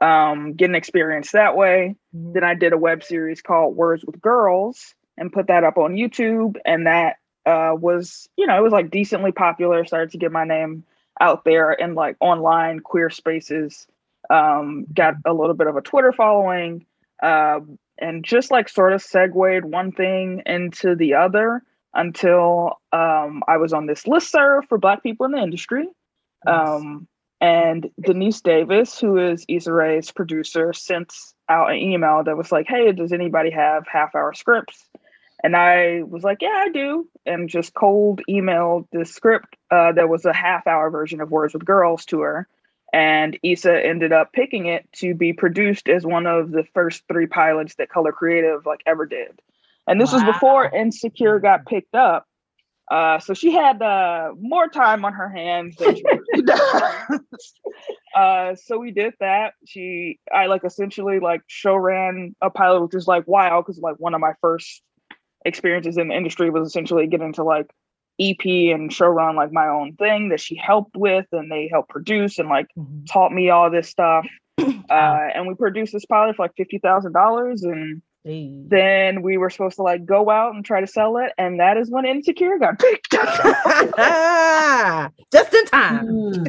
um, 0.00 0.52
getting 0.54 0.74
experience 0.74 1.32
that 1.32 1.56
way. 1.56 1.96
Mm-hmm. 2.14 2.32
Then 2.34 2.44
I 2.44 2.54
did 2.54 2.72
a 2.72 2.78
web 2.78 3.02
series 3.02 3.42
called 3.42 3.76
Words 3.76 4.04
with 4.04 4.20
Girls 4.20 4.94
and 5.16 5.32
put 5.32 5.46
that 5.46 5.64
up 5.64 5.78
on 5.78 5.94
YouTube. 5.94 6.56
And 6.64 6.86
that 6.86 7.16
uh, 7.46 7.74
was, 7.74 8.28
you 8.36 8.46
know, 8.46 8.58
it 8.58 8.62
was 8.62 8.72
like 8.72 8.90
decently 8.90 9.32
popular, 9.32 9.84
started 9.84 10.10
to 10.12 10.18
get 10.18 10.32
my 10.32 10.44
name 10.44 10.84
out 11.20 11.44
there 11.44 11.72
in 11.72 11.94
like 11.94 12.16
online 12.20 12.80
queer 12.80 13.10
spaces. 13.10 13.86
Um, 14.30 14.86
got 14.92 15.14
a 15.24 15.32
little 15.32 15.54
bit 15.54 15.66
of 15.66 15.76
a 15.76 15.82
Twitter 15.82 16.12
following. 16.12 16.86
Uh, 17.22 17.60
and 17.98 18.24
just 18.24 18.50
like 18.50 18.68
sort 18.68 18.92
of 18.92 19.02
segued 19.02 19.64
one 19.64 19.92
thing 19.92 20.42
into 20.46 20.94
the 20.94 21.14
other 21.14 21.62
until 21.94 22.80
um, 22.92 23.42
I 23.46 23.58
was 23.58 23.72
on 23.72 23.86
this 23.86 24.06
list 24.06 24.30
serve 24.30 24.64
for 24.68 24.78
Black 24.78 25.02
people 25.02 25.26
in 25.26 25.32
the 25.32 25.38
industry. 25.38 25.86
Um, 26.46 27.06
and 27.40 27.88
Denise 28.00 28.40
Davis, 28.40 28.98
who 28.98 29.18
is 29.18 29.44
Issa 29.48 29.72
Rae's 29.72 30.10
producer, 30.10 30.72
sent 30.72 31.14
out 31.48 31.70
an 31.70 31.76
email 31.76 32.22
that 32.24 32.36
was 32.36 32.50
like, 32.50 32.66
Hey, 32.68 32.92
does 32.92 33.12
anybody 33.12 33.50
have 33.50 33.86
half 33.86 34.14
hour 34.14 34.32
scripts? 34.34 34.88
And 35.42 35.54
I 35.54 36.02
was 36.02 36.24
like, 36.24 36.38
Yeah, 36.40 36.54
I 36.54 36.70
do. 36.70 37.08
And 37.24 37.48
just 37.48 37.74
cold 37.74 38.22
emailed 38.28 38.86
the 38.92 39.04
script 39.04 39.56
uh, 39.70 39.92
that 39.92 40.08
was 40.08 40.24
a 40.24 40.32
half 40.32 40.66
hour 40.66 40.90
version 40.90 41.20
of 41.20 41.30
Words 41.30 41.54
with 41.54 41.64
Girls 41.64 42.04
to 42.06 42.20
her 42.20 42.48
and 42.94 43.36
Issa 43.42 43.84
ended 43.84 44.12
up 44.12 44.32
picking 44.32 44.66
it 44.66 44.88
to 44.92 45.16
be 45.16 45.32
produced 45.32 45.88
as 45.88 46.06
one 46.06 46.28
of 46.28 46.52
the 46.52 46.62
first 46.74 47.02
three 47.10 47.26
pilots 47.26 47.74
that 47.74 47.88
Color 47.88 48.12
Creative 48.12 48.64
like 48.64 48.82
ever 48.86 49.04
did. 49.04 49.42
And 49.88 50.00
this 50.00 50.12
wow. 50.12 50.18
was 50.18 50.32
before 50.32 50.72
Insecure 50.72 51.40
got 51.40 51.66
picked 51.66 51.96
up. 51.96 52.24
Uh, 52.88 53.18
so 53.18 53.34
she 53.34 53.50
had 53.50 53.82
uh, 53.82 54.30
more 54.38 54.68
time 54.68 55.04
on 55.04 55.12
her 55.12 55.28
hands 55.28 55.74
than 55.74 55.96
she 55.96 56.02
does. 56.44 57.20
uh, 58.14 58.54
so 58.54 58.78
we 58.78 58.92
did 58.92 59.12
that. 59.18 59.54
She, 59.66 60.20
I 60.32 60.46
like 60.46 60.62
essentially 60.62 61.18
like 61.18 61.40
show 61.48 61.74
ran 61.74 62.36
a 62.40 62.48
pilot, 62.48 62.80
which 62.82 62.94
was 62.94 63.08
like 63.08 63.26
wow, 63.26 63.60
because 63.60 63.80
like 63.80 63.96
one 63.98 64.14
of 64.14 64.20
my 64.20 64.34
first 64.40 64.82
experiences 65.44 65.96
in 65.96 66.08
the 66.08 66.14
industry 66.14 66.48
was 66.48 66.68
essentially 66.68 67.08
getting 67.08 67.32
to 67.32 67.42
like 67.42 67.66
EP 68.20 68.44
and 68.44 68.92
show 68.92 69.06
run 69.06 69.36
like 69.36 69.52
my 69.52 69.66
own 69.66 69.94
thing 69.94 70.28
that 70.28 70.40
she 70.40 70.54
helped 70.54 70.96
with 70.96 71.26
and 71.32 71.50
they 71.50 71.68
helped 71.70 71.88
produce 71.88 72.38
and 72.38 72.48
like 72.48 72.66
mm-hmm. 72.76 73.04
taught 73.06 73.32
me 73.32 73.50
all 73.50 73.70
this 73.70 73.88
stuff. 73.88 74.26
Uh, 74.90 75.28
and 75.34 75.48
we 75.48 75.54
produced 75.54 75.94
this 75.94 76.04
pilot 76.04 76.36
for 76.36 76.44
like 76.44 76.54
fifty 76.56 76.78
thousand 76.78 77.12
dollars 77.12 77.62
and 77.62 78.02
Hey. 78.26 78.54
Then 78.68 79.20
we 79.20 79.36
were 79.36 79.50
supposed 79.50 79.76
to 79.76 79.82
like 79.82 80.06
go 80.06 80.30
out 80.30 80.54
and 80.54 80.64
try 80.64 80.80
to 80.80 80.86
sell 80.86 81.18
it, 81.18 81.32
and 81.36 81.60
that 81.60 81.76
is 81.76 81.90
when 81.90 82.06
Insecure 82.06 82.58
got 82.58 82.78
picked 82.80 83.12
up. 83.14 85.12
Just 85.30 85.52
in 85.52 85.66
time. 85.66 86.06
Mm, 86.06 86.44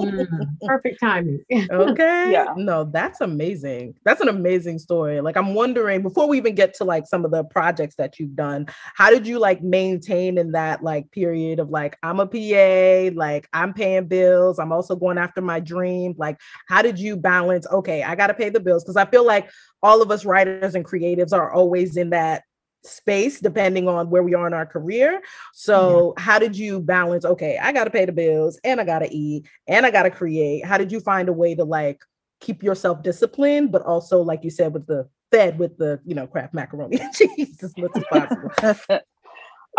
mm, 0.00 0.46
perfect 0.62 0.98
timing. 0.98 1.44
okay. 1.70 2.32
Yeah. 2.32 2.52
No, 2.56 2.82
that's 2.82 3.20
amazing. 3.20 3.94
That's 4.04 4.20
an 4.20 4.26
amazing 4.26 4.80
story. 4.80 5.20
Like 5.20 5.36
I'm 5.36 5.54
wondering 5.54 6.02
before 6.02 6.26
we 6.26 6.36
even 6.36 6.56
get 6.56 6.74
to 6.74 6.84
like 6.84 7.06
some 7.06 7.24
of 7.24 7.30
the 7.30 7.44
projects 7.44 7.94
that 7.94 8.18
you've 8.18 8.34
done, 8.34 8.66
how 8.96 9.10
did 9.10 9.24
you 9.24 9.38
like 9.38 9.62
maintain 9.62 10.36
in 10.36 10.50
that 10.50 10.82
like 10.82 11.12
period 11.12 11.60
of 11.60 11.70
like 11.70 11.96
I'm 12.02 12.18
a 12.18 12.26
PA, 12.26 13.14
like 13.16 13.48
I'm 13.52 13.72
paying 13.72 14.08
bills, 14.08 14.58
I'm 14.58 14.72
also 14.72 14.96
going 14.96 15.16
after 15.16 15.42
my 15.42 15.60
dream. 15.60 16.16
Like, 16.18 16.40
how 16.66 16.82
did 16.82 16.98
you 16.98 17.16
balance? 17.16 17.68
Okay, 17.70 18.02
I 18.02 18.16
gotta 18.16 18.34
pay 18.34 18.48
the 18.48 18.58
bills 18.58 18.82
because 18.82 18.96
I 18.96 19.04
feel 19.04 19.24
like 19.24 19.48
all 19.82 20.02
of 20.02 20.10
us 20.10 20.24
writers 20.24 20.74
and 20.74 20.84
creatives 20.84 21.32
are 21.32 21.52
always 21.52 21.96
in 21.96 22.10
that 22.10 22.44
space 22.82 23.40
depending 23.40 23.88
on 23.88 24.08
where 24.10 24.22
we 24.22 24.34
are 24.34 24.46
in 24.46 24.54
our 24.54 24.66
career. 24.66 25.20
So, 25.52 26.14
yeah. 26.16 26.22
how 26.22 26.38
did 26.38 26.56
you 26.56 26.80
balance? 26.80 27.24
Okay, 27.24 27.58
I 27.58 27.72
got 27.72 27.84
to 27.84 27.90
pay 27.90 28.04
the 28.04 28.12
bills 28.12 28.58
and 28.64 28.80
I 28.80 28.84
got 28.84 29.00
to 29.00 29.14
eat 29.14 29.46
and 29.66 29.86
I 29.86 29.90
got 29.90 30.04
to 30.04 30.10
create. 30.10 30.64
How 30.64 30.78
did 30.78 30.92
you 30.92 31.00
find 31.00 31.28
a 31.28 31.32
way 31.32 31.54
to 31.54 31.64
like 31.64 32.00
keep 32.40 32.62
yourself 32.62 33.02
disciplined, 33.02 33.72
but 33.72 33.82
also, 33.82 34.22
like 34.22 34.44
you 34.44 34.50
said, 34.50 34.72
with 34.72 34.86
the 34.86 35.08
fed 35.30 35.58
with 35.58 35.76
the 35.78 36.00
you 36.04 36.14
know 36.14 36.26
Kraft 36.26 36.54
macaroni 36.54 37.00
and 37.00 37.12
cheese 37.14 37.62
as 37.62 37.74
much 37.76 37.92
as 37.96 38.04
possible? 38.10 39.00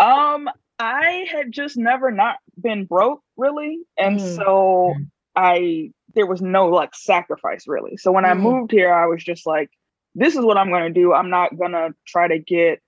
um, 0.00 0.48
I 0.78 1.26
had 1.30 1.52
just 1.52 1.76
never 1.76 2.10
not 2.10 2.36
been 2.60 2.84
broke 2.84 3.22
really, 3.36 3.80
and 3.96 4.18
mm. 4.18 4.36
so 4.36 4.94
I 5.36 5.92
there 6.14 6.26
was 6.26 6.42
no 6.42 6.68
like 6.68 6.94
sacrifice 6.94 7.66
really. 7.66 7.96
So 7.96 8.12
when 8.12 8.24
mm. 8.24 8.30
I 8.30 8.34
moved 8.34 8.70
here, 8.70 8.92
I 8.92 9.06
was 9.06 9.22
just 9.22 9.46
like 9.46 9.70
this 10.14 10.34
is 10.34 10.44
what 10.44 10.56
I'm 10.56 10.70
going 10.70 10.92
to 10.92 11.00
do. 11.00 11.12
I'm 11.12 11.30
not 11.30 11.56
going 11.56 11.72
to 11.72 11.94
try 12.06 12.28
to 12.28 12.38
get, 12.38 12.80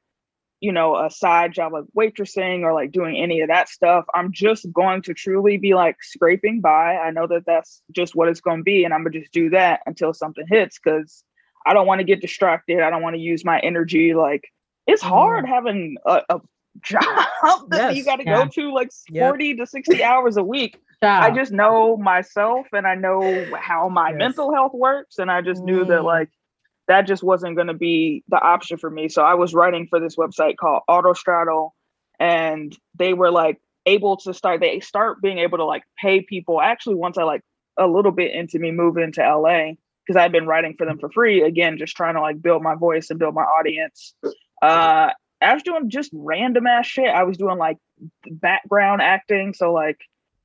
you 0.61 0.73
know, 0.73 0.97
a 0.97 1.11
side 1.11 1.53
job 1.53 1.73
like 1.73 1.85
waitressing 1.97 2.63
or 2.63 2.73
like 2.73 2.93
doing 2.93 3.17
any 3.17 3.41
of 3.41 3.49
that 3.49 3.69
stuff. 3.69 4.05
I'm 4.15 4.33
just 4.33 4.71
going 4.73 5.03
to 5.03 5.15
truly 5.15 5.57
be 5.57 5.75
like 5.75 5.97
scraping 6.03 6.61
by. 6.61 6.97
I 6.97 7.11
know 7.11 7.27
that 7.27 7.47
that's 7.47 7.83
just 7.93 8.15
what 8.15 8.29
it's 8.29 8.41
going 8.41 8.59
to 8.59 8.65
be. 8.65 8.85
And 8.85 8.93
I'm 8.93 9.03
going 9.03 9.13
to 9.13 9.21
just 9.21 9.33
do 9.33 9.51
that 9.51 9.81
until 9.87 10.13
something 10.13 10.45
hits 10.49 10.79
because 10.83 11.25
I 11.67 11.73
don't 11.73 11.87
want 11.87 12.01
to 12.01 12.05
get 12.05 12.21
distracted. 12.21 12.81
I 12.81 12.91
don't 12.91 13.03
want 13.03 13.17
to 13.17 13.21
use 13.21 13.45
my 13.45 13.59
energy. 13.61 14.15
Like, 14.15 14.51
it's 14.87 15.03
hard 15.03 15.45
mm. 15.45 15.49
having 15.49 15.97
a, 16.05 16.23
a 16.29 16.41
job 16.83 17.01
that 17.71 17.95
yes, 17.95 17.97
you 17.97 18.05
got 18.05 18.17
to 18.17 18.25
yeah. 18.25 18.45
go 18.45 18.49
to 18.49 18.73
like 18.73 18.91
40 19.17 19.47
yep. 19.47 19.57
to 19.59 19.67
60 19.67 20.03
hours 20.03 20.37
a 20.37 20.45
week. 20.45 20.79
I 21.03 21.31
just 21.31 21.53
know 21.53 21.99
myself 21.99 22.67
and 22.73 22.87
I 22.87 22.95
know 22.95 23.47
how 23.61 23.91
my 23.91 24.11
yes. 24.11 24.19
mental 24.19 24.55
health 24.55 24.73
works. 24.73 25.19
And 25.19 25.31
I 25.31 25.43
just 25.43 25.61
mm. 25.63 25.67
knew 25.67 25.85
that 25.85 26.01
mm. 26.01 26.05
like 26.05 26.31
that 26.89 27.07
just 27.07 27.23
wasn't 27.23 27.57
going 27.57 27.69
to 27.69 27.75
be 27.75 28.23
the 28.29 28.41
option 28.41 28.77
for 28.77 28.91
me. 28.91 29.09
So 29.09 29.23
I 29.23 29.35
was 29.35 29.55
writing 29.55 29.87
for 29.89 30.01
this 30.01 30.17
website 30.17 30.57
called 30.57 30.83
Autostraddle, 30.89 31.71
and 32.19 32.77
they 32.99 33.15
were 33.15 33.31
like 33.31 33.61
able 33.87 34.17
to 34.19 34.35
start. 34.35 34.61
They 34.61 34.81
start 34.81 35.23
being 35.23 35.39
able 35.39 35.59
to 35.59 35.65
like 35.65 35.85
pay 35.99 36.21
people. 36.21 36.61
Actually, 36.61 36.97
once 36.97 37.19
I 37.19 37.23
like 37.23 37.43
a 37.79 37.87
little 37.87 38.13
bit 38.13 38.33
into 38.33 38.59
me 38.59 38.71
moving 38.71 39.13
to 39.13 39.21
LA 39.21 39.73
because 40.07 40.21
I'd 40.21 40.33
been 40.33 40.47
writing 40.47 40.75
for 40.77 40.87
them 40.87 40.99
for 40.99 41.11
free. 41.11 41.43
Again, 41.43 41.79
just 41.79 41.97
trying 41.97 42.15
to 42.15 42.21
like 42.21 42.41
build 42.43 42.63
my 42.63 42.75
voice 42.75 43.11
and 43.11 43.19
build 43.19 43.35
my 43.35 43.43
audience. 43.43 44.15
Uh, 44.61 45.11
I 45.41 45.55
was 45.55 45.63
doing 45.63 45.91
just 45.91 46.11
random 46.13 46.67
ass 46.67 46.87
shit. 46.87 47.09
I 47.09 47.25
was 47.25 47.37
doing 47.37 47.59
like 47.59 47.79
background 48.31 49.03
acting, 49.03 49.55
so 49.55 49.73
like 49.73 49.99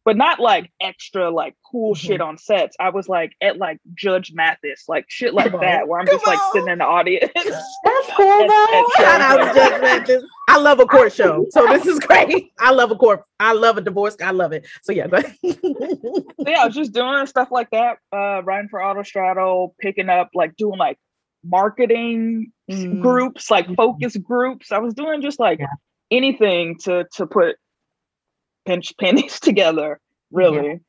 but 0.09 0.17
not 0.17 0.39
like 0.39 0.71
extra 0.81 1.29
like 1.29 1.55
cool 1.69 1.93
mm-hmm. 1.93 2.07
shit 2.07 2.19
on 2.19 2.35
sets. 2.35 2.75
I 2.79 2.89
was 2.89 3.07
like 3.07 3.33
at 3.43 3.57
like 3.57 3.77
Judge 3.93 4.31
Mathis, 4.33 4.85
like 4.87 5.05
shit 5.07 5.35
like 5.35 5.51
that, 5.51 5.87
where 5.87 5.99
I'm 5.99 6.07
Come 6.07 6.15
just 6.15 6.27
on. 6.27 6.33
like 6.33 6.41
sitting 6.51 6.69
in 6.69 6.79
the 6.79 6.85
audience. 6.85 7.31
That's 7.35 8.09
cool 8.17 8.47
though. 8.47 8.85
Shout 8.97 9.21
out 9.21 9.55
Judge 9.55 9.81
Mathis. 9.81 10.23
I 10.47 10.57
love 10.57 10.79
a 10.79 10.87
court 10.87 11.13
show, 11.13 11.45
so 11.51 11.67
this 11.67 11.85
is 11.85 11.99
great. 12.07 12.51
I 12.57 12.71
love 12.71 12.89
a 12.89 12.95
court. 12.95 13.21
I 13.39 13.53
love 13.53 13.77
a 13.77 13.81
divorce. 13.81 14.17
I 14.19 14.31
love 14.31 14.51
it. 14.51 14.65
So 14.81 14.93
yeah, 14.93 15.05
but 15.11 15.31
yeah, 15.43 16.61
I 16.61 16.65
was 16.65 16.73
just 16.73 16.91
doing 16.91 17.27
stuff 17.27 17.49
like 17.51 17.69
that, 17.69 17.99
uh, 18.11 18.41
writing 18.43 18.69
for 18.69 18.79
Autostraddle, 18.79 19.73
picking 19.79 20.09
up 20.09 20.31
like 20.33 20.55
doing 20.55 20.79
like 20.79 20.97
marketing 21.43 22.51
mm. 22.67 22.99
groups, 22.99 23.51
like 23.51 23.67
focus 23.75 24.17
groups. 24.17 24.71
I 24.71 24.79
was 24.79 24.95
doing 24.95 25.21
just 25.21 25.39
like 25.39 25.59
yeah. 25.59 25.67
anything 26.09 26.79
to 26.79 27.05
to 27.17 27.27
put 27.27 27.57
pinch 28.69 28.93
pennies 28.99 29.39
together, 29.39 29.99
really. 30.31 30.81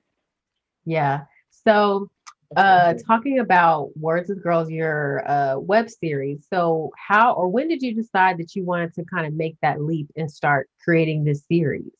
Yeah. 0.85 1.21
yeah. 1.21 1.21
So 1.67 2.11
uh 2.57 2.95
talking 3.07 3.39
about 3.39 3.97
Words 3.97 4.29
with 4.29 4.43
Girls, 4.43 4.71
your 4.71 5.29
uh 5.29 5.59
web 5.59 5.89
series. 5.89 6.47
So 6.53 6.91
how 6.97 7.33
or 7.33 7.49
when 7.49 7.69
did 7.69 7.81
you 7.83 7.95
decide 7.95 8.39
that 8.39 8.55
you 8.55 8.65
wanted 8.65 8.95
to 8.95 9.05
kind 9.05 9.27
of 9.27 9.35
make 9.35 9.57
that 9.63 9.81
leap 9.81 10.11
and 10.17 10.31
start 10.31 10.69
creating 10.85 11.25
this 11.25 11.45
series? 11.47 11.91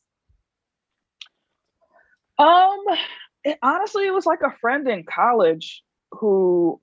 Um 2.39 2.79
it, 3.45 3.59
honestly 3.63 4.07
it 4.07 4.13
was 4.13 4.27
like 4.27 4.43
a 4.43 4.57
friend 4.61 4.87
in 4.89 5.05
college 5.05 5.83
who 6.13 6.81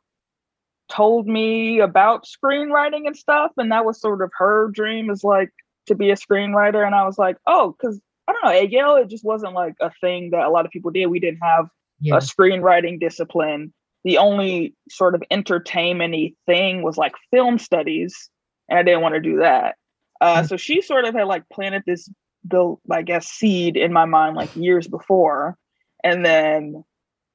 told 0.90 1.28
me 1.28 1.82
about 1.82 2.26
screenwriting 2.26 3.06
and 3.06 3.18
stuff 3.18 3.52
and 3.58 3.72
that 3.74 3.86
was 3.86 4.00
sort 4.00 4.22
of 4.22 4.32
her 4.38 4.70
dream 4.72 5.10
is 5.10 5.24
like 5.24 5.52
to 5.88 5.96
be 5.96 6.10
a 6.10 6.16
screenwriter 6.16 6.86
and 6.86 6.96
I 6.96 7.06
was 7.06 7.18
like, 7.18 7.38
"Oh, 7.46 7.76
cuz 7.82 8.02
I 8.28 8.34
don't 8.34 8.44
know, 8.44 8.60
at 8.60 8.72
Yale, 8.72 8.96
it 8.98 9.10
just 9.10 9.24
wasn't 9.24 9.54
like 9.54 9.76
a 9.80 9.92
thing 10.02 10.32
that 10.32 10.46
a 10.46 10.50
lot 10.50 10.66
of 10.66 10.72
people 10.72 10.92
did. 10.92 11.08
We 11.08 11.20
didn't 11.20 11.40
have 11.42 11.68
yeah. 12.00 12.16
a 12.16 12.20
screenwriting 12.20 13.00
discipline. 13.00 13.74
The 14.04 14.18
only 14.18 14.76
sort 14.90 15.16
of 15.16 15.24
entertainment 15.32 16.36
thing 16.46 16.84
was 16.84 16.98
like 16.98 17.14
film 17.32 17.58
studies, 17.58 18.30
and 18.70 18.78
I 18.78 18.84
didn't 18.84 19.02
want 19.02 19.16
to 19.16 19.22
do 19.22 19.40
that. 19.40 19.76
Uh, 20.20 20.38
mm-hmm. 20.38 20.48
So 20.48 20.58
she 20.58 20.82
sort 20.82 21.06
of 21.06 21.14
had 21.14 21.24
like 21.24 21.44
planted 21.52 21.84
this, 21.86 22.10
the 22.44 22.76
I 22.92 23.02
guess, 23.02 23.28
seed 23.28 23.78
in 23.78 23.94
my 23.94 24.06
mind 24.06 24.36
like 24.36 24.56
years 24.56 24.88
before, 24.88 25.58
and 26.04 26.26
then 26.26 26.84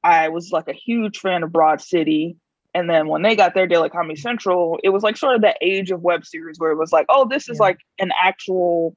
I 0.05 0.29
was 0.29 0.51
like 0.51 0.69
a 0.69 0.73
huge 0.73 1.19
fan 1.19 1.43
of 1.43 1.53
Broad 1.53 1.81
City. 1.81 2.37
And 2.75 2.89
then 2.89 3.09
when 3.09 3.21
they 3.21 3.37
got 3.37 3.55
their 3.55 3.67
deal 3.67 3.85
at 3.85 3.93
Comedy 3.93 4.19
Central, 4.19 4.81
it 4.83 4.89
was 4.89 5.03
like 5.03 5.19
sort 5.19 5.37
of 5.37 5.43
the 5.43 5.55
age 5.61 5.91
of 5.91 6.01
web 6.01 6.25
series 6.25 6.59
where 6.59 6.71
it 6.71 6.79
was 6.79 6.91
like, 6.91 7.05
oh, 7.11 7.29
this 7.29 7.49
is 7.49 7.59
yeah. 7.59 7.65
like 7.65 7.79
an 7.99 8.13
actual 8.23 8.97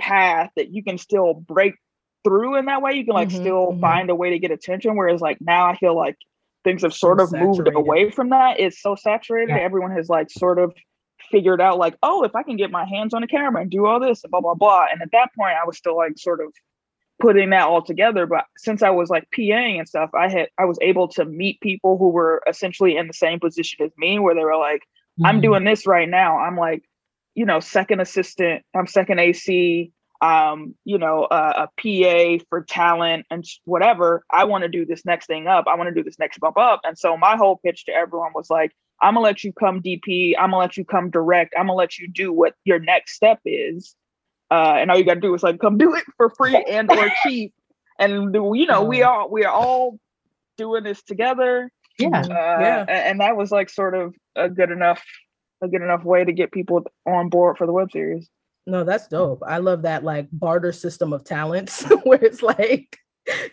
path 0.00 0.50
that 0.56 0.72
you 0.72 0.82
can 0.82 0.98
still 0.98 1.34
break 1.34 1.74
through 2.24 2.56
in 2.56 2.66
that 2.66 2.82
way. 2.82 2.92
You 2.94 3.04
can 3.04 3.14
like 3.14 3.28
mm-hmm, 3.28 3.40
still 3.40 3.66
mm-hmm. 3.68 3.80
find 3.80 4.10
a 4.10 4.14
way 4.14 4.30
to 4.30 4.38
get 4.38 4.50
attention. 4.50 4.96
Whereas 4.96 5.20
like 5.20 5.38
now 5.40 5.66
I 5.66 5.76
feel 5.76 5.96
like 5.96 6.16
things 6.64 6.82
have 6.82 6.94
sort 6.94 7.18
so 7.18 7.24
of 7.24 7.30
saturated. 7.30 7.56
moved 7.64 7.74
away 7.74 8.10
from 8.10 8.30
that. 8.30 8.60
It's 8.60 8.80
so 8.80 8.94
saturated. 8.94 9.50
Yeah. 9.50 9.58
Everyone 9.60 9.92
has 9.92 10.08
like 10.08 10.30
sort 10.30 10.58
of 10.58 10.74
figured 11.30 11.60
out 11.60 11.78
like, 11.78 11.96
oh, 12.02 12.24
if 12.24 12.34
I 12.34 12.42
can 12.42 12.56
get 12.56 12.70
my 12.70 12.84
hands 12.84 13.14
on 13.14 13.22
a 13.22 13.28
camera 13.28 13.62
and 13.62 13.70
do 13.70 13.86
all 13.86 14.00
this 14.00 14.24
and 14.24 14.30
blah 14.30 14.40
blah 14.40 14.54
blah. 14.54 14.86
And 14.90 15.00
at 15.02 15.12
that 15.12 15.34
point, 15.36 15.56
I 15.60 15.66
was 15.66 15.76
still 15.76 15.96
like 15.96 16.18
sort 16.18 16.40
of 16.40 16.52
putting 17.20 17.50
that 17.50 17.68
all 17.68 17.82
together. 17.82 18.26
But 18.26 18.46
since 18.56 18.82
I 18.82 18.90
was 18.90 19.10
like 19.10 19.28
PAing 19.30 19.78
and 19.78 19.88
stuff, 19.88 20.10
I 20.14 20.28
had 20.28 20.48
I 20.58 20.64
was 20.64 20.78
able 20.82 21.08
to 21.08 21.24
meet 21.24 21.60
people 21.60 21.98
who 21.98 22.08
were 22.08 22.42
essentially 22.48 22.96
in 22.96 23.06
the 23.06 23.14
same 23.14 23.40
position 23.40 23.84
as 23.84 23.92
me, 23.96 24.18
where 24.18 24.34
they 24.34 24.44
were 24.44 24.56
like, 24.56 24.80
mm-hmm. 24.80 25.26
I'm 25.26 25.40
doing 25.40 25.64
this 25.64 25.86
right 25.86 26.08
now. 26.08 26.38
I'm 26.38 26.56
like, 26.56 26.82
you 27.34 27.44
know, 27.44 27.60
second 27.60 28.00
assistant. 28.00 28.64
I'm 28.74 28.86
second 28.86 29.18
AC. 29.18 29.92
Um, 30.22 30.74
you 30.84 30.98
know, 30.98 31.24
uh, 31.24 31.66
a 31.66 32.38
PA 32.38 32.44
for 32.50 32.62
talent 32.62 33.24
and 33.30 33.42
whatever. 33.64 34.22
I 34.30 34.44
want 34.44 34.62
to 34.62 34.68
do 34.68 34.84
this 34.84 35.06
next 35.06 35.26
thing 35.26 35.46
up. 35.46 35.64
I 35.66 35.76
want 35.76 35.88
to 35.88 35.94
do 35.94 36.04
this 36.04 36.18
next 36.18 36.38
bump 36.40 36.58
up. 36.58 36.80
And 36.84 36.98
so 36.98 37.16
my 37.16 37.36
whole 37.36 37.56
pitch 37.64 37.86
to 37.86 37.92
everyone 37.92 38.32
was 38.34 38.50
like, 38.50 38.72
I'm 39.02 39.14
gonna 39.14 39.24
let 39.24 39.42
you 39.44 39.52
come 39.52 39.80
DP. 39.80 40.34
I'm 40.38 40.50
gonna 40.50 40.58
let 40.58 40.76
you 40.76 40.84
come 40.84 41.10
direct. 41.10 41.54
I'm 41.56 41.66
gonna 41.66 41.74
let 41.74 41.98
you 41.98 42.06
do 42.06 42.32
what 42.32 42.54
your 42.64 42.78
next 42.78 43.14
step 43.14 43.40
is. 43.44 43.94
Uh, 44.50 44.74
and 44.78 44.90
all 44.90 44.98
you 44.98 45.04
gotta 45.04 45.20
do 45.20 45.32
is 45.34 45.42
like 45.42 45.58
come 45.58 45.78
do 45.78 45.94
it 45.94 46.04
for 46.16 46.30
free 46.30 46.56
and 46.68 46.90
or 46.90 47.08
cheap. 47.22 47.54
And 47.98 48.34
you 48.34 48.66
know, 48.66 48.82
we 48.82 49.02
all 49.02 49.30
we 49.30 49.44
are 49.44 49.52
all 49.52 49.98
doing 50.58 50.84
this 50.84 51.02
together. 51.02 51.70
Yeah. 51.98 52.20
Uh, 52.20 52.24
yeah. 52.28 52.84
And 52.88 53.20
that 53.20 53.36
was 53.36 53.50
like 53.50 53.70
sort 53.70 53.94
of 53.94 54.14
a 54.36 54.48
good 54.48 54.70
enough 54.70 55.02
a 55.62 55.68
good 55.68 55.82
enough 55.82 56.04
way 56.04 56.24
to 56.24 56.32
get 56.32 56.52
people 56.52 56.84
on 57.06 57.28
board 57.28 57.58
for 57.58 57.66
the 57.66 57.72
web 57.72 57.90
series. 57.92 58.28
No, 58.66 58.84
that's 58.84 59.08
dope. 59.08 59.42
I 59.46 59.58
love 59.58 59.82
that 59.82 60.04
like 60.04 60.28
barter 60.32 60.72
system 60.72 61.12
of 61.12 61.24
talents 61.24 61.82
where 62.04 62.22
it's 62.22 62.42
like 62.42 62.98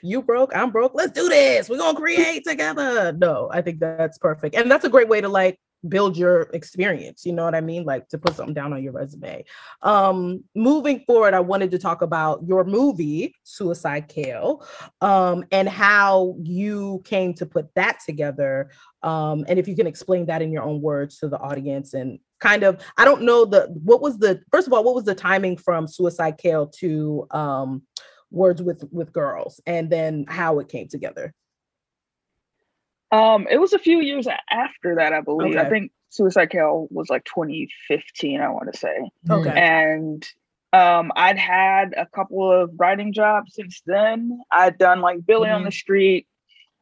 you 0.01 0.21
broke, 0.21 0.55
I'm 0.55 0.71
broke. 0.71 0.93
Let's 0.95 1.11
do 1.11 1.29
this. 1.29 1.69
We're 1.69 1.77
gonna 1.77 1.97
create 1.97 2.43
together. 2.45 3.11
No, 3.13 3.49
I 3.51 3.61
think 3.61 3.79
that's 3.79 4.17
perfect. 4.17 4.55
And 4.55 4.69
that's 4.69 4.85
a 4.85 4.89
great 4.89 5.09
way 5.09 5.21
to 5.21 5.29
like 5.29 5.59
build 5.87 6.17
your 6.17 6.41
experience. 6.53 7.25
You 7.25 7.33
know 7.33 7.43
what 7.43 7.55
I 7.55 7.61
mean? 7.61 7.83
Like 7.83 8.07
to 8.09 8.17
put 8.17 8.35
something 8.35 8.53
down 8.53 8.73
on 8.73 8.83
your 8.83 8.93
resume. 8.93 9.45
Um, 9.81 10.43
moving 10.55 11.03
forward, 11.05 11.33
I 11.33 11.39
wanted 11.39 11.71
to 11.71 11.79
talk 11.79 12.01
about 12.01 12.41
your 12.45 12.63
movie, 12.63 13.35
Suicide 13.43 14.07
Kale, 14.07 14.65
um, 15.01 15.45
and 15.51 15.67
how 15.69 16.35
you 16.41 17.01
came 17.05 17.33
to 17.35 17.45
put 17.45 17.73
that 17.75 17.99
together. 18.05 18.71
Um, 19.03 19.45
and 19.47 19.59
if 19.59 19.67
you 19.67 19.75
can 19.75 19.87
explain 19.87 20.25
that 20.27 20.41
in 20.41 20.51
your 20.51 20.63
own 20.63 20.81
words 20.81 21.19
to 21.19 21.29
the 21.29 21.39
audience 21.39 21.93
and 21.93 22.19
kind 22.39 22.63
of, 22.63 22.81
I 22.97 23.05
don't 23.05 23.23
know 23.23 23.45
the 23.45 23.67
what 23.83 24.01
was 24.01 24.17
the 24.17 24.41
first 24.51 24.67
of 24.67 24.73
all, 24.73 24.83
what 24.83 24.95
was 24.95 25.05
the 25.05 25.15
timing 25.15 25.57
from 25.57 25.87
Suicide 25.87 26.37
Kale 26.37 26.67
to 26.79 27.27
um 27.31 27.83
words 28.31 28.61
with 28.61 28.83
with 28.91 29.13
girls 29.13 29.61
and 29.65 29.89
then 29.89 30.25
how 30.27 30.59
it 30.59 30.67
came 30.67 30.87
together 30.87 31.33
um 33.11 33.47
it 33.49 33.57
was 33.57 33.73
a 33.73 33.79
few 33.79 33.99
years 34.01 34.27
after 34.51 34.95
that 34.95 35.13
i 35.13 35.21
believe. 35.21 35.55
Okay. 35.55 35.65
i 35.65 35.69
think 35.69 35.91
suicide 36.09 36.49
kale 36.49 36.87
was 36.89 37.09
like 37.09 37.23
2015 37.25 38.41
i 38.41 38.49
want 38.49 38.71
to 38.71 38.77
say. 38.77 39.09
Okay. 39.29 39.49
And 39.49 40.27
um 40.73 41.11
i'd 41.15 41.37
had 41.37 41.93
a 41.97 42.05
couple 42.05 42.51
of 42.51 42.71
writing 42.77 43.13
jobs 43.13 43.55
since 43.55 43.81
then. 43.85 44.39
I'd 44.51 44.77
done 44.77 45.01
like 45.01 45.25
billy 45.25 45.47
mm-hmm. 45.47 45.55
on 45.55 45.63
the 45.63 45.71
street. 45.71 46.27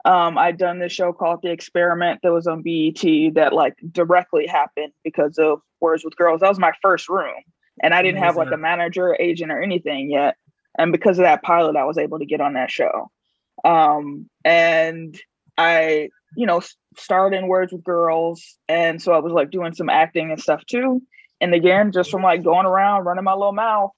Um 0.05 0.37
i'd 0.37 0.57
done 0.57 0.79
this 0.79 0.91
show 0.91 1.13
called 1.13 1.39
the 1.41 1.51
experiment 1.51 2.21
that 2.23 2.31
was 2.31 2.47
on 2.47 2.61
bet 2.61 3.35
that 3.35 3.53
like 3.53 3.75
directly 3.91 4.47
happened 4.47 4.93
because 5.03 5.37
of 5.37 5.61
words 5.81 6.03
with 6.03 6.15
girls. 6.15 6.41
That 6.41 6.49
was 6.49 6.59
my 6.59 6.73
first 6.81 7.09
room 7.09 7.35
and 7.83 7.93
i 7.93 8.01
didn't 8.01 8.23
have 8.23 8.37
like 8.37 8.51
a 8.51 8.57
manager 8.57 9.15
agent 9.19 9.51
or 9.51 9.61
anything 9.61 10.09
yet. 10.09 10.37
And 10.77 10.91
because 10.91 11.17
of 11.17 11.23
that 11.23 11.43
pilot, 11.43 11.75
I 11.75 11.85
was 11.85 11.97
able 11.97 12.19
to 12.19 12.25
get 12.25 12.41
on 12.41 12.53
that 12.53 12.71
show. 12.71 13.09
Um, 13.63 14.29
and 14.43 15.17
I, 15.57 16.09
you 16.35 16.45
know, 16.45 16.61
started 16.97 17.37
in 17.37 17.47
Words 17.47 17.73
with 17.73 17.83
Girls, 17.83 18.57
and 18.67 19.01
so 19.01 19.13
I 19.13 19.19
was 19.19 19.33
like 19.33 19.51
doing 19.51 19.73
some 19.73 19.89
acting 19.89 20.31
and 20.31 20.41
stuff 20.41 20.65
too. 20.65 21.01
And 21.41 21.53
again, 21.53 21.91
just 21.91 22.11
from 22.11 22.23
like 22.23 22.43
going 22.43 22.65
around 22.65 23.05
running 23.05 23.23
my 23.23 23.33
little 23.33 23.53
mouth, 23.53 23.91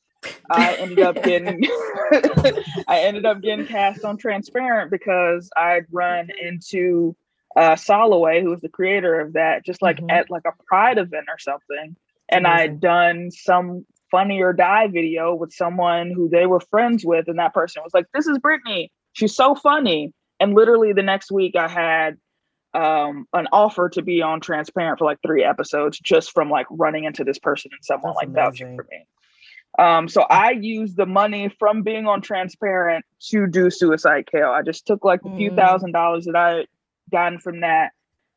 I 0.49 0.75
ended 0.75 0.99
up 0.99 1.21
getting 1.23 1.63
I 2.87 3.01
ended 3.01 3.25
up 3.25 3.41
getting 3.41 3.65
cast 3.65 4.03
on 4.03 4.17
Transparent 4.17 4.91
because 4.91 5.49
I'd 5.55 5.85
run 5.91 6.29
into 6.41 7.15
uh 7.55 7.75
Soloway, 7.75 8.41
who 8.41 8.49
was 8.49 8.61
the 8.61 8.69
creator 8.69 9.19
of 9.19 9.33
that, 9.33 9.65
just 9.65 9.81
like 9.81 9.97
mm-hmm. 9.97 10.09
at 10.09 10.29
like 10.29 10.43
a 10.45 10.63
pride 10.65 10.97
event 10.97 11.27
or 11.27 11.39
something. 11.39 11.95
And 12.29 12.45
I'd 12.45 12.81
done 12.81 13.31
some 13.31 13.85
funny 14.11 14.41
or 14.41 14.51
die 14.51 14.87
video 14.87 15.33
with 15.33 15.53
someone 15.53 16.11
who 16.11 16.27
they 16.27 16.45
were 16.45 16.59
friends 16.59 17.05
with, 17.05 17.27
and 17.27 17.39
that 17.39 17.53
person 17.53 17.83
was 17.83 17.93
like, 17.93 18.05
"This 18.13 18.27
is 18.27 18.37
Brittany. 18.39 18.91
She's 19.13 19.35
so 19.35 19.55
funny." 19.55 20.13
And 20.39 20.53
literally 20.53 20.93
the 20.93 21.03
next 21.03 21.31
week, 21.31 21.55
I 21.55 21.67
had 21.67 22.17
um, 22.73 23.27
an 23.33 23.47
offer 23.51 23.89
to 23.89 24.01
be 24.01 24.21
on 24.21 24.39
Transparent 24.39 24.99
for 24.99 25.05
like 25.05 25.19
three 25.25 25.43
episodes, 25.43 25.99
just 25.99 26.31
from 26.31 26.49
like 26.49 26.67
running 26.69 27.05
into 27.05 27.23
this 27.23 27.39
person 27.39 27.71
and 27.73 27.83
someone 27.83 28.13
That's 28.13 28.17
like 28.17 28.27
amazing. 28.27 28.43
vouching 28.43 28.75
for 28.77 28.87
me. 28.91 29.05
Um, 29.79 30.07
so 30.07 30.23
I 30.23 30.51
used 30.51 30.97
the 30.97 31.05
money 31.05 31.49
from 31.59 31.83
being 31.83 32.07
on 32.07 32.21
Transparent 32.21 33.05
to 33.29 33.47
do 33.47 33.69
Suicide 33.69 34.27
Kale. 34.31 34.49
I 34.49 34.63
just 34.63 34.87
took 34.87 35.03
like 35.05 35.21
a 35.23 35.35
few 35.35 35.51
mm. 35.51 35.55
thousand 35.55 35.91
dollars 35.91 36.25
that 36.25 36.35
I 36.35 36.65
gotten 37.11 37.39
from 37.39 37.61
that 37.61 37.91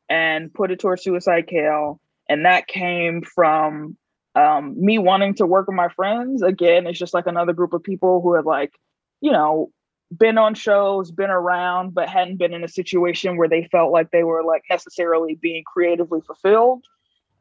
and 0.09 0.53
put 0.53 0.71
it 0.71 0.79
towards 0.79 1.03
Suicide 1.03 1.47
Kale. 1.47 1.99
And 2.29 2.45
that 2.45 2.67
came 2.67 3.23
from 3.23 3.97
um, 4.35 4.75
me 4.79 4.97
wanting 4.97 5.35
to 5.35 5.45
work 5.45 5.67
with 5.67 5.75
my 5.75 5.89
friends 5.89 6.41
again 6.41 6.87
it's 6.87 6.99
just 6.99 7.13
like 7.13 7.27
another 7.27 7.53
group 7.53 7.73
of 7.73 7.83
people 7.83 8.21
who 8.21 8.35
had 8.35 8.45
like 8.45 8.71
you 9.19 9.31
know 9.31 9.69
been 10.17 10.37
on 10.37 10.53
shows 10.53 11.11
been 11.11 11.29
around 11.29 11.93
but 11.93 12.09
hadn't 12.09 12.37
been 12.37 12.53
in 12.53 12.63
a 12.63 12.67
situation 12.67 13.37
where 13.37 13.47
they 13.47 13.67
felt 13.71 13.91
like 13.91 14.11
they 14.11 14.23
were 14.23 14.43
like 14.43 14.63
necessarily 14.69 15.35
being 15.35 15.63
creatively 15.63 16.19
fulfilled 16.21 16.83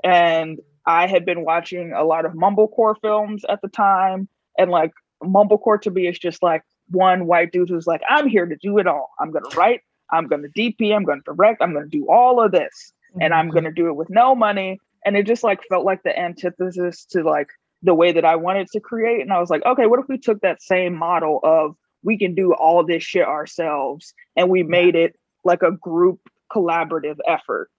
and 0.05 0.61
i 0.87 1.07
had 1.07 1.25
been 1.25 1.45
watching 1.45 1.93
a 1.93 2.05
lot 2.05 2.25
of 2.25 2.33
mumblecore 2.33 2.95
films 3.01 3.45
at 3.49 3.61
the 3.63 3.69
time 3.69 4.29
and 4.57 4.71
like 4.71 4.93
mumblecore 5.23 5.81
to 5.81 5.91
me 5.91 6.07
is 6.07 6.19
just 6.19 6.43
like 6.43 6.63
one 6.89 7.27
white 7.27 7.53
dude 7.53 7.69
who's 7.69 7.87
like 7.87 8.03
i'm 8.09 8.29
here 8.29 8.47
to 8.47 8.57
do 8.57 8.79
it 8.79 8.87
all 8.87 9.11
i'm 9.19 9.31
gonna 9.31 9.49
write 9.57 9.81
i'm 10.11 10.27
gonna 10.29 10.49
dp 10.57 10.95
i'm 10.95 11.05
gonna 11.05 11.21
direct 11.25 11.61
i'm 11.61 11.73
gonna 11.73 11.87
do 11.87 12.09
all 12.09 12.41
of 12.41 12.53
this 12.53 12.93
and 13.21 13.35
i'm 13.35 13.47
mm-hmm. 13.47 13.55
gonna 13.55 13.73
do 13.73 13.89
it 13.89 13.97
with 13.97 14.09
no 14.11 14.35
money 14.35 14.79
and 15.05 15.17
it 15.17 15.27
just 15.27 15.43
like 15.43 15.61
felt 15.69 15.85
like 15.85 16.03
the 16.05 16.17
antithesis 16.17 17.05
to 17.05 17.23
like 17.23 17.49
the 17.83 17.95
way 17.95 18.13
that 18.13 18.25
I 18.25 18.37
wanted 18.37 18.69
to 18.73 18.81
create. 18.81 19.23
And 19.23 19.33
I 19.33 19.41
was 19.41 19.51
like, 19.51 19.65
okay, 19.65 19.87
what 19.87 20.01
if 20.01 20.07
we 20.09 20.19
took 20.19 20.41
that 20.43 20.63
same 20.63 20.95
model 20.95 21.41
of 21.43 21.77
we 22.03 22.19
can 22.19 22.35
do 22.35 22.53
all 22.55 22.85
this 22.85 23.03
shit 23.03 23.27
ourselves 23.27 24.15
and 24.37 24.49
we 24.49 24.63
made 24.63 24.95
it 24.95 25.19
like 25.45 25.63
a 25.63 25.73
group 25.73 26.21
collaborative 26.53 27.19
effort. 27.27 27.71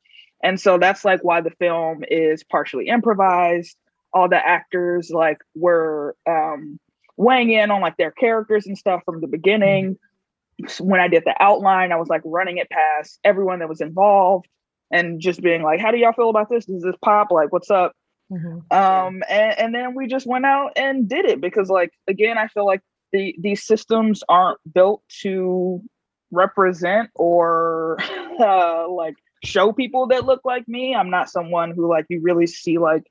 And 0.43 0.60
so 0.60 0.77
that's 0.77 1.05
like 1.05 1.23
why 1.23 1.41
the 1.41 1.51
film 1.51 2.03
is 2.10 2.43
partially 2.43 2.88
improvised. 2.88 3.77
All 4.13 4.27
the 4.27 4.38
actors 4.38 5.12
like 5.12 5.38
were 5.55 6.15
um 6.27 6.79
weighing 7.17 7.51
in 7.51 7.71
on 7.71 7.81
like 7.81 7.97
their 7.97 8.12
characters 8.12 8.65
and 8.65 8.77
stuff 8.77 9.01
from 9.05 9.21
the 9.21 9.27
beginning. 9.27 9.97
When 10.79 10.99
I 10.99 11.07
did 11.07 11.23
the 11.25 11.36
outline, 11.39 11.91
I 11.91 11.95
was 11.95 12.10
like 12.10 12.21
running 12.25 12.57
it 12.57 12.69
past 12.69 13.19
everyone 13.23 13.60
that 13.60 13.69
was 13.69 13.81
involved 13.81 14.47
and 14.91 15.19
just 15.19 15.41
being 15.41 15.63
like, 15.63 15.79
how 15.79 15.91
do 15.91 15.97
y'all 15.97 16.13
feel 16.13 16.29
about 16.29 16.49
this? 16.49 16.65
Does 16.65 16.84
this 16.84 16.95
pop? 17.03 17.31
Like, 17.31 17.51
what's 17.51 17.71
up? 17.71 17.93
Mm-hmm. 18.31 18.75
Um, 18.75 19.23
and, 19.29 19.60
and 19.60 19.75
then 19.75 19.95
we 19.95 20.07
just 20.07 20.27
went 20.27 20.45
out 20.45 20.71
and 20.75 21.07
did 21.07 21.25
it 21.25 21.41
because, 21.41 21.69
like, 21.69 21.91
again, 22.07 22.38
I 22.38 22.47
feel 22.47 22.65
like 22.65 22.81
the 23.12 23.36
these 23.39 23.65
systems 23.65 24.24
aren't 24.30 24.60
built 24.74 25.04
to 25.21 25.82
represent 26.32 27.10
or 27.15 27.97
uh, 28.39 28.89
like 28.89 29.15
show 29.43 29.71
people 29.71 30.08
that 30.08 30.26
look 30.26 30.41
like 30.45 30.67
me. 30.67 30.95
I'm 30.95 31.10
not 31.10 31.30
someone 31.30 31.71
who 31.71 31.88
like 31.88 32.06
you 32.10 32.21
really 32.21 32.47
see 32.47 32.78
like 32.78 33.04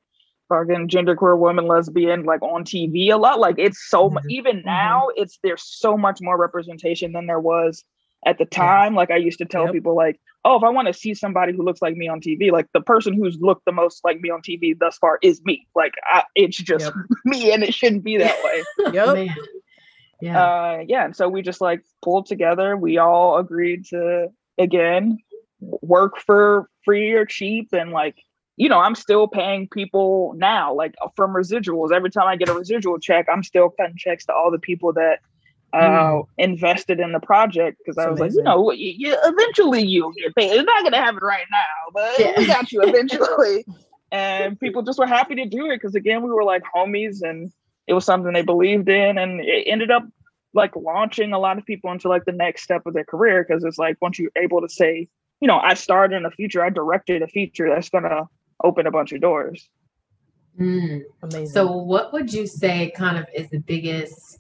fucking 0.51 0.89
genderqueer 0.89 1.39
woman, 1.39 1.67
lesbian, 1.67 2.25
like 2.25 2.43
on 2.43 2.65
TV 2.65 3.11
a 3.11 3.17
lot. 3.17 3.41
Like 3.41 3.57
it's 3.59 3.89
so 3.89 4.11
mm-hmm. 4.11 4.31
even 4.31 4.57
mm-hmm. 4.59 4.67
now, 4.67 5.09
it's 5.17 5.39
there's 5.43 5.63
so 5.65 5.97
much 5.97 6.19
more 6.21 6.37
representation 6.37 7.13
than 7.13 7.27
there 7.27 7.41
was 7.41 7.85
at 8.27 8.39
the 8.39 8.45
time. 8.45 8.93
Yeah. 8.93 8.99
Like 8.99 9.11
I 9.11 9.17
used 9.17 9.39
to 9.39 9.47
tell 9.47 9.65
yep. 9.65 9.73
people, 9.73 9.97
like, 9.97 10.21
oh, 10.45 10.57
if 10.57 10.63
I 10.63 10.69
want 10.69 10.89
to 10.89 10.95
see 10.95 11.15
somebody 11.15 11.55
who 11.55 11.65
looks 11.65 11.81
like 11.81 11.97
me 11.97 12.09
on 12.09 12.21
TV, 12.21 12.53
like 12.53 12.67
the 12.75 12.83
person 12.83 13.15
who's 13.15 13.39
looked 13.41 13.65
the 13.65 13.73
most 13.73 14.05
like 14.05 14.21
me 14.21 14.31
on 14.31 14.43
TV 14.43 14.79
thus 14.79 14.99
far 14.99 15.19
is 15.23 15.41
me. 15.45 15.67
Like 15.75 15.95
I, 16.05 16.25
it's 16.35 16.59
just 16.59 16.85
yep. 16.85 16.95
me, 17.25 17.53
and 17.53 17.63
it 17.63 17.73
shouldn't 17.73 18.05
be 18.05 18.19
that 18.19 18.43
way. 18.45 18.65
yep. 18.93 19.37
Yeah. 20.21 20.43
Uh, 20.43 20.85
yeah. 20.87 21.05
And 21.05 21.17
so 21.17 21.29
we 21.29 21.43
just 21.43 21.61
like 21.61 21.83
pulled 22.03 22.27
together. 22.27 22.77
We 22.77 22.99
all 22.99 23.39
agreed 23.39 23.87
to 23.87 24.29
again 24.59 25.19
work 25.61 26.19
for 26.19 26.69
free 26.85 27.13
or 27.13 27.25
cheap, 27.27 27.69
and 27.73 27.91
like 27.91 28.17
you 28.57 28.69
know, 28.69 28.79
I'm 28.79 28.95
still 28.95 29.27
paying 29.27 29.69
people 29.69 30.35
now, 30.37 30.75
like 30.75 30.95
from 31.17 31.33
residuals. 31.33 31.93
Every 31.93 32.11
time 32.11 32.29
I 32.29 32.37
get 32.37 32.51
a 32.51 32.53
residual 32.53 32.99
check, 32.99 33.27
I'm 33.33 33.43
still 33.43 33.71
cutting 33.71 33.97
checks 33.97 34.27
to 34.27 34.35
all 34.35 34.51
the 34.51 34.59
people 34.59 34.93
that 34.93 35.21
uh, 35.73 35.79
mm. 35.79 36.27
invested 36.37 37.01
in 37.01 37.13
the 37.13 37.21
project 37.21 37.79
because 37.79 37.97
I 37.97 38.09
was 38.09 38.21
amazing. 38.21 38.45
like, 38.45 38.55
you 38.55 38.63
know, 38.63 38.71
you, 38.73 38.93
you, 38.97 39.17
eventually 39.25 39.87
you'll 39.87 40.13
get 40.13 40.35
paid. 40.35 40.53
It's 40.53 40.65
not 40.65 40.83
gonna 40.83 40.99
happen 40.99 41.21
right 41.23 41.47
now, 41.51 41.91
but 41.95 42.19
yeah. 42.19 42.33
we 42.37 42.47
got 42.47 42.71
you 42.73 42.83
eventually. 42.85 43.65
and 44.13 44.59
people 44.59 44.83
just 44.83 44.99
were 44.99 45.07
happy 45.07 45.37
to 45.37 45.47
do 45.47 45.71
it 45.71 45.77
because 45.77 45.95
again, 45.95 46.23
we 46.23 46.31
were 46.31 46.45
like 46.45 46.63
homies, 46.75 47.23
and 47.23 47.53
it 47.91 47.95
was 47.95 48.05
something 48.05 48.33
they 48.33 48.43
believed 48.43 48.89
in, 48.89 49.19
and 49.19 49.41
it 49.41 49.65
ended 49.67 49.91
up 49.91 50.05
like 50.55 50.75
launching 50.77 51.33
a 51.33 51.39
lot 51.39 51.59
of 51.59 51.67
people 51.67 51.91
into 51.91 52.09
like 52.09 52.25
the 52.25 52.33
next 52.33 52.63
step 52.63 52.87
of 52.87 52.95
their 52.95 53.05
career 53.05 53.45
because 53.47 53.65
it's 53.65 53.79
like 53.79 53.97
once 54.01 54.17
you're 54.17 54.31
able 54.37 54.61
to 54.61 54.69
say, 54.69 55.09
you 55.41 55.49
know, 55.49 55.59
I 55.59 55.75
starred 55.75 56.13
in 56.13 56.25
a 56.25 56.31
feature, 56.31 56.65
I 56.65 56.71
directed 56.71 57.21
a 57.23 57.27
feature 57.27 57.69
that's 57.69 57.89
gonna 57.89 58.29
open 58.63 58.87
a 58.87 58.93
bunch 58.93 59.13
of 59.13 59.21
doors. 59.21 59.69
Mm. 60.59 61.03
Amazing. 61.23 61.49
So, 61.49 61.73
what 61.73 62.13
would 62.13 62.33
you 62.33 62.47
say 62.47 62.93
kind 62.97 63.19
of 63.19 63.27
is 63.35 63.51
the 63.51 63.59
biggest 63.59 64.39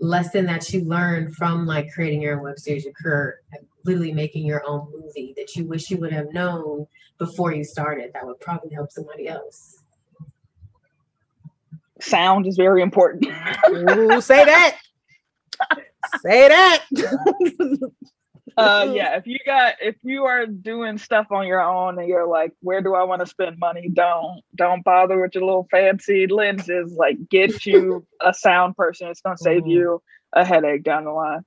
lesson 0.00 0.46
that 0.46 0.72
you 0.72 0.84
learned 0.84 1.36
from 1.36 1.64
like 1.64 1.92
creating 1.92 2.22
your 2.22 2.38
own 2.38 2.42
web 2.42 2.58
series, 2.58 2.84
your 2.84 2.94
career, 2.94 3.40
literally 3.84 4.12
making 4.12 4.44
your 4.44 4.64
own 4.66 4.92
movie 4.92 5.32
that 5.36 5.54
you 5.54 5.64
wish 5.64 5.90
you 5.90 5.98
would 5.98 6.12
have 6.12 6.32
known 6.32 6.88
before 7.18 7.52
you 7.52 7.62
started 7.62 8.10
that 8.14 8.26
would 8.26 8.40
probably 8.40 8.74
help 8.74 8.90
somebody 8.90 9.28
else? 9.28 9.77
Sound 12.00 12.46
is 12.46 12.56
very 12.56 12.82
important. 12.82 13.26
Ooh, 13.70 14.20
say 14.20 14.44
that. 14.44 14.78
say 16.20 16.48
that. 16.48 16.84
uh, 18.56 18.92
yeah, 18.92 19.16
if 19.16 19.26
you 19.26 19.38
got 19.44 19.74
if 19.80 19.96
you 20.02 20.24
are 20.24 20.46
doing 20.46 20.98
stuff 20.98 21.26
on 21.30 21.46
your 21.46 21.60
own 21.60 21.98
and 21.98 22.08
you're 22.08 22.26
like, 22.26 22.52
where 22.60 22.80
do 22.80 22.94
I 22.94 23.04
want 23.04 23.20
to 23.20 23.26
spend 23.26 23.58
money? 23.58 23.88
Don't 23.92 24.42
don't 24.54 24.84
bother 24.84 25.20
with 25.20 25.34
your 25.34 25.44
little 25.44 25.68
fancy 25.70 26.26
lenses. 26.26 26.92
Like, 26.92 27.28
get 27.28 27.66
you 27.66 28.06
a 28.20 28.32
sound 28.32 28.76
person. 28.76 29.08
It's 29.08 29.20
gonna 29.20 29.38
save 29.38 29.62
mm. 29.62 29.70
you 29.70 30.02
a 30.32 30.44
headache 30.44 30.84
down 30.84 31.04
the 31.04 31.10
line. 31.10 31.44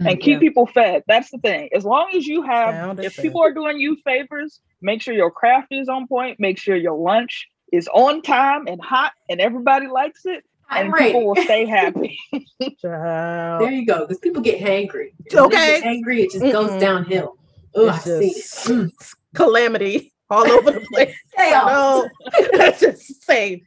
Mm, 0.00 0.12
and 0.12 0.20
keep 0.20 0.40
people 0.40 0.66
fed. 0.66 1.02
That's 1.06 1.30
the 1.30 1.38
thing. 1.38 1.70
As 1.74 1.84
long 1.84 2.10
as 2.14 2.26
you 2.26 2.42
have, 2.42 3.00
if 3.00 3.16
people 3.16 3.42
are 3.42 3.52
doing 3.52 3.78
you 3.78 3.96
favors, 4.04 4.60
make 4.80 5.02
sure 5.02 5.14
your 5.14 5.30
craft 5.30 5.68
is 5.72 5.88
on 5.88 6.06
point. 6.06 6.38
Make 6.38 6.58
sure 6.58 6.76
your 6.76 6.96
lunch 6.96 7.48
is 7.72 7.88
on 7.88 8.22
time 8.22 8.66
and 8.66 8.82
hot, 8.82 9.12
and 9.28 9.40
everybody 9.40 9.86
likes 9.86 10.26
it 10.26 10.44
and 10.70 10.92
right. 10.92 11.12
people 11.12 11.26
will 11.26 11.42
stay 11.42 11.64
happy. 11.64 12.18
there 12.82 13.70
you 13.70 13.86
go. 13.86 14.06
Because 14.06 14.18
people 14.18 14.42
get 14.42 14.60
hangry. 14.60 15.12
okay. 15.32 15.80
angry, 15.82 16.22
it 16.22 16.30
just 16.30 16.44
Mm-mm. 16.44 16.52
goes 16.52 16.80
downhill. 16.80 17.36
Oh, 17.74 17.88
I 17.88 17.98
see. 17.98 18.90
Calamity 19.34 20.12
all 20.30 20.50
over 20.50 20.72
the 20.72 20.80
place. 20.92 21.14
no, 21.38 22.08
that's 22.52 22.80
just 22.80 23.24
say 23.24 23.62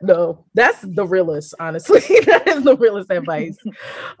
no. 0.00 0.44
That's 0.54 0.80
the 0.82 1.06
realest, 1.06 1.54
honestly. 1.60 2.00
that 2.26 2.44
is 2.46 2.64
the 2.64 2.76
realest 2.76 3.10
advice. 3.10 3.56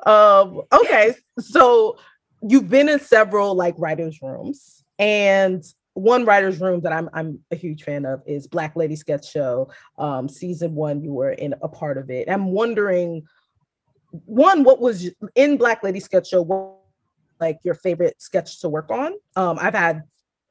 um, 0.06 0.62
okay, 0.72 1.14
so 1.38 1.98
you've 2.42 2.68
been 2.68 2.88
in 2.88 3.00
several 3.00 3.54
like 3.54 3.74
writers' 3.78 4.18
rooms, 4.22 4.82
and 4.98 5.64
one 5.98 6.24
writer's 6.24 6.60
room 6.60 6.80
that 6.82 6.92
I'm 6.92 7.10
I'm 7.12 7.40
a 7.50 7.56
huge 7.56 7.82
fan 7.82 8.04
of 8.04 8.22
is 8.26 8.46
Black 8.46 8.76
Lady 8.76 8.96
Sketch 8.96 9.30
Show. 9.30 9.70
Um, 9.98 10.28
season 10.28 10.74
one, 10.74 11.02
you 11.02 11.12
were 11.12 11.32
in 11.32 11.54
a 11.62 11.68
part 11.68 11.98
of 11.98 12.10
it. 12.10 12.30
I'm 12.30 12.52
wondering, 12.52 13.26
one, 14.10 14.62
what 14.62 14.80
was 14.80 15.10
in 15.34 15.56
Black 15.56 15.82
Lady 15.82 16.00
Sketch 16.00 16.28
Show? 16.28 16.42
What, 16.42 16.76
like 17.40 17.58
your 17.64 17.74
favorite 17.74 18.20
sketch 18.20 18.60
to 18.60 18.68
work 18.68 18.90
on? 18.90 19.14
Um, 19.36 19.58
I've 19.60 19.74
had 19.74 20.02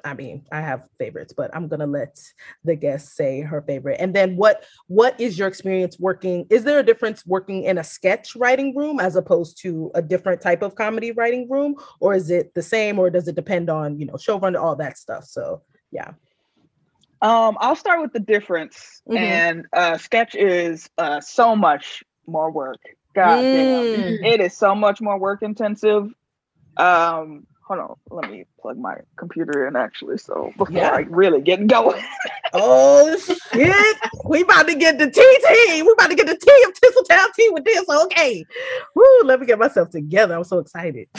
I 0.03 0.13
mean, 0.13 0.45
I 0.51 0.61
have 0.61 0.87
favorites, 0.97 1.33
but 1.35 1.49
I'm 1.55 1.67
gonna 1.67 1.87
let 1.87 2.19
the 2.63 2.75
guest 2.75 3.15
say 3.15 3.41
her 3.41 3.61
favorite. 3.61 3.97
And 3.99 4.13
then 4.13 4.35
what 4.35 4.63
what 4.87 5.19
is 5.19 5.37
your 5.37 5.47
experience 5.47 5.99
working? 5.99 6.45
Is 6.49 6.63
there 6.63 6.79
a 6.79 6.83
difference 6.83 7.25
working 7.25 7.63
in 7.63 7.77
a 7.77 7.83
sketch 7.83 8.35
writing 8.35 8.75
room 8.75 8.99
as 8.99 9.15
opposed 9.15 9.61
to 9.63 9.91
a 9.95 10.01
different 10.01 10.41
type 10.41 10.61
of 10.61 10.75
comedy 10.75 11.11
writing 11.11 11.49
room? 11.49 11.75
Or 11.99 12.13
is 12.13 12.29
it 12.29 12.53
the 12.53 12.61
same 12.61 12.99
or 12.99 13.09
does 13.09 13.27
it 13.27 13.35
depend 13.35 13.69
on, 13.69 13.99
you 13.99 14.05
know, 14.05 14.13
showrunner, 14.13 14.61
all 14.61 14.75
that 14.75 14.97
stuff? 14.97 15.25
So 15.25 15.63
yeah. 15.91 16.11
Um, 17.21 17.57
I'll 17.59 17.75
start 17.75 18.01
with 18.01 18.13
the 18.13 18.19
difference. 18.19 19.01
Mm-hmm. 19.09 19.17
And 19.17 19.65
uh 19.73 19.97
sketch 19.97 20.35
is 20.35 20.89
uh 20.97 21.21
so 21.21 21.55
much 21.55 22.03
more 22.27 22.51
work. 22.51 22.79
God 23.15 23.43
mm. 23.43 23.53
damn. 23.53 24.25
It 24.25 24.41
is 24.41 24.55
so 24.55 24.75
much 24.75 25.01
more 25.01 25.17
work 25.17 25.41
intensive. 25.41 26.11
Um 26.77 27.47
hold 27.67 27.79
on, 27.81 27.95
let 28.09 28.31
me 28.31 28.45
plug 28.61 28.77
my 28.77 28.95
computer 29.17 29.67
in 29.67 29.75
actually. 29.75 30.17
So 30.17 30.53
before 30.57 30.75
yeah. 30.75 30.91
I 30.91 30.99
really 31.09 31.41
get 31.41 31.67
going. 31.67 32.01
oh 32.53 33.17
shit. 33.19 33.97
we 34.25 34.41
about 34.41 34.67
to 34.67 34.75
get 34.75 34.97
the 34.97 35.07
TT. 35.07 35.83
We 35.85 35.91
about 35.91 36.09
to 36.09 36.15
get 36.15 36.27
the 36.27 36.37
T 36.37 36.65
of 36.65 36.73
Tinseltown 36.73 37.33
tea 37.35 37.49
with 37.51 37.65
this. 37.65 37.87
Okay. 37.89 38.45
Woo, 38.95 39.21
let 39.25 39.41
me 39.41 39.45
get 39.45 39.59
myself 39.59 39.89
together. 39.89 40.35
I'm 40.35 40.45
so 40.45 40.59
excited. 40.59 41.09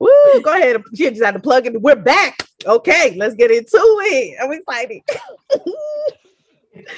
Woo, 0.00 0.40
go 0.42 0.54
ahead. 0.54 0.82
She 0.94 1.10
just 1.10 1.22
had 1.22 1.34
to 1.34 1.40
plug 1.40 1.66
in. 1.66 1.82
We're 1.82 1.96
back. 1.96 2.38
Okay, 2.64 3.14
let's 3.16 3.34
get 3.34 3.50
into 3.50 3.68
it. 3.72 4.38
I'm 4.42 4.52
excited. 4.52 5.02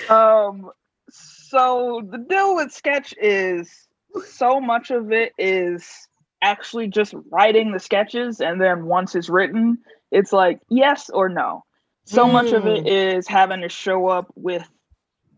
um 0.11 0.71
so 1.11 2.07
the 2.09 2.19
deal 2.19 2.55
with 2.55 2.71
sketch 2.71 3.13
is 3.21 3.89
so 4.25 4.61
much 4.61 4.91
of 4.91 5.11
it 5.11 5.33
is 5.39 6.09
actually 6.43 6.89
just 6.89 7.15
writing 7.31 7.73
the 7.73 7.79
sketches 7.79 8.41
and 8.41 8.61
then 8.61 8.87
once 8.87 9.15
it's 9.15 9.29
written 9.29 9.79
it's 10.11 10.33
like 10.33 10.61
yes 10.69 11.11
or 11.11 11.29
no 11.29 11.65
so 12.05 12.27
mm. 12.27 12.33
much 12.33 12.53
of 12.53 12.67
it 12.67 12.85
mm. 12.85 13.29
having 13.29 13.61
to 13.61 13.69
show 13.69 14.09
up 14.09 14.33
with 14.35 14.69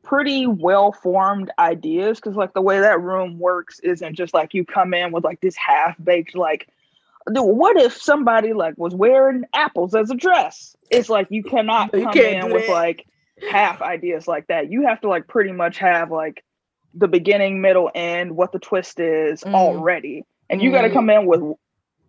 pretty 0.03 0.47
well 0.47 0.93
formed 0.93 1.51
ideas 1.59 2.19
because 2.19 2.37
like 2.37 2.53
the 2.55 2.63
way 2.63 2.81
that 2.81 3.01
room 3.01 3.39
works 3.39 3.79
isn't 3.81 4.17
just 4.17 4.35
like 4.35 4.53
you 4.55 4.65
come 4.65 4.95
in 4.95 5.13
with 5.13 5.25
like 5.25 5.41
this 5.41 5.57
half 5.57 5.97
baked 6.03 6.35
like 6.35 6.69
what 7.29 7.77
if 7.77 7.97
somebody 7.97 8.53
like 8.53 8.77
was 8.77 8.95
wearing 8.95 9.45
apples 9.55 9.95
as 9.95 10.11
a 10.11 10.15
dress 10.15 10.77
it's 10.91 11.09
like 11.09 11.29
you 11.31 11.43
cannot 11.43 11.93
come 11.93 12.11
you 12.15 12.23
in 12.23 12.53
with 12.53 12.69
like 12.69 13.07
half 13.51 13.81
ideas 13.81 14.27
like 14.27 14.47
that 14.49 14.71
you 14.71 14.87
have 14.87 15.01
to 15.01 15.09
like 15.09 15.29
pretty 15.29 15.53
much 15.53 15.79
have 15.79 16.11
like 16.11 16.45
the 16.95 17.09
beginning 17.09 17.61
middle 17.61 17.91
end 17.95 18.35
what 18.35 18.53
the 18.53 18.59
twist 18.59 18.99
is 18.99 19.43
mm. 19.43 19.55
already 19.55 20.25
and 20.53 20.63
you 20.63 20.71
got 20.71 20.83
to 20.83 20.91
come 20.91 21.11
in 21.11 21.27
with 21.27 21.41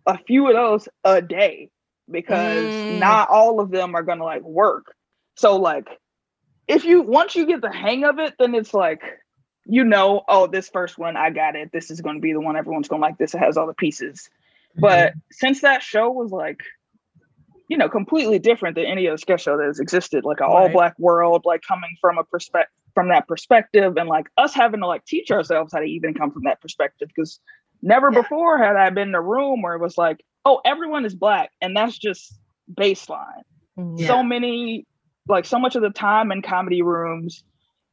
a 0.06 0.18
few 0.18 0.46
of 0.48 0.54
those 0.54 0.88
a 1.02 1.22
day 1.22 1.70
because 2.10 2.64
mm. 2.64 2.98
not 2.98 3.30
all 3.30 3.58
of 3.58 3.70
them 3.70 3.94
are 3.94 4.02
going 4.02 4.18
to 4.18 4.24
like 4.24 4.42
work. 4.42 4.94
So 5.36 5.56
like 5.56 5.88
if 6.68 6.84
you 6.84 7.02
once 7.02 7.34
you 7.34 7.46
get 7.46 7.62
the 7.62 7.72
hang 7.72 8.04
of 8.04 8.18
it, 8.18 8.34
then 8.38 8.54
it's 8.54 8.74
like 8.74 9.02
you 9.66 9.82
know, 9.82 10.22
oh, 10.28 10.46
this 10.46 10.68
first 10.68 10.98
one 10.98 11.16
I 11.16 11.30
got 11.30 11.56
it. 11.56 11.72
This 11.72 11.90
is 11.90 12.02
going 12.02 12.16
to 12.16 12.20
be 12.20 12.34
the 12.34 12.40
one 12.40 12.54
everyone's 12.54 12.86
going 12.86 13.00
to 13.00 13.06
like. 13.06 13.16
This 13.16 13.34
it 13.34 13.38
has 13.38 13.56
all 13.56 13.66
the 13.66 13.72
pieces. 13.74 14.28
Mm-hmm. 14.72 14.80
But 14.82 15.14
since 15.32 15.62
that 15.62 15.82
show 15.82 16.10
was 16.10 16.30
like 16.30 16.60
you 17.68 17.78
know, 17.78 17.88
completely 17.88 18.38
different 18.38 18.76
than 18.76 18.84
any 18.84 19.08
other 19.08 19.16
sketch 19.16 19.44
show 19.44 19.56
that 19.56 19.64
has 19.64 19.80
existed, 19.80 20.22
like 20.22 20.40
an 20.40 20.48
right. 20.48 20.52
all 20.52 20.68
black 20.68 20.98
world, 20.98 21.42
like 21.46 21.62
coming 21.62 21.96
from 21.98 22.18
a 22.18 22.24
perspective 22.24 22.70
from 22.94 23.08
that 23.08 23.26
perspective 23.26 23.96
and 23.96 24.08
like 24.08 24.26
us 24.36 24.54
having 24.54 24.80
to 24.80 24.86
like 24.86 25.04
teach 25.04 25.30
ourselves 25.30 25.72
how 25.72 25.80
to 25.80 25.84
even 25.84 26.14
come 26.14 26.30
from 26.30 26.44
that 26.44 26.60
perspective 26.60 27.08
because 27.14 27.40
Never 27.84 28.10
yeah. 28.10 28.22
before 28.22 28.56
had 28.56 28.76
I 28.76 28.88
been 28.88 29.08
in 29.08 29.14
a 29.14 29.20
room 29.20 29.60
where 29.60 29.74
it 29.74 29.80
was 29.80 29.98
like, 29.98 30.24
oh, 30.46 30.60
everyone 30.64 31.04
is 31.04 31.14
black, 31.14 31.50
and 31.60 31.76
that's 31.76 31.98
just 31.98 32.34
baseline. 32.72 33.42
Mm-hmm. 33.78 33.98
Yeah. 33.98 34.06
So 34.06 34.22
many, 34.22 34.86
like 35.28 35.44
so 35.44 35.58
much 35.58 35.76
of 35.76 35.82
the 35.82 35.90
time 35.90 36.32
in 36.32 36.40
comedy 36.40 36.80
rooms, 36.80 37.44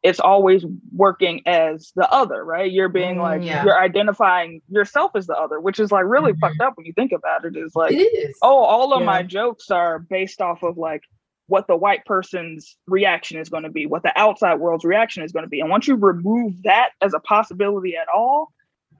it's 0.01 0.21
always 0.21 0.65
working 0.95 1.41
as 1.45 1.91
the 1.97 2.09
other, 2.09 2.43
right? 2.43 2.71
You're 2.71 2.89
being 2.89 3.17
mm, 3.17 3.21
like 3.21 3.43
yeah. 3.43 3.65
you're 3.65 3.79
identifying 3.79 4.61
yourself 4.69 5.11
as 5.13 5.27
the 5.27 5.35
other, 5.35 5.59
which 5.59 5.77
is 5.77 5.91
like 5.91 6.05
really 6.05 6.31
mm-hmm. 6.31 6.39
fucked 6.39 6.61
up 6.61 6.77
when 6.77 6.85
you 6.85 6.93
think 6.93 7.11
about 7.11 7.43
it. 7.43 7.57
Is 7.57 7.75
like, 7.75 7.91
it 7.91 7.97
is. 7.97 8.37
oh, 8.41 8.59
all 8.59 8.93
of 8.93 9.01
yeah. 9.01 9.05
my 9.05 9.23
jokes 9.23 9.69
are 9.71 9.99
based 9.99 10.39
off 10.39 10.63
of 10.63 10.77
like 10.77 11.03
what 11.47 11.67
the 11.67 11.75
white 11.75 12.05
person's 12.05 12.77
reaction 12.87 13.39
is 13.39 13.49
going 13.49 13.63
to 13.63 13.69
be, 13.69 13.85
what 13.85 14.03
the 14.03 14.17
outside 14.17 14.55
world's 14.55 14.85
reaction 14.85 15.21
is 15.21 15.33
going 15.33 15.43
to 15.43 15.49
be, 15.49 15.59
and 15.59 15.69
once 15.69 15.85
you 15.85 15.95
remove 15.95 16.63
that 16.63 16.91
as 17.01 17.13
a 17.13 17.19
possibility 17.19 17.97
at 17.97 18.07
all, 18.07 18.53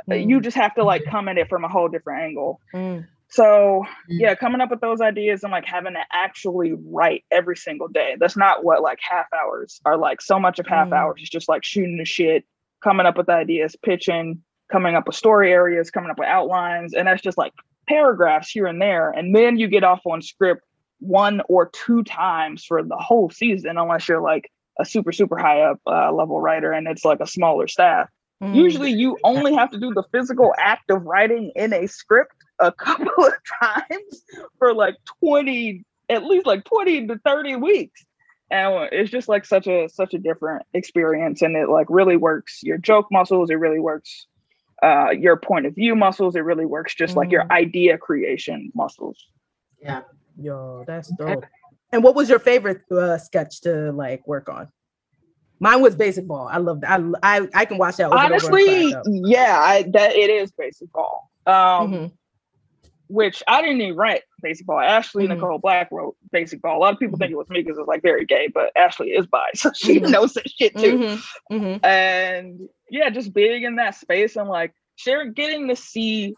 Mm. 0.09 0.29
You 0.29 0.41
just 0.41 0.57
have 0.57 0.75
to 0.75 0.83
like 0.83 1.03
come 1.05 1.27
at 1.27 1.37
it 1.37 1.49
from 1.49 1.63
a 1.63 1.69
whole 1.69 1.87
different 1.87 2.23
angle. 2.23 2.59
Mm. 2.73 3.07
So 3.29 3.43
mm. 3.43 3.85
yeah, 4.09 4.35
coming 4.35 4.61
up 4.61 4.69
with 4.69 4.81
those 4.81 5.01
ideas 5.01 5.43
and 5.43 5.51
like 5.51 5.65
having 5.65 5.93
to 5.93 6.03
actually 6.11 6.73
write 6.73 7.23
every 7.31 7.55
single 7.55 7.87
day. 7.87 8.15
That's 8.19 8.37
not 8.37 8.63
what 8.63 8.81
like 8.81 8.99
half 9.01 9.27
hours 9.33 9.79
are 9.85 9.97
like. 9.97 10.21
So 10.21 10.39
much 10.39 10.59
of 10.59 10.67
half 10.67 10.89
mm. 10.89 10.97
hours 10.97 11.21
is 11.21 11.29
just 11.29 11.47
like 11.47 11.63
shooting 11.63 11.97
the 11.97 12.05
shit, 12.05 12.45
coming 12.83 13.05
up 13.05 13.17
with 13.17 13.29
ideas, 13.29 13.75
pitching, 13.81 14.41
coming 14.71 14.95
up 14.95 15.07
with 15.07 15.15
story 15.15 15.51
areas, 15.51 15.91
coming 15.91 16.11
up 16.11 16.19
with 16.19 16.27
outlines, 16.27 16.93
and 16.93 17.07
that's 17.07 17.21
just 17.21 17.37
like 17.37 17.53
paragraphs 17.87 18.49
here 18.49 18.67
and 18.67 18.81
there. 18.81 19.11
And 19.11 19.35
then 19.35 19.57
you 19.57 19.67
get 19.67 19.83
off 19.83 20.01
on 20.05 20.21
script 20.21 20.63
one 20.99 21.41
or 21.49 21.69
two 21.73 22.03
times 22.03 22.63
for 22.63 22.83
the 22.83 22.97
whole 22.97 23.29
season, 23.29 23.77
unless 23.77 24.07
you're 24.07 24.21
like 24.21 24.51
a 24.79 24.85
super 24.85 25.11
super 25.11 25.37
high 25.37 25.61
up 25.61 25.79
uh, 25.85 26.11
level 26.11 26.39
writer 26.39 26.71
and 26.71 26.87
it's 26.87 27.05
like 27.05 27.19
a 27.19 27.27
smaller 27.27 27.67
staff. 27.67 28.09
Mm. 28.41 28.55
Usually 28.55 28.91
you 28.91 29.17
only 29.23 29.53
have 29.53 29.69
to 29.71 29.79
do 29.79 29.93
the 29.93 30.03
physical 30.11 30.53
act 30.57 30.89
of 30.89 31.03
writing 31.03 31.51
in 31.55 31.73
a 31.73 31.87
script 31.87 32.33
a 32.59 32.71
couple 32.79 33.25
of 33.25 33.33
times 33.61 34.23
for 34.57 34.73
like 34.73 34.95
20 35.19 35.83
at 36.09 36.25
least 36.25 36.45
like 36.45 36.63
20 36.65 37.07
to 37.07 37.19
30 37.23 37.55
weeks 37.55 38.05
and 38.51 38.89
it's 38.91 39.09
just 39.09 39.29
like 39.29 39.45
such 39.45 39.65
a 39.67 39.87
such 39.87 40.13
a 40.13 40.17
different 40.17 40.63
experience 40.73 41.41
and 41.41 41.55
it 41.55 41.69
like 41.69 41.87
really 41.89 42.17
works 42.17 42.59
your 42.63 42.77
joke 42.77 43.07
muscles 43.11 43.49
it 43.49 43.55
really 43.55 43.79
works 43.79 44.27
uh 44.83 45.09
your 45.11 45.37
point 45.37 45.65
of 45.65 45.73
view 45.73 45.95
muscles 45.95 46.35
it 46.35 46.41
really 46.41 46.65
works 46.65 46.93
just 46.93 47.13
mm. 47.13 47.17
like 47.17 47.31
your 47.31 47.43
mm. 47.43 47.51
idea 47.51 47.97
creation 47.97 48.71
muscles 48.75 49.27
yeah 49.81 50.01
yo 50.37 50.83
that's 50.85 51.09
dope 51.15 51.45
and 51.93 52.03
what 52.03 52.15
was 52.15 52.29
your 52.29 52.39
favorite 52.39 52.81
uh, 52.91 53.17
sketch 53.17 53.61
to 53.61 53.91
like 53.93 54.25
work 54.27 54.49
on 54.49 54.67
Mine 55.61 55.79
was 55.81 55.95
basic 55.95 56.27
ball. 56.27 56.49
I 56.51 56.57
love 56.57 56.81
that. 56.81 56.99
I, 57.21 57.37
I 57.37 57.47
I 57.53 57.65
can 57.65 57.77
watch 57.77 57.95
that. 57.97 58.11
Honestly, 58.11 58.93
yeah, 59.07 59.59
I 59.61 59.83
that 59.93 60.13
it 60.15 60.29
is 60.29 60.51
basic 60.51 60.91
ball. 60.91 61.31
Um, 61.45 61.53
mm-hmm. 61.55 62.05
which 63.07 63.43
I 63.47 63.61
didn't 63.61 63.81
even 63.81 63.95
write 63.95 64.23
basic 64.41 64.65
ball. 64.65 64.79
Ashley 64.79 65.25
Mhm. 65.25 65.35
Nicole 65.35 65.59
Black 65.59 65.89
wrote 65.91 66.15
basic 66.31 66.61
ball. 66.63 66.77
A 66.77 66.79
lot 66.79 66.93
of 66.93 66.99
people 66.99 67.17
think 67.17 67.31
it 67.31 67.35
was 67.37 67.47
me 67.49 67.61
because 67.61 67.77
it's 67.77 67.87
like 67.87 68.01
very 68.01 68.25
gay, 68.25 68.47
but 68.47 68.71
Ashley 68.75 69.09
is 69.11 69.27
bi, 69.27 69.45
so 69.53 69.71
she 69.75 69.99
Mhm. 69.99 70.09
knows 70.09 70.33
that 70.33 70.49
shit 70.49 70.75
too. 70.77 70.97
Mhm, 70.97 71.23
mhm. 71.51 71.85
And 71.85 72.67
yeah, 72.89 73.09
just 73.11 73.31
being 73.33 73.63
in 73.63 73.75
that 73.75 73.95
space 73.95 74.35
and 74.35 74.49
like 74.49 74.73
sharing, 74.95 75.33
getting 75.33 75.67
to 75.67 75.75
see 75.75 76.35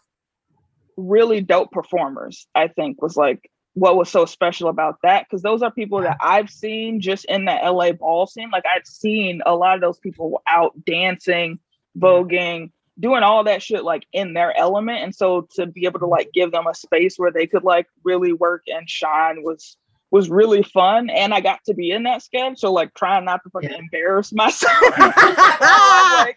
really 0.98 1.40
dope 1.40 1.72
performers, 1.72 2.46
I 2.54 2.68
think 2.68 3.00
was 3.00 3.16
like 3.16 3.50
what 3.74 3.96
was 3.96 4.08
so 4.08 4.24
special 4.24 4.68
about 4.68 4.98
that 5.02 5.26
because 5.28 5.42
those 5.42 5.62
are 5.62 5.70
people 5.70 6.00
that 6.00 6.16
I've 6.20 6.48
seen 6.48 7.00
just 7.00 7.24
in 7.26 7.44
the 7.44 7.52
LA 7.52 7.92
ball 7.92 8.26
scene. 8.26 8.50
Like 8.50 8.64
I've 8.72 8.86
seen 8.86 9.42
a 9.44 9.54
lot 9.54 9.74
of 9.74 9.80
those 9.80 9.98
people 9.98 10.42
out 10.46 10.72
dancing, 10.84 11.58
voguing, 11.98 12.70
doing 12.98 13.24
all 13.24 13.44
that 13.44 13.62
shit 13.62 13.82
like 13.82 14.06
in 14.12 14.32
their 14.32 14.56
element. 14.56 15.02
And 15.02 15.14
so 15.14 15.48
to 15.56 15.66
be 15.66 15.86
able 15.86 15.98
to 15.98 16.04
mm-hmm. 16.04 16.12
like 16.12 16.30
give 16.32 16.52
them 16.52 16.68
a 16.68 16.74
space 16.74 17.16
where 17.16 17.32
they 17.32 17.46
could 17.46 17.64
like 17.64 17.88
really 18.04 18.32
work 18.32 18.62
and 18.68 18.88
shine 18.88 19.42
was 19.42 19.76
was 20.14 20.30
really 20.30 20.62
fun. 20.62 21.10
And 21.10 21.34
I 21.34 21.40
got 21.40 21.58
to 21.66 21.74
be 21.74 21.90
in 21.90 22.04
that 22.04 22.22
sketch. 22.22 22.60
So 22.60 22.72
like 22.72 22.94
trying 22.94 23.24
not 23.24 23.40
to 23.42 23.50
fucking 23.50 23.70
Yeah. 23.70 23.78
embarrass 23.78 24.32
myself. 24.32 24.72
I'm, 24.96 26.24
like 26.24 26.36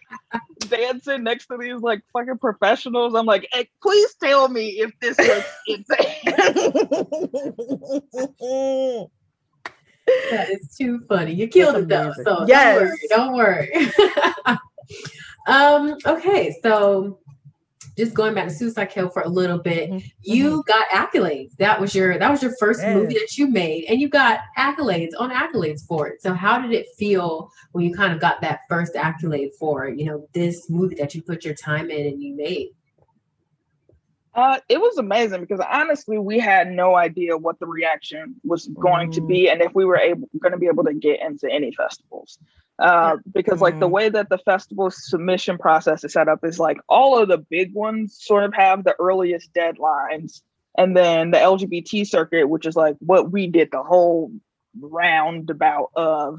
dancing 0.68 1.22
next 1.22 1.46
to 1.46 1.56
these 1.56 1.80
like 1.80 2.00
fucking 2.12 2.38
professionals. 2.38 3.14
I'm 3.14 3.24
like, 3.24 3.46
hey, 3.52 3.68
please 3.80 4.12
tell 4.20 4.48
me 4.48 4.80
if 4.80 4.90
this 5.00 5.16
looks 5.16 5.46
insane. 5.68 6.16
That 10.30 10.48
is 10.50 10.74
too 10.76 11.00
funny. 11.08 11.34
You 11.34 11.46
killed 11.48 11.76
it 11.76 11.88
though. 11.88 12.12
So 12.24 12.46
Yes. 12.48 12.90
don't 13.10 13.34
worry. 13.34 13.68
Don't 13.76 13.86
worry. 14.46 14.58
um, 15.46 15.96
okay, 16.06 16.56
so 16.62 17.20
just 17.98 18.14
going 18.14 18.32
back 18.34 18.46
to 18.48 18.54
Suicide 18.54 18.86
Kale 18.86 19.10
for 19.10 19.22
a 19.22 19.28
little 19.28 19.58
bit, 19.58 19.90
Mhm. 19.90 20.10
you 20.22 20.62
got 20.66 20.88
accolades. 20.88 21.54
That 21.58 21.80
was 21.80 21.94
your 21.94 22.18
that 22.18 22.30
was 22.30 22.42
your 22.42 22.54
first 22.58 22.80
Yeah. 22.80 22.94
movie 22.94 23.14
that 23.14 23.36
you 23.36 23.48
made, 23.50 23.84
and 23.88 24.00
you 24.00 24.08
got 24.08 24.40
accolades 24.56 25.10
on 25.18 25.30
accolades 25.30 25.86
for 25.86 26.08
it. 26.08 26.22
So 26.22 26.32
how 26.32 26.60
did 26.62 26.72
it 26.72 26.86
feel 26.96 27.50
when 27.72 27.84
you 27.84 27.92
kind 27.94 28.12
of 28.12 28.20
got 28.20 28.40
that 28.40 28.60
first 28.68 28.94
accolade 28.96 29.50
for 29.58 29.88
you 29.88 30.04
know 30.06 30.26
this 30.32 30.70
movie 30.70 30.94
that 30.94 31.14
you 31.14 31.22
put 31.22 31.44
your 31.44 31.54
time 31.54 31.90
in 31.90 32.06
and 32.06 32.22
you 32.22 32.34
made? 32.34 32.70
Uh, 34.38 34.60
it 34.68 34.78
was 34.78 34.96
amazing 34.98 35.40
because 35.40 35.58
honestly, 35.68 36.16
we 36.16 36.38
had 36.38 36.70
no 36.70 36.94
idea 36.94 37.36
what 37.36 37.58
the 37.58 37.66
reaction 37.66 38.36
was 38.44 38.68
going 38.68 39.10
to 39.10 39.20
be, 39.20 39.50
and 39.50 39.60
if 39.60 39.74
we 39.74 39.84
were 39.84 39.96
able 39.96 40.28
going 40.38 40.52
to 40.52 40.58
be 40.58 40.68
able 40.68 40.84
to 40.84 40.94
get 40.94 41.20
into 41.20 41.50
any 41.50 41.72
festivals. 41.72 42.38
Uh, 42.78 43.16
because 43.34 43.60
like 43.60 43.80
the 43.80 43.88
Mhm. 43.88 43.90
way 43.90 44.08
that 44.08 44.28
the 44.28 44.38
festival 44.38 44.92
submission 44.92 45.58
process 45.58 46.04
is 46.04 46.12
set 46.12 46.28
up 46.28 46.44
is 46.44 46.60
like 46.60 46.78
all 46.88 47.18
of 47.18 47.26
the 47.26 47.38
big 47.38 47.74
ones 47.74 48.16
sort 48.16 48.44
of 48.44 48.54
have 48.54 48.84
the 48.84 48.94
earliest 49.00 49.52
deadlines, 49.54 50.40
and 50.76 50.96
then 50.96 51.32
the 51.32 51.38
LGBT 51.38 52.04
circuit, 52.06 52.48
which 52.48 52.64
is 52.64 52.76
like 52.76 52.94
what 53.00 53.32
we 53.32 53.48
did 53.48 53.72
the 53.72 53.82
whole 53.82 54.30
roundabout 54.80 55.90
of, 55.96 56.38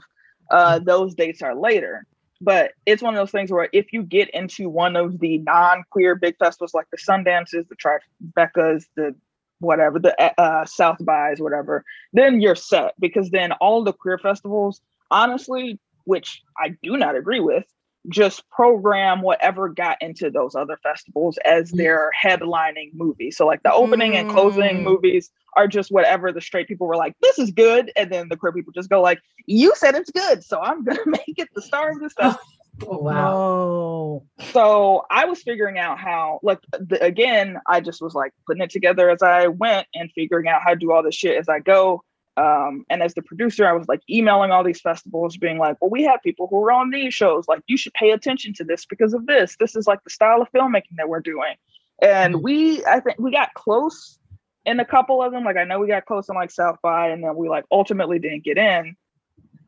uh, 0.50 0.80
those 0.80 1.16
dates 1.16 1.42
are 1.42 1.54
later 1.54 2.06
but 2.42 2.72
it's 2.86 3.02
one 3.02 3.14
of 3.14 3.20
those 3.20 3.32
things 3.32 3.52
where 3.52 3.70
if 3.74 3.92
you 3.92 4.04
get 4.04 4.30
into 4.30 4.70
one 4.70 4.96
of 4.96 5.20
the 5.20 5.40
non-queer 5.40 6.16
big 6.16 6.38
festivals 6.38 6.74
like 6.74 6.88
the 6.92 6.98
Sundances, 6.98 7.68
the 7.68 7.76
Tribecas, 7.76 8.86
the 8.96 9.14
whatever, 9.60 10.00
the 10.00 10.16
uh, 10.40 10.66
South 10.66 10.98
bys, 11.02 11.40
whatever, 11.40 11.84
then 12.14 12.40
you're 12.40 12.56
set. 12.56 12.94
Because 13.00 13.30
then 13.32 13.52
all 13.54 13.84
the 13.84 13.94
queer 13.94 14.18
festivals, 14.18 14.82
honestly, 15.12 15.80
which 16.06 16.42
I 16.58 16.76
do 16.82 16.96
not 16.96 17.16
agree 17.16 17.42
with, 17.42 17.66
just 18.08 18.50
program 18.50 19.22
whatever 19.22 19.68
got 19.70 19.98
into 20.02 20.30
those 20.32 20.56
other 20.56 20.78
festivals 20.82 21.38
as 21.46 21.72
Mm. 21.72 21.78
their 21.78 22.12
headlining 22.24 22.92
movie. 22.94 23.30
So 23.32 23.46
like 23.46 23.62
the 23.64 23.74
opening 23.74 24.16
and 24.16 24.28
closing 24.30 24.78
Mm. 24.78 24.84
movies 24.84 25.30
are 25.58 25.68
just 25.68 25.92
whatever 25.92 26.32
the 26.32 26.40
straight 26.42 26.68
people 26.68 26.88
were 26.88 26.96
like, 26.96 27.14
this 27.22 27.38
is 27.38 27.52
good, 27.52 27.92
and 27.98 28.10
then 28.12 28.30
the 28.30 28.38
queer 28.38 28.54
people 28.54 28.72
just 28.74 28.90
go 28.90 29.02
like, 29.02 29.20
you 29.48 29.74
said 29.76 29.96
it's 29.96 30.12
good, 30.12 30.44
so 30.44 30.62
I'm 30.62 30.84
gonna 30.86 31.00
make 31.06 31.38
it 31.38 31.50
the 31.54 31.62
star 31.62 31.92
of 31.92 32.00
this 32.00 32.14
festival. 32.14 32.40
Oh 32.88 32.98
wow. 33.00 33.32
No. 33.34 34.24
So 34.54 35.04
I 35.12 35.26
was 35.26 35.42
figuring 35.42 35.78
out 35.78 36.00
how, 36.00 36.40
like, 36.44 36.60
the, 36.72 37.04
again, 37.04 37.60
I 37.68 37.82
just 37.82 38.02
was 38.02 38.14
like 38.14 38.32
putting 38.48 38.64
it 38.64 38.70
together 38.70 39.10
as 39.10 39.22
I 39.22 39.48
went 39.48 39.86
and 39.94 40.10
figuring 40.14 40.48
out 40.48 40.62
how 40.64 40.70
to 40.70 40.76
do 40.78 40.94
all 40.94 41.04
this 41.04 41.14
shit 41.16 41.38
as 41.38 41.50
I 41.50 41.60
go. 41.60 42.04
Um, 42.38 42.86
and 42.90 43.04
as 43.04 43.14
the 43.16 43.22
producer, 43.22 43.68
I 43.68 43.74
was 43.74 43.88
like 43.88 44.02
emailing 44.10 44.52
all 44.52 44.64
these 44.64 44.80
festivals, 44.80 45.36
being 45.36 45.58
like, 45.58 45.76
well, 45.82 45.90
we 45.90 46.04
have 46.04 46.22
people 46.24 46.48
who 46.48 46.64
are 46.64 46.72
on 46.72 46.90
these 46.90 47.14
shows. 47.14 47.48
Like, 47.48 47.62
you 47.68 47.76
should 47.76 47.94
pay 47.94 48.12
attention 48.12 48.54
to 48.54 48.64
this 48.64 48.86
because 48.86 49.14
of 49.14 49.26
this. 49.26 49.58
This 49.60 49.76
is 49.76 49.88
like 49.88 50.04
the 50.04 50.10
style 50.10 50.42
of 50.42 50.50
filmmaking 50.52 50.96
that 50.98 51.10
we're 51.10 51.20
doing. 51.20 51.56
And 52.02 52.36
Mhm. 52.36 52.44
we, 52.44 52.86
I 52.86 53.02
think 53.02 53.20
we 53.20 53.32
got 53.32 53.54
close 53.56 54.20
in 54.66 54.80
a 54.80 54.86
couple 54.86 55.22
of 55.22 55.34
them. 55.34 55.44
Like, 55.44 55.58
I 55.58 55.66
know 55.66 55.80
we 55.80 55.88
got 55.88 56.06
close 56.06 56.30
in 56.30 56.36
like 56.36 56.52
South 56.52 56.78
by, 56.82 57.10
and 57.10 57.22
then 57.24 57.36
we 57.36 57.50
like 57.50 57.66
ultimately 57.72 58.20
didn't 58.20 58.46
get 58.46 58.58
in. 58.58 58.96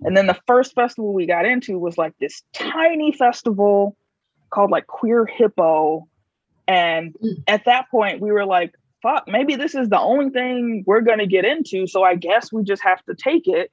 And 0.04 0.16
then 0.16 0.28
the 0.28 0.40
first 0.48 0.74
festival 0.74 1.14
we 1.14 1.26
got 1.26 1.46
into 1.46 1.78
was 1.78 1.98
like 1.98 2.14
this 2.20 2.42
tiny 2.54 3.12
festival 3.12 3.98
called 4.50 4.72
like 4.72 4.88
Queer 4.88 5.26
Hippo. 5.26 6.08
And 6.68 7.14
Mm. 7.22 7.44
at 7.48 7.66
that 7.66 7.90
point, 7.92 8.22
we 8.22 8.32
were 8.32 8.46
like, 8.46 8.74
fuck, 9.02 9.28
maybe 9.28 9.56
this 9.56 9.76
is 9.76 9.90
the 9.90 10.00
only 10.00 10.30
thing 10.30 10.84
we're 10.86 11.02
going 11.02 11.20
to 11.20 11.28
get 11.28 11.46
into. 11.46 11.88
So 11.88 12.04
I 12.04 12.16
guess 12.16 12.52
we 12.52 12.64
just 12.64 12.84
have 12.84 13.04
to 13.06 13.16
take 13.16 13.48
it. 13.48 13.72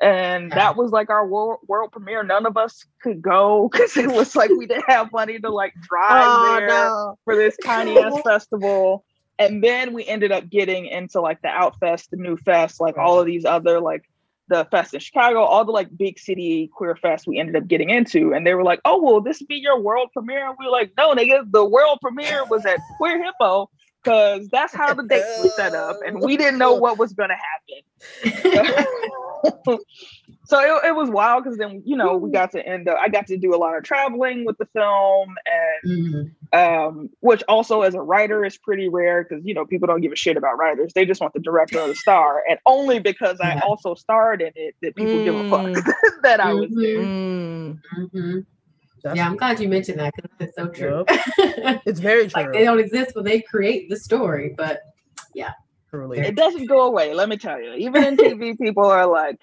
And 0.00 0.50
that 0.52 0.76
was 0.76 0.90
like 0.92 1.10
our 1.10 1.26
world, 1.26 1.60
world 1.66 1.92
premiere. 1.92 2.22
None 2.22 2.46
of 2.46 2.56
us 2.56 2.84
could 3.02 3.22
go 3.22 3.68
because 3.72 3.96
it 3.96 4.10
was 4.10 4.36
like 4.36 4.50
we 4.50 4.66
didn't 4.66 4.88
have 4.88 5.12
money 5.12 5.38
to 5.38 5.50
like 5.50 5.74
drive 5.82 6.24
Oh, 6.28 6.56
there 6.58 6.66
no. 6.68 7.18
for 7.24 7.36
this 7.36 7.56
tiny 7.64 7.98
ass 7.98 8.20
festival. 8.24 9.04
And 9.38 9.62
then 9.62 9.92
we 9.92 10.06
ended 10.06 10.32
up 10.32 10.48
getting 10.48 10.86
into 10.86 11.20
like 11.20 11.42
the 11.42 11.48
Outfest, 11.48 12.08
the 12.10 12.16
New 12.16 12.38
Fest, 12.38 12.80
like 12.80 12.96
all 12.96 13.20
of 13.20 13.26
these 13.26 13.44
other 13.44 13.80
like 13.80 14.04
the 14.48 14.64
fest 14.70 14.94
in 14.94 15.00
Chicago, 15.00 15.40
all 15.40 15.64
the 15.64 15.72
like 15.72 15.94
big 15.96 16.18
city 16.18 16.70
queer 16.72 16.94
fest 16.96 17.26
we 17.26 17.38
ended 17.38 17.56
up 17.56 17.66
getting 17.66 17.90
into. 17.90 18.32
And 18.32 18.46
they 18.46 18.54
were 18.54 18.62
like, 18.62 18.80
oh, 18.84 19.02
will 19.02 19.20
this 19.20 19.42
be 19.42 19.56
your 19.56 19.78
world 19.80 20.10
premiere? 20.12 20.46
And 20.48 20.56
we 20.58 20.66
were 20.66 20.70
like, 20.70 20.92
no, 20.96 21.14
nigga, 21.14 21.50
the 21.50 21.64
world 21.64 21.98
premiere 22.00 22.44
was 22.46 22.64
at 22.64 22.78
Queer 22.96 23.22
Hippo 23.22 23.68
because 24.06 24.48
that's 24.50 24.74
how 24.74 24.94
the 24.94 25.02
dates 25.02 25.32
were 25.36 25.48
set 25.58 25.74
up. 25.74 25.98
And 26.06 26.22
we 26.22 26.36
didn't 26.36 26.58
know 26.58 26.74
what 26.74 26.98
was 26.98 27.12
going 27.12 27.30
to 27.30 27.36
happen. 27.36 28.68
so 30.44 30.60
it, 30.60 30.88
it 30.88 30.94
was 30.94 31.10
wild 31.10 31.44
because 31.44 31.58
then, 31.58 31.82
you 31.84 31.96
know, 31.96 32.16
we 32.16 32.30
got 32.30 32.52
to 32.52 32.64
end 32.64 32.88
up, 32.88 32.98
I 33.00 33.08
got 33.08 33.26
to 33.26 33.36
do 33.36 33.54
a 33.54 33.58
lot 33.58 33.76
of 33.76 33.82
traveling 33.84 34.44
with 34.44 34.56
the 34.58 34.66
film 34.66 35.34
and 35.46 35.82
Mhm. 35.86 36.32
um, 36.52 37.10
which 37.20 37.42
also 37.48 37.82
as 37.82 37.94
a 37.94 38.00
writer 38.00 38.44
is 38.44 38.56
pretty 38.58 38.88
rare 38.88 39.24
because 39.24 39.44
you 39.44 39.54
know 39.54 39.66
people 39.66 39.86
don't 39.88 40.00
give 40.00 40.12
a 40.12 40.16
shit 40.16 40.36
about 40.36 40.56
writers. 40.58 40.92
They 40.94 41.04
just 41.04 41.20
want 41.20 41.34
the 41.34 41.40
director 41.40 41.80
or 41.80 41.88
the 41.88 41.94
star, 41.94 42.42
and 42.48 42.58
only 42.66 42.98
because 43.00 43.40
I 43.40 43.54
also 43.66 43.94
starred 43.94 44.40
in 44.42 44.52
it 44.54 44.74
that 44.82 44.96
people 44.96 45.20
give 45.20 45.34
a 45.36 45.44
fuck 45.44 45.68
that 46.22 46.40
I 46.40 46.54
was 46.54 46.70
there. 46.70 47.02
Mm, 47.02 47.78
Mhm. 48.14 48.46
That's- 49.06 49.16
Yeah, 49.16 49.26
I'm 49.28 49.36
glad 49.36 49.60
you 49.60 49.68
mentioned 49.68 49.98
that 50.00 50.12
because 50.16 50.30
it's 50.40 50.56
so 50.56 50.68
true. 50.68 51.04
It's 51.86 52.00
very 52.00 52.28
true. 52.28 52.42
like 52.42 52.52
they 52.52 52.64
don't 52.64 52.78
exist 52.80 53.14
when 53.14 53.24
they 53.24 53.40
create 53.40 53.88
the 53.88 53.96
story, 53.96 54.54
but 54.56 54.80
truly. 55.90 56.18
It 56.18 56.34
doesn't 56.36 56.66
go 56.66 56.82
away, 56.86 57.14
let 57.14 57.28
me 57.28 57.36
tell 57.36 57.60
you. 57.60 57.72
Even 57.74 58.04
in 58.04 58.16
TV, 58.16 58.58
people 58.60 58.84
are 58.86 59.06
like, 59.06 59.38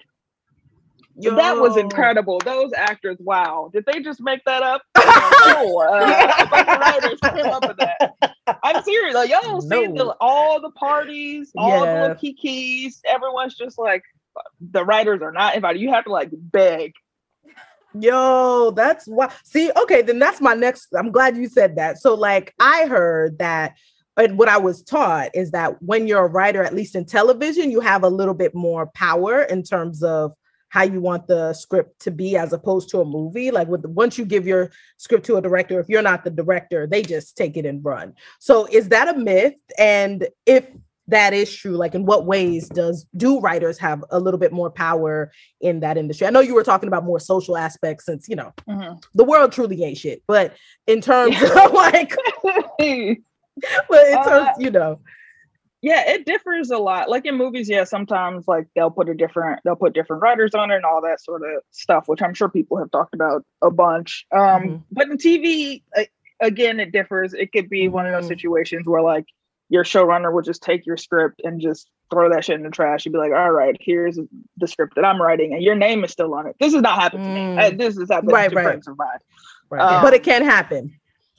"That 1.16 1.56
was 1.58 1.76
incredible. 1.76 2.38
Those 2.44 2.72
actors, 2.76 3.16
wow! 3.20 3.70
Did 3.72 3.84
they 3.86 4.00
just 4.00 4.20
make 4.20 4.44
that 4.44 4.62
up?" 4.62 4.82
I'm 4.96 5.64
no, 5.64 5.78
uh, 5.80 6.34
a 6.40 6.46
bunch 6.46 6.68
of 6.68 6.78
writers 6.80 7.20
came 7.20 7.46
up 7.46 7.66
with 7.66 7.76
that. 7.78 8.34
I'm 8.62 8.82
serious. 8.82 9.14
Like, 9.14 9.30
y'all 9.30 9.60
see 9.62 9.86
No. 9.86 9.94
the, 9.94 10.16
all 10.20 10.60
the 10.60 10.70
parties, 10.72 11.50
all 11.56 11.84
Yeah. 11.84 11.94
the 11.94 12.00
little 12.08 12.16
kikis. 12.16 13.00
Everyone's 13.06 13.54
just 13.54 13.78
like, 13.78 14.02
the 14.60 14.84
writers 14.84 15.22
are 15.22 15.32
not 15.32 15.54
invited. 15.54 15.80
You 15.80 15.90
have 15.92 16.04
to 16.04 16.10
like 16.10 16.28
beg. 16.32 16.92
Yo, 18.00 18.72
that's 18.72 19.06
why. 19.06 19.32
See, 19.44 19.70
okay, 19.82 20.02
then 20.02 20.18
that's 20.18 20.40
my 20.40 20.54
next. 20.54 20.88
I'm 20.96 21.12
glad 21.12 21.36
you 21.36 21.48
said 21.48 21.76
that. 21.76 21.98
So, 21.98 22.14
like, 22.14 22.52
I 22.58 22.86
heard 22.86 23.38
that, 23.38 23.76
and 24.16 24.36
what 24.36 24.48
I 24.48 24.58
was 24.58 24.82
taught 24.82 25.30
is 25.34 25.52
that 25.52 25.80
when 25.80 26.08
you're 26.08 26.26
a 26.26 26.28
writer, 26.28 26.64
at 26.64 26.74
least 26.74 26.96
in 26.96 27.04
television, 27.04 27.70
you 27.70 27.80
have 27.80 28.02
a 28.02 28.08
little 28.08 28.34
bit 28.34 28.54
more 28.54 28.86
power 28.94 29.42
in 29.42 29.62
terms 29.62 30.02
of 30.02 30.32
how 30.70 30.82
you 30.82 31.00
want 31.00 31.28
the 31.28 31.52
script 31.52 32.00
to 32.00 32.10
be 32.10 32.36
as 32.36 32.52
opposed 32.52 32.88
to 32.88 33.00
a 33.00 33.04
movie. 33.04 33.52
Like, 33.52 33.68
with 33.68 33.84
once 33.86 34.18
you 34.18 34.24
give 34.24 34.44
your 34.44 34.72
script 34.96 35.24
to 35.26 35.36
a 35.36 35.42
director, 35.42 35.78
if 35.78 35.88
you're 35.88 36.02
not 36.02 36.24
the 36.24 36.30
director, 36.30 36.88
they 36.88 37.02
just 37.02 37.36
take 37.36 37.56
it 37.56 37.64
and 37.64 37.84
run. 37.84 38.14
So, 38.40 38.66
is 38.66 38.88
that 38.88 39.06
a 39.06 39.16
myth? 39.16 39.54
And 39.78 40.26
if 40.46 40.66
that 41.08 41.34
is 41.34 41.54
true, 41.54 41.72
like, 41.76 41.94
in 41.94 42.06
what 42.06 42.24
ways 42.26 42.68
does 42.68 43.06
do 43.16 43.38
writers 43.40 43.78
have 43.78 44.02
a 44.10 44.18
little 44.18 44.38
bit 44.38 44.52
more 44.52 44.70
power 44.70 45.30
in 45.60 45.80
that 45.80 45.98
industry? 45.98 46.26
I 46.26 46.30
know 46.30 46.40
you 46.40 46.54
were 46.54 46.64
talking 46.64 46.88
about 46.88 47.04
more 47.04 47.20
social 47.20 47.56
aspects 47.56 48.06
since 48.06 48.28
you 48.28 48.36
know 48.36 48.52
the 49.14 49.24
world 49.24 49.52
truly 49.52 49.82
ain't 49.84 49.98
shit, 49.98 50.22
but 50.26 50.54
in 50.86 51.00
terms 51.00 51.36
of 51.42 51.72
like, 51.72 52.14
but 52.42 52.56
in 52.78 54.22
terms, 54.24 54.48
Uh, 54.48 54.52
you 54.58 54.70
know, 54.70 54.98
yeah 55.82 56.02
it 56.10 56.24
differs 56.24 56.70
a 56.70 56.78
lot 56.78 57.10
like 57.10 57.26
in 57.26 57.36
movies 57.36 57.68
yeah 57.68 57.84
sometimes 57.84 58.48
like 58.48 58.66
they'll 58.74 58.90
put 58.90 59.06
a 59.08 59.14
different 59.14 59.60
they'll 59.64 59.76
put 59.76 59.92
different 59.92 60.22
writers 60.22 60.54
on 60.54 60.70
it 60.70 60.76
and 60.76 60.84
all 60.86 61.02
that 61.02 61.20
sort 61.22 61.42
of 61.42 61.60
stuff 61.72 62.04
which 62.08 62.22
i'm 62.22 62.32
sure 62.32 62.48
people 62.48 62.78
have 62.78 62.90
talked 62.90 63.14
about 63.14 63.44
a 63.60 63.70
bunch 63.70 64.24
um 64.34 64.40
Mhm. 64.62 64.82
but 64.90 65.08
in 65.10 65.18
tv 65.18 65.82
uh, 65.94 66.04
again 66.40 66.80
it 66.80 66.90
differs 66.90 67.34
it 67.34 67.52
could 67.52 67.68
be 67.68 67.88
one 67.88 68.06
of 68.06 68.12
those 68.12 68.24
Mhm. 68.24 68.28
situations 68.28 68.86
where 68.86 69.02
like 69.02 69.26
your 69.74 69.82
showrunner 69.82 70.32
will 70.32 70.40
just 70.40 70.62
take 70.62 70.86
your 70.86 70.96
script 70.96 71.40
and 71.42 71.60
just 71.60 71.90
throw 72.08 72.30
that 72.30 72.44
shit 72.44 72.54
in 72.54 72.62
the 72.62 72.70
trash. 72.70 73.04
You'd 73.04 73.10
be 73.10 73.18
like, 73.18 73.32
all 73.32 73.50
right, 73.50 73.76
here's 73.80 74.16
the 74.56 74.68
script 74.68 74.94
that 74.94 75.04
I'm 75.04 75.20
writing, 75.20 75.52
and 75.52 75.60
your 75.64 75.74
name 75.74 76.04
is 76.04 76.12
still 76.12 76.32
on 76.32 76.46
it. 76.46 76.54
This 76.60 76.74
has 76.74 76.80
not 76.80 77.00
happened 77.00 77.24
mm. 77.24 77.26
to 77.26 77.32
me. 77.34 77.76
Mm. 77.76 77.78
This 77.78 77.98
has 77.98 78.08
happened 78.08 78.30
right, 78.30 78.48
to 78.48 78.54
right. 78.54 78.62
friends 78.62 78.86
of 78.86 78.96
mine. 78.96 79.18
Right. 79.70 79.82
Um, 79.82 80.00
but 80.00 80.14
it 80.14 80.22
can 80.22 80.44
happen. 80.44 80.94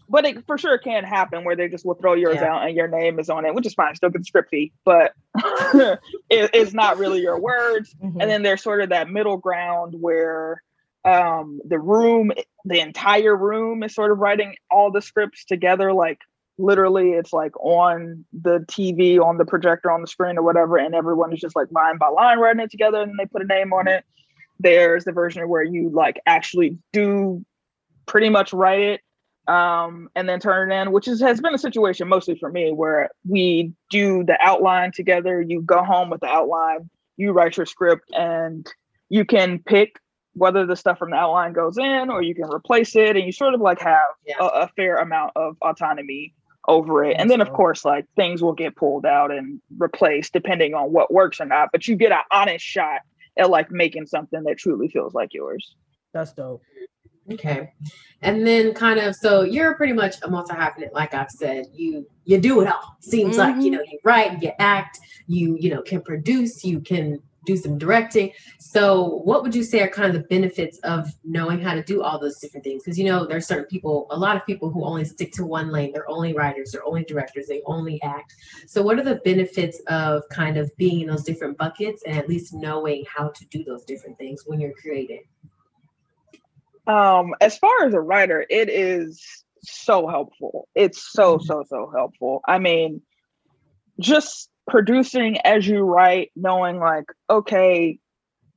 But 0.09 0.25
it 0.25 0.45
for 0.45 0.57
sure 0.57 0.77
can 0.77 1.05
happen 1.05 1.45
where 1.45 1.55
they 1.55 1.69
just 1.69 1.85
will 1.85 1.95
throw 1.95 2.13
yours 2.13 2.39
yeah. 2.41 2.53
out 2.53 2.67
and 2.67 2.75
your 2.75 2.89
name 2.89 3.19
is 3.19 3.29
on 3.29 3.45
it, 3.45 3.55
which 3.55 3.65
is 3.65 3.73
fine. 3.73 3.95
Still 3.95 4.09
get 4.09 4.19
the 4.19 4.25
script 4.25 4.49
fee, 4.49 4.73
but 4.83 5.13
it, 5.35 5.99
it's 6.29 6.73
not 6.73 6.97
really 6.97 7.21
your 7.21 7.39
words. 7.39 7.95
Mm-hmm. 8.03 8.19
And 8.19 8.29
then 8.29 8.43
there's 8.43 8.61
sort 8.61 8.81
of 8.81 8.89
that 8.89 9.09
middle 9.09 9.37
ground 9.37 9.95
where 9.97 10.61
um, 11.05 11.61
the 11.65 11.79
room, 11.79 12.33
the 12.65 12.81
entire 12.81 13.35
room 13.35 13.81
is 13.81 13.95
sort 13.95 14.11
of 14.11 14.19
writing 14.19 14.55
all 14.69 14.91
the 14.91 15.01
scripts 15.01 15.45
together, 15.45 15.93
like 15.93 16.19
literally 16.57 17.11
it's 17.11 17.33
like 17.33 17.55
on 17.59 18.25
the 18.33 18.59
TV, 18.69 19.19
on 19.19 19.37
the 19.37 19.45
projector, 19.45 19.91
on 19.91 20.01
the 20.01 20.07
screen 20.07 20.37
or 20.37 20.43
whatever, 20.43 20.77
and 20.77 20.95
everyone 20.95 21.33
is 21.33 21.39
just 21.39 21.55
like 21.55 21.67
line 21.71 21.97
by 21.97 22.07
line 22.07 22.39
writing 22.39 22.61
it 22.61 22.71
together 22.71 23.01
and 23.01 23.09
then 23.09 23.17
they 23.17 23.25
put 23.25 23.41
a 23.41 23.45
name 23.45 23.73
on 23.73 23.87
it. 23.87 24.03
There's 24.59 25.03
the 25.03 25.11
version 25.11 25.47
where 25.49 25.63
you 25.63 25.89
like 25.89 26.19
actually 26.25 26.77
do 26.93 27.45
pretty 28.05 28.29
much 28.29 28.53
write 28.53 28.81
it 28.81 29.01
um, 29.47 30.09
and 30.15 30.27
then 30.27 30.39
turn 30.39 30.71
it 30.71 30.75
in, 30.75 30.91
which 30.91 31.07
is, 31.07 31.21
has 31.21 31.41
been 31.41 31.53
a 31.53 31.59
situation 31.59 32.07
mostly 32.07 32.35
for 32.35 32.49
me 32.49 32.71
where 32.71 33.09
we 33.27 33.73
do 33.89 34.23
the 34.23 34.37
outline 34.41 34.91
together. 34.91 35.41
You 35.41 35.61
go 35.61 35.83
home 35.83 36.09
with 36.09 36.21
the 36.21 36.27
outline, 36.27 36.89
you 37.17 37.31
write 37.31 37.57
your 37.57 37.65
script, 37.65 38.09
and 38.13 38.65
you 39.09 39.25
can 39.25 39.59
pick 39.59 39.99
whether 40.33 40.65
the 40.65 40.75
stuff 40.75 40.97
from 40.97 41.11
the 41.11 41.15
outline 41.15 41.53
goes 41.53 41.77
in 41.77 42.09
or 42.09 42.21
you 42.21 42.35
can 42.35 42.49
replace 42.51 42.95
it, 42.95 43.15
and 43.15 43.25
you 43.25 43.31
sort 43.31 43.53
of 43.53 43.61
like 43.61 43.79
have 43.79 44.07
yeah. 44.25 44.35
a, 44.39 44.45
a, 44.45 44.67
fair 44.75 44.97
amount 44.97 45.31
of 45.35 45.55
autonomy 45.61 46.33
over 46.67 47.03
it. 47.03 47.15
And 47.19 47.29
then, 47.29 47.41
of 47.41 47.51
course, 47.53 47.85
like 47.85 48.05
things 48.15 48.41
will 48.41 48.53
get 48.53 48.75
pulled 48.75 49.05
out 49.05 49.31
and 49.31 49.61
replaced 49.77 50.33
depending 50.33 50.73
on 50.73 50.91
what 50.91 51.13
works 51.13 51.39
or 51.39 51.45
not. 51.45 51.69
But 51.71 51.87
you 51.87 51.95
get 51.95 52.11
an 52.11 52.19
honest 52.31 52.65
shot 52.65 53.01
at 53.37 53.49
like 53.49 53.71
making 53.71 54.07
something 54.07 54.43
that 54.43 54.57
truly 54.57 54.87
feels 54.87 55.13
like 55.13 55.33
yours. 55.33 55.75
That's 56.13 56.33
dope. 56.33 56.61
Okay. 57.31 57.73
And 58.21 58.45
then 58.45 58.73
kind 58.73 58.99
of 58.99 59.15
so 59.15 59.41
you're 59.41 59.75
pretty 59.75 59.93
much 59.93 60.15
a 60.21 60.29
multi-hyphenate, 60.29 60.93
like 60.93 61.13
I've 61.13 61.31
said. 61.31 61.65
You 61.73 62.07
you 62.25 62.39
do 62.39 62.61
it 62.61 62.67
all. 62.67 62.95
Seems 62.99 63.37
mm-hmm. 63.37 63.55
like 63.55 63.63
you 63.63 63.71
know 63.71 63.81
you 63.81 63.99
write, 64.03 64.41
you 64.41 64.51
act, 64.59 64.99
you 65.27 65.57
you 65.59 65.71
know 65.71 65.81
can 65.81 66.01
produce, 66.01 66.63
you 66.63 66.79
can 66.79 67.19
do 67.45 67.57
some 67.57 67.77
directing. 67.77 68.31
So, 68.59 69.21
what 69.23 69.43
would 69.43 69.55
you 69.55 69.63
say 69.63 69.81
are 69.81 69.87
kind 69.87 70.13
of 70.13 70.21
the 70.21 70.27
benefits 70.27 70.77
of 70.79 71.07
knowing 71.23 71.61
how 71.61 71.73
to 71.73 71.83
do 71.83 72.03
all 72.03 72.19
those 72.19 72.39
different 72.39 72.63
things? 72.63 72.83
Because 72.83 72.97
you 72.97 73.05
know, 73.05 73.25
there's 73.25 73.47
certain 73.47 73.65
people, 73.65 74.07
a 74.09 74.17
lot 74.17 74.35
of 74.35 74.45
people 74.45 74.69
who 74.69 74.83
only 74.83 75.05
stick 75.05 75.31
to 75.33 75.45
one 75.45 75.71
lane. 75.71 75.91
They're 75.93 76.09
only 76.09 76.33
writers, 76.33 76.71
they're 76.71 76.85
only 76.85 77.03
directors, 77.03 77.47
they 77.47 77.61
only 77.65 78.01
act. 78.01 78.35
So, 78.67 78.81
what 78.81 78.99
are 78.99 79.03
the 79.03 79.21
benefits 79.23 79.81
of 79.87 80.23
kind 80.29 80.57
of 80.57 80.75
being 80.77 81.01
in 81.01 81.07
those 81.07 81.23
different 81.23 81.57
buckets 81.57 82.03
and 82.05 82.17
at 82.17 82.27
least 82.27 82.53
knowing 82.53 83.05
how 83.13 83.29
to 83.29 83.45
do 83.47 83.63
those 83.63 83.85
different 83.85 84.17
things 84.17 84.43
when 84.45 84.59
you're 84.59 84.73
creating? 84.73 85.23
Um, 86.87 87.33
as 87.41 87.57
far 87.57 87.85
as 87.85 87.93
a 87.93 87.99
writer, 87.99 88.45
it 88.49 88.69
is 88.69 89.43
so 89.63 90.07
helpful. 90.07 90.67
It's 90.75 91.11
so 91.11 91.37
mm-hmm. 91.37 91.45
so 91.45 91.63
so 91.67 91.91
helpful. 91.95 92.41
I 92.47 92.59
mean, 92.59 93.01
just 93.99 94.49
producing 94.67 95.37
as 95.41 95.67
you 95.67 95.81
write, 95.81 96.31
knowing 96.35 96.79
like, 96.79 97.05
okay, 97.29 97.99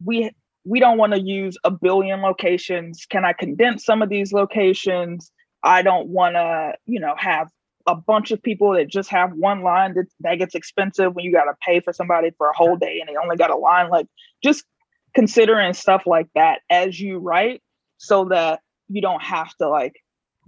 we 0.05 0.31
we 0.65 0.81
don't 0.81 0.99
want 0.99 1.15
to 1.15 1.21
use 1.21 1.57
a 1.65 1.71
billion 1.71 2.21
locations. 2.21 3.07
Can 3.09 3.25
I 3.25 3.33
condense 3.33 3.85
some 3.85 4.03
of 4.03 4.09
these 4.09 4.33
locations? 4.33 5.31
I 5.63 5.83
don't 5.83 6.09
want 6.09 6.35
to, 6.35 6.75
you 6.87 7.01
know, 7.01 7.15
have 7.17 7.49
a 7.87 7.95
bunch 7.95 8.31
of 8.33 8.43
people 8.43 8.75
that 8.75 8.89
just 8.89 9.09
have 9.09 9.33
one 9.33 9.63
line 9.63 9.95
that, 9.95 10.07
that 10.21 10.37
gets 10.37 10.55
expensive 10.55 11.15
when 11.15 11.25
you 11.25 11.33
got 11.33 11.45
to 11.45 11.55
pay 11.67 11.81
for 11.81 11.93
somebody 11.93 12.31
for 12.37 12.51
a 12.51 12.57
whole 12.57 12.77
day 12.77 13.01
and 13.01 13.09
they 13.09 13.17
only 13.17 13.37
got 13.37 13.51
a 13.51 13.57
line. 13.57 13.89
Like 13.89 14.07
just 14.45 14.65
considering 15.15 15.73
stuff 15.73 16.03
like 16.07 16.29
that 16.35 16.61
as 16.69 17.01
you 17.01 17.19
write 17.19 17.63
so 17.97 18.27
that 18.27 18.61
you 18.89 19.01
don't 19.01 19.23
have 19.23 19.55
to 19.57 19.69
like 19.69 19.95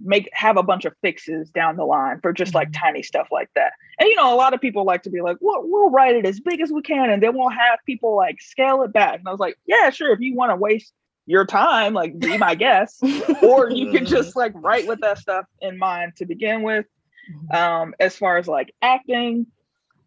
make 0.03 0.29
have 0.33 0.57
a 0.57 0.63
bunch 0.63 0.85
of 0.85 0.95
fixes 1.03 1.51
down 1.51 1.77
the 1.77 1.85
line 1.85 2.21
for 2.21 2.33
just 2.33 2.55
like 2.55 2.71
mm-hmm. 2.71 2.85
tiny 2.87 3.03
stuff 3.03 3.29
like 3.31 3.51
that. 3.55 3.73
And 3.99 4.09
you 4.09 4.17
know, 4.17 4.33
a 4.33 4.37
lot 4.37 4.55
of 4.55 4.61
people 4.61 4.85
like 4.85 5.03
to 5.05 5.11
be 5.11 5.21
like, 5.21 5.37
well, 5.41 5.63
we'll 5.65 5.91
write 5.91 6.17
it 6.17 6.27
as 6.27 6.41
big 6.41 6.61
as 6.61 6.71
we 6.71 6.83
can, 6.83 7.11
and 7.11 7.23
then 7.23 7.37
we'll 7.37 7.51
have 7.51 7.79
people 7.87 8.17
like 8.17 8.41
scale 8.41 8.83
it 8.83 8.93
back. 8.93 9.19
And 9.19 9.29
I 9.29 9.31
was 9.31 9.41
like, 9.41 9.59
yeah, 9.67 9.91
sure. 9.91 10.13
If 10.13 10.21
you 10.21 10.35
want 10.35 10.51
to 10.51 10.57
waste 10.57 10.93
your 11.27 11.45
time, 11.45 11.95
like 11.95 12.19
be 12.19 12.39
my 12.39 12.55
guest, 12.55 13.03
or 13.43 13.71
you 13.71 13.93
can 13.93 14.07
just 14.07 14.37
like 14.37 14.53
write 14.55 14.87
with 14.87 15.01
that 15.01 15.19
stuff 15.19 15.47
in 15.61 15.79
mind 15.79 16.17
to 16.17 16.27
begin 16.27 16.63
with. 16.63 16.87
Mm-hmm. 17.33 17.57
Um, 17.57 17.95
as 18.01 18.17
far 18.17 18.39
as 18.39 18.49
like 18.49 18.75
acting, 18.83 19.47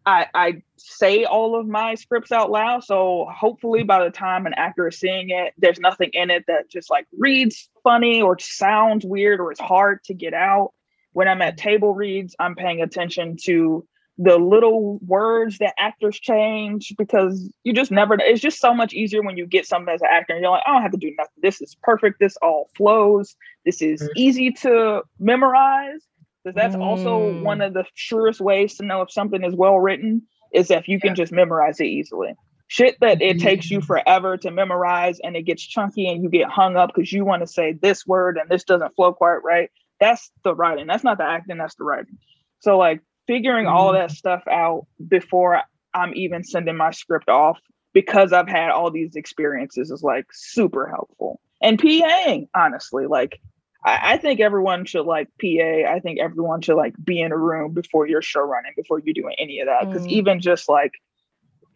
I, 0.06 0.26
I 0.34 0.62
say 0.76 1.24
all 1.24 1.58
of 1.58 1.66
my 1.66 1.94
scripts 1.94 2.30
out 2.30 2.50
loud. 2.50 2.84
So 2.84 3.26
hopefully 3.34 3.82
by 3.84 4.04
the 4.04 4.10
time 4.10 4.46
an 4.46 4.54
actor 4.54 4.88
is 4.88 4.98
seeing 4.98 5.30
it, 5.30 5.54
there's 5.56 5.80
nothing 5.80 6.10
in 6.12 6.30
it 6.30 6.44
that 6.46 6.70
just 6.70 6.90
like 6.90 7.06
reads 7.16 7.68
funny 7.82 8.20
or 8.20 8.38
sounds 8.38 9.04
weird 9.04 9.40
or 9.40 9.50
it's 9.50 9.60
hard 9.60 10.04
to 10.04 10.14
get 10.14 10.34
out. 10.34 10.72
When 11.12 11.28
I'm 11.28 11.42
at 11.42 11.56
table 11.56 11.94
reads, 11.94 12.34
I'm 12.38 12.54
paying 12.54 12.82
attention 12.82 13.36
to 13.44 13.86
the 14.18 14.36
little 14.36 14.98
words 14.98 15.58
that 15.58 15.74
actors 15.78 16.20
change 16.20 16.94
because 16.96 17.50
you 17.64 17.72
just 17.72 17.90
never 17.90 18.14
it's 18.20 18.40
just 18.40 18.60
so 18.60 18.72
much 18.72 18.92
easier 18.92 19.22
when 19.22 19.36
you 19.36 19.44
get 19.44 19.66
something 19.66 19.92
as 19.92 20.02
an 20.02 20.08
actor 20.10 20.34
and 20.34 20.42
you're 20.42 20.52
like, 20.52 20.62
I 20.66 20.72
don't 20.72 20.82
have 20.82 20.92
to 20.92 20.98
do 20.98 21.12
nothing. 21.18 21.32
This 21.42 21.60
is 21.60 21.76
perfect. 21.82 22.20
This 22.20 22.36
all 22.36 22.70
flows. 22.76 23.34
This 23.64 23.82
is 23.82 24.02
mm-hmm. 24.02 24.12
easy 24.16 24.50
to 24.52 25.02
memorize 25.18 26.06
because 26.44 26.54
that's 26.54 26.76
mm. 26.76 26.82
also 26.82 27.40
one 27.40 27.60
of 27.60 27.72
the 27.72 27.84
surest 27.94 28.40
ways 28.40 28.76
to 28.76 28.84
know 28.84 29.00
if 29.00 29.10
something 29.10 29.42
is 29.42 29.54
well 29.54 29.78
written 29.78 30.22
is 30.52 30.70
if 30.70 30.86
you 30.88 30.98
yeah. 31.02 31.08
can 31.08 31.14
just 31.14 31.32
memorize 31.32 31.80
it 31.80 31.86
easily 31.86 32.34
shit 32.68 32.96
that 33.00 33.20
it 33.20 33.38
takes 33.38 33.70
you 33.70 33.80
mm. 33.80 33.84
forever 33.84 34.36
to 34.36 34.50
memorize 34.50 35.18
and 35.20 35.36
it 35.36 35.42
gets 35.42 35.62
chunky 35.62 36.08
and 36.08 36.22
you 36.22 36.28
get 36.28 36.48
hung 36.48 36.76
up 36.76 36.90
because 36.94 37.12
you 37.12 37.24
want 37.24 37.42
to 37.42 37.46
say 37.46 37.72
this 37.72 38.06
word 38.06 38.38
and 38.38 38.48
this 38.50 38.64
doesn't 38.64 38.94
flow 38.94 39.12
quite 39.12 39.42
right 39.44 39.70
that's 40.00 40.30
the 40.42 40.54
writing 40.54 40.86
that's 40.86 41.04
not 41.04 41.18
the 41.18 41.24
acting 41.24 41.58
that's 41.58 41.74
the 41.76 41.84
writing 41.84 42.18
so 42.60 42.78
like 42.78 43.00
figuring 43.26 43.66
mm. 43.66 43.70
all 43.70 43.92
that 43.92 44.10
stuff 44.10 44.42
out 44.50 44.86
before 45.08 45.60
i'm 45.94 46.12
even 46.14 46.42
sending 46.42 46.76
my 46.76 46.90
script 46.90 47.28
off 47.28 47.58
because 47.92 48.32
i've 48.32 48.48
had 48.48 48.70
all 48.70 48.90
these 48.90 49.14
experiences 49.16 49.90
is 49.90 50.02
like 50.02 50.26
super 50.32 50.88
helpful 50.88 51.40
and 51.62 51.78
paing 51.78 52.48
honestly 52.54 53.06
like 53.06 53.40
I, 53.84 54.14
I 54.14 54.16
think 54.16 54.40
everyone 54.40 54.84
should 54.84 55.06
like 55.06 55.28
PA. 55.40 55.92
I 55.92 56.00
think 56.02 56.18
everyone 56.20 56.62
should 56.62 56.76
like 56.76 56.94
be 57.02 57.20
in 57.20 57.32
a 57.32 57.36
room 57.36 57.72
before 57.72 58.06
you're 58.06 58.22
show 58.22 58.40
running, 58.40 58.72
before 58.76 59.00
you're 59.00 59.14
doing 59.14 59.34
any 59.38 59.60
of 59.60 59.66
that. 59.66 59.88
Because 59.88 60.06
mm. 60.06 60.10
even 60.10 60.40
just 60.40 60.68
like 60.68 60.92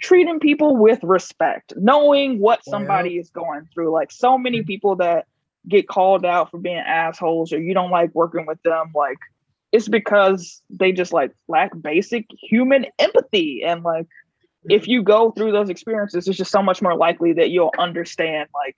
treating 0.01 0.41
people 0.41 0.77
with 0.77 1.03
respect, 1.03 1.75
knowing 1.77 2.39
what 2.39 2.65
somebody 2.65 3.19
is 3.19 3.31
going 3.31 3.69
through. 3.73 3.93
Like 3.93 4.11
so 4.11 4.39
many 4.39 4.63
mm. 4.63 4.67
people 4.67 4.97
that 4.97 5.27
get 5.67 5.89
called 5.89 6.25
out 6.25 6.51
for 6.51 6.59
being 6.59 6.79
assholes 6.79 7.53
or 7.53 7.61
you 7.61 7.75
don't 7.75 7.91
like 7.91 8.15
working 8.15 8.47
with 8.47 8.63
them, 8.63 8.93
like 8.95 9.19
it's 9.71 9.89
because 9.89 10.63
they 10.71 10.93
just 10.93 11.13
like 11.13 11.33
lack 11.47 11.71
basic 11.79 12.27
human 12.31 12.87
empathy. 12.99 13.63
And 13.63 13.83
like 13.83 14.07
if 14.71 14.85
mm. 14.85 14.89
you 14.89 15.03
go 15.03 15.31
through 15.33 15.53
those 15.53 15.69
experiences, 15.69 16.27
it's 16.27 16.39
just 16.39 16.53
so 16.53 16.63
much 16.63 16.81
more 16.81 16.97
likely 16.97 17.35
that 17.35 17.51
you'll 17.51 17.75
understand 17.79 18.49
like 18.55 18.77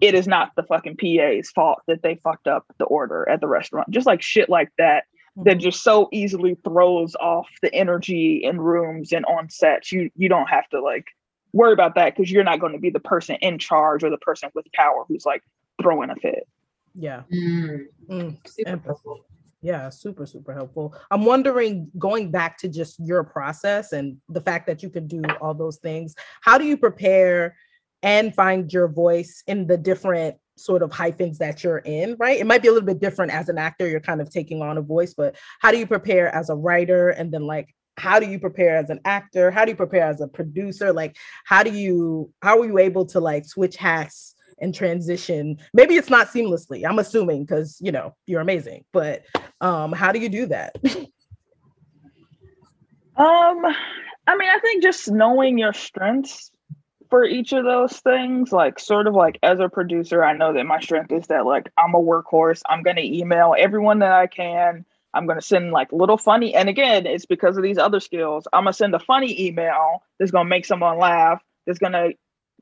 it 0.00 0.14
is 0.14 0.26
not 0.26 0.52
the 0.56 0.62
fucking 0.62 0.96
PA's 0.96 1.50
fault 1.50 1.80
that 1.86 2.02
they 2.02 2.16
fucked 2.16 2.46
up 2.46 2.64
the 2.78 2.84
order 2.84 3.28
at 3.28 3.40
the 3.40 3.46
restaurant. 3.46 3.90
Just 3.90 4.06
like 4.06 4.22
shit 4.22 4.48
like 4.48 4.70
that 4.78 5.04
that 5.36 5.52
mm-hmm. 5.52 5.58
just 5.60 5.82
so 5.82 6.08
easily 6.12 6.56
throws 6.64 7.14
off 7.16 7.48
the 7.62 7.74
energy 7.74 8.42
in 8.44 8.60
rooms 8.60 9.12
and 9.12 9.24
on 9.26 9.48
sets. 9.50 9.92
You 9.92 10.10
you 10.16 10.28
don't 10.28 10.48
have 10.48 10.68
to 10.70 10.80
like 10.80 11.06
worry 11.52 11.72
about 11.72 11.94
that 11.94 12.14
because 12.14 12.30
you're 12.30 12.44
not 12.44 12.60
going 12.60 12.72
to 12.72 12.78
be 12.78 12.90
the 12.90 13.00
person 13.00 13.36
in 13.36 13.58
charge 13.58 14.02
or 14.02 14.10
the 14.10 14.18
person 14.18 14.50
with 14.54 14.66
power 14.72 15.04
who's 15.08 15.24
like 15.24 15.42
throwing 15.80 16.10
a 16.10 16.16
fit. 16.16 16.48
Yeah. 16.94 17.22
Mm. 17.32 17.86
Mm. 18.08 18.36
Super 18.46 18.94
yeah, 19.64 19.88
super, 19.88 20.26
super 20.26 20.52
helpful. 20.52 20.94
I'm 21.10 21.24
wondering, 21.24 21.90
going 21.98 22.30
back 22.30 22.58
to 22.58 22.68
just 22.68 23.00
your 23.00 23.24
process 23.24 23.92
and 23.92 24.18
the 24.28 24.42
fact 24.42 24.66
that 24.66 24.82
you 24.82 24.90
could 24.90 25.08
do 25.08 25.22
all 25.40 25.54
those 25.54 25.78
things, 25.78 26.14
how 26.42 26.58
do 26.58 26.66
you 26.66 26.76
prepare 26.76 27.56
and 28.04 28.34
find 28.34 28.70
your 28.70 28.86
voice 28.86 29.42
in 29.46 29.66
the 29.66 29.78
different 29.78 30.36
sort 30.56 30.82
of 30.82 30.92
hyphens 30.92 31.38
that 31.38 31.64
you're 31.64 31.78
in, 31.78 32.14
right? 32.20 32.38
It 32.38 32.46
might 32.46 32.60
be 32.62 32.68
a 32.68 32.72
little 32.72 32.86
bit 32.86 33.00
different 33.00 33.32
as 33.32 33.48
an 33.48 33.58
actor, 33.58 33.88
you're 33.88 33.98
kind 33.98 34.20
of 34.20 34.30
taking 34.30 34.62
on 34.62 34.76
a 34.78 34.82
voice, 34.82 35.14
but 35.14 35.34
how 35.60 35.72
do 35.72 35.78
you 35.78 35.86
prepare 35.86 36.32
as 36.32 36.50
a 36.50 36.54
writer? 36.54 37.08
And 37.08 37.32
then, 37.32 37.46
like, 37.46 37.74
how 37.96 38.20
do 38.20 38.26
you 38.26 38.38
prepare 38.38 38.76
as 38.76 38.90
an 38.90 39.00
actor? 39.06 39.50
How 39.50 39.64
do 39.64 39.70
you 39.70 39.76
prepare 39.76 40.06
as 40.06 40.20
a 40.20 40.28
producer? 40.28 40.92
Like, 40.92 41.16
how 41.44 41.62
do 41.62 41.72
you, 41.72 42.30
how 42.42 42.60
are 42.60 42.66
you 42.66 42.78
able 42.78 43.06
to 43.06 43.20
like 43.20 43.46
switch 43.46 43.76
hats 43.76 44.34
and 44.60 44.74
transition? 44.74 45.56
Maybe 45.72 45.94
it's 45.94 46.10
not 46.10 46.28
seamlessly, 46.28 46.86
I'm 46.86 46.98
assuming, 46.98 47.44
because, 47.44 47.78
you 47.80 47.90
know, 47.90 48.14
you're 48.26 48.42
amazing, 48.42 48.84
but 48.92 49.24
um, 49.62 49.92
how 49.92 50.12
do 50.12 50.18
you 50.18 50.28
do 50.28 50.46
that? 50.46 50.76
um, 53.16 53.64
I 54.26 54.36
mean, 54.36 54.48
I 54.50 54.58
think 54.60 54.82
just 54.82 55.10
knowing 55.10 55.56
your 55.56 55.72
strengths 55.72 56.50
for 57.10 57.24
each 57.24 57.52
of 57.52 57.64
those 57.64 57.92
things. 57.98 58.52
Like, 58.52 58.78
sort 58.78 59.06
of 59.06 59.14
like 59.14 59.38
as 59.42 59.60
a 59.60 59.68
producer, 59.68 60.24
I 60.24 60.36
know 60.36 60.52
that 60.52 60.64
my 60.64 60.80
strength 60.80 61.12
is 61.12 61.26
that 61.28 61.46
like 61.46 61.70
I'm 61.78 61.94
a 61.94 62.00
workhorse. 62.00 62.62
I'm 62.68 62.82
gonna 62.82 63.02
email 63.02 63.54
everyone 63.58 64.00
that 64.00 64.12
I 64.12 64.26
can. 64.26 64.84
I'm 65.12 65.26
gonna 65.26 65.42
send 65.42 65.70
like 65.70 65.92
little 65.92 66.18
funny, 66.18 66.54
and 66.54 66.68
again, 66.68 67.06
it's 67.06 67.26
because 67.26 67.56
of 67.56 67.62
these 67.62 67.78
other 67.78 68.00
skills. 68.00 68.48
I'm 68.52 68.64
gonna 68.64 68.72
send 68.72 68.94
a 68.94 68.98
funny 68.98 69.46
email 69.46 70.02
that's 70.18 70.30
gonna 70.30 70.48
make 70.48 70.66
someone 70.66 70.98
laugh. 70.98 71.42
That's 71.66 71.78
gonna 71.78 72.10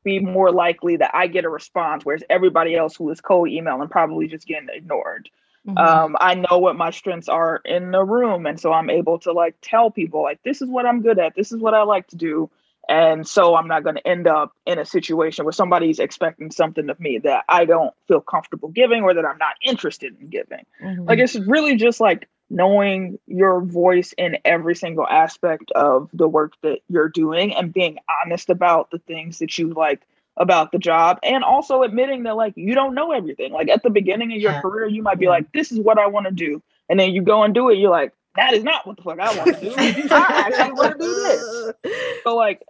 be 0.05 0.19
more 0.19 0.51
likely 0.51 0.97
that 0.97 1.15
I 1.15 1.27
get 1.29 1.45
a 1.45 1.49
response, 1.49 2.05
whereas 2.05 2.25
everybody 2.29 2.77
else 2.77 2.97
who 2.97 3.09
is 3.11 3.21
cold 3.21 3.49
emailing 3.49 3.89
probably 3.89 4.27
just 4.27 4.47
getting 4.47 4.69
ignored. 4.73 5.29
Mm-hmm. 5.67 5.79
Um, 5.79 6.17
I 6.21 6.35
know 6.35 6.59
what 6.59 6.77
my 6.77 6.91
strengths 6.91 7.29
are 7.29 7.61
in 7.65 7.93
the 7.93 8.03
room, 8.03 8.47
and 8.47 8.59
so 8.59 8.73
I'm 8.73 8.91
able 8.91 9.19
to 9.21 9.33
like 9.33 9.55
tell 9.63 9.91
people 9.91 10.23
like 10.23 10.43
this 10.43 10.61
is 10.61 10.69
what 10.69 10.87
I'm 10.87 11.03
good 11.03 11.19
at, 11.19 11.35
this 11.37 11.53
is 11.53 11.61
what 11.61 11.75
I 11.75 11.85
like 11.85 12.09
to 12.09 12.17
do, 12.17 12.51
and 12.89 13.27
so 13.27 13.55
I'm 13.55 13.69
not 13.69 13.85
going 13.85 13.97
to 13.97 14.07
end 14.07 14.27
up 14.27 14.53
in 14.67 14.79
a 14.79 14.85
situation 14.85 15.45
where 15.45 15.53
somebody's 15.53 15.99
expecting 15.99 16.51
something 16.51 16.91
of 16.91 16.99
me 16.99 17.19
that 17.19 17.45
I 17.49 17.65
don't 17.65 17.95
feel 18.09 18.21
comfortable 18.21 18.69
giving 18.69 19.03
or 19.03 19.15
that 19.15 19.25
I'm 19.25 19.39
not 19.39 19.55
interested 19.63 20.17
in 20.21 20.29
giving. 20.29 20.65
Mm-hmm. 20.83 21.05
Like 21.05 21.19
it's 21.19 21.37
really 21.37 21.77
just 21.77 22.01
like 22.01 22.29
knowing 22.51 23.19
your 23.27 23.61
voice 23.63 24.13
in 24.19 24.37
every 24.45 24.75
single 24.75 25.07
aspect 25.07 25.71
of 25.73 26.11
the 26.13 26.29
work 26.29 26.55
that 26.63 26.81
you're 26.89 27.09
doing 27.09 27.55
and 27.55 27.73
being 27.73 27.99
honest 28.23 28.51
about 28.51 28.91
the 28.91 28.99
things 28.99 29.39
that 29.39 29.57
you 29.59 29.73
like 29.73 30.03
about 30.37 30.73
the 30.73 30.79
job 30.79 31.19
and 31.23 31.45
also 31.45 31.83
admitting 31.83 32.23
that 32.25 32.37
like 32.37 32.55
you 32.57 32.75
don't 32.75 32.95
know 32.95 33.13
everything. 33.13 33.53
Like 33.53 33.69
at 33.69 33.83
the 33.83 33.91
beginning 33.91 34.33
of 34.33 34.41
your 34.41 34.53
yeah. 34.53 34.61
career, 34.61 34.89
you 34.89 35.03
might 35.03 35.19
be 35.19 35.29
like, 35.29 35.51
this 35.53 35.71
is 35.71 35.79
what 35.79 35.99
I 35.99 36.07
want 36.09 36.27
to 36.27 36.33
do. 36.33 36.63
And 36.89 36.99
then 36.99 37.13
you 37.13 37.23
go 37.23 37.43
and 37.43 37.55
do 37.55 37.71
it, 37.71 37.79
you're 37.79 37.91
like, 37.91 38.13
that 38.37 38.55
is 38.55 38.65
not 38.65 38.87
what 38.87 38.97
the 38.97 39.03
fuck 39.03 39.21
I 39.21 39.37
want 39.37 39.55
to 39.55 39.61
do. 39.61 39.75
I 40.11 40.45
actually 40.47 40.73
want 40.73 40.93
to 40.93 40.99
do 40.99 41.15
this. 41.15 41.73
So 42.23 42.37
like 42.37 42.63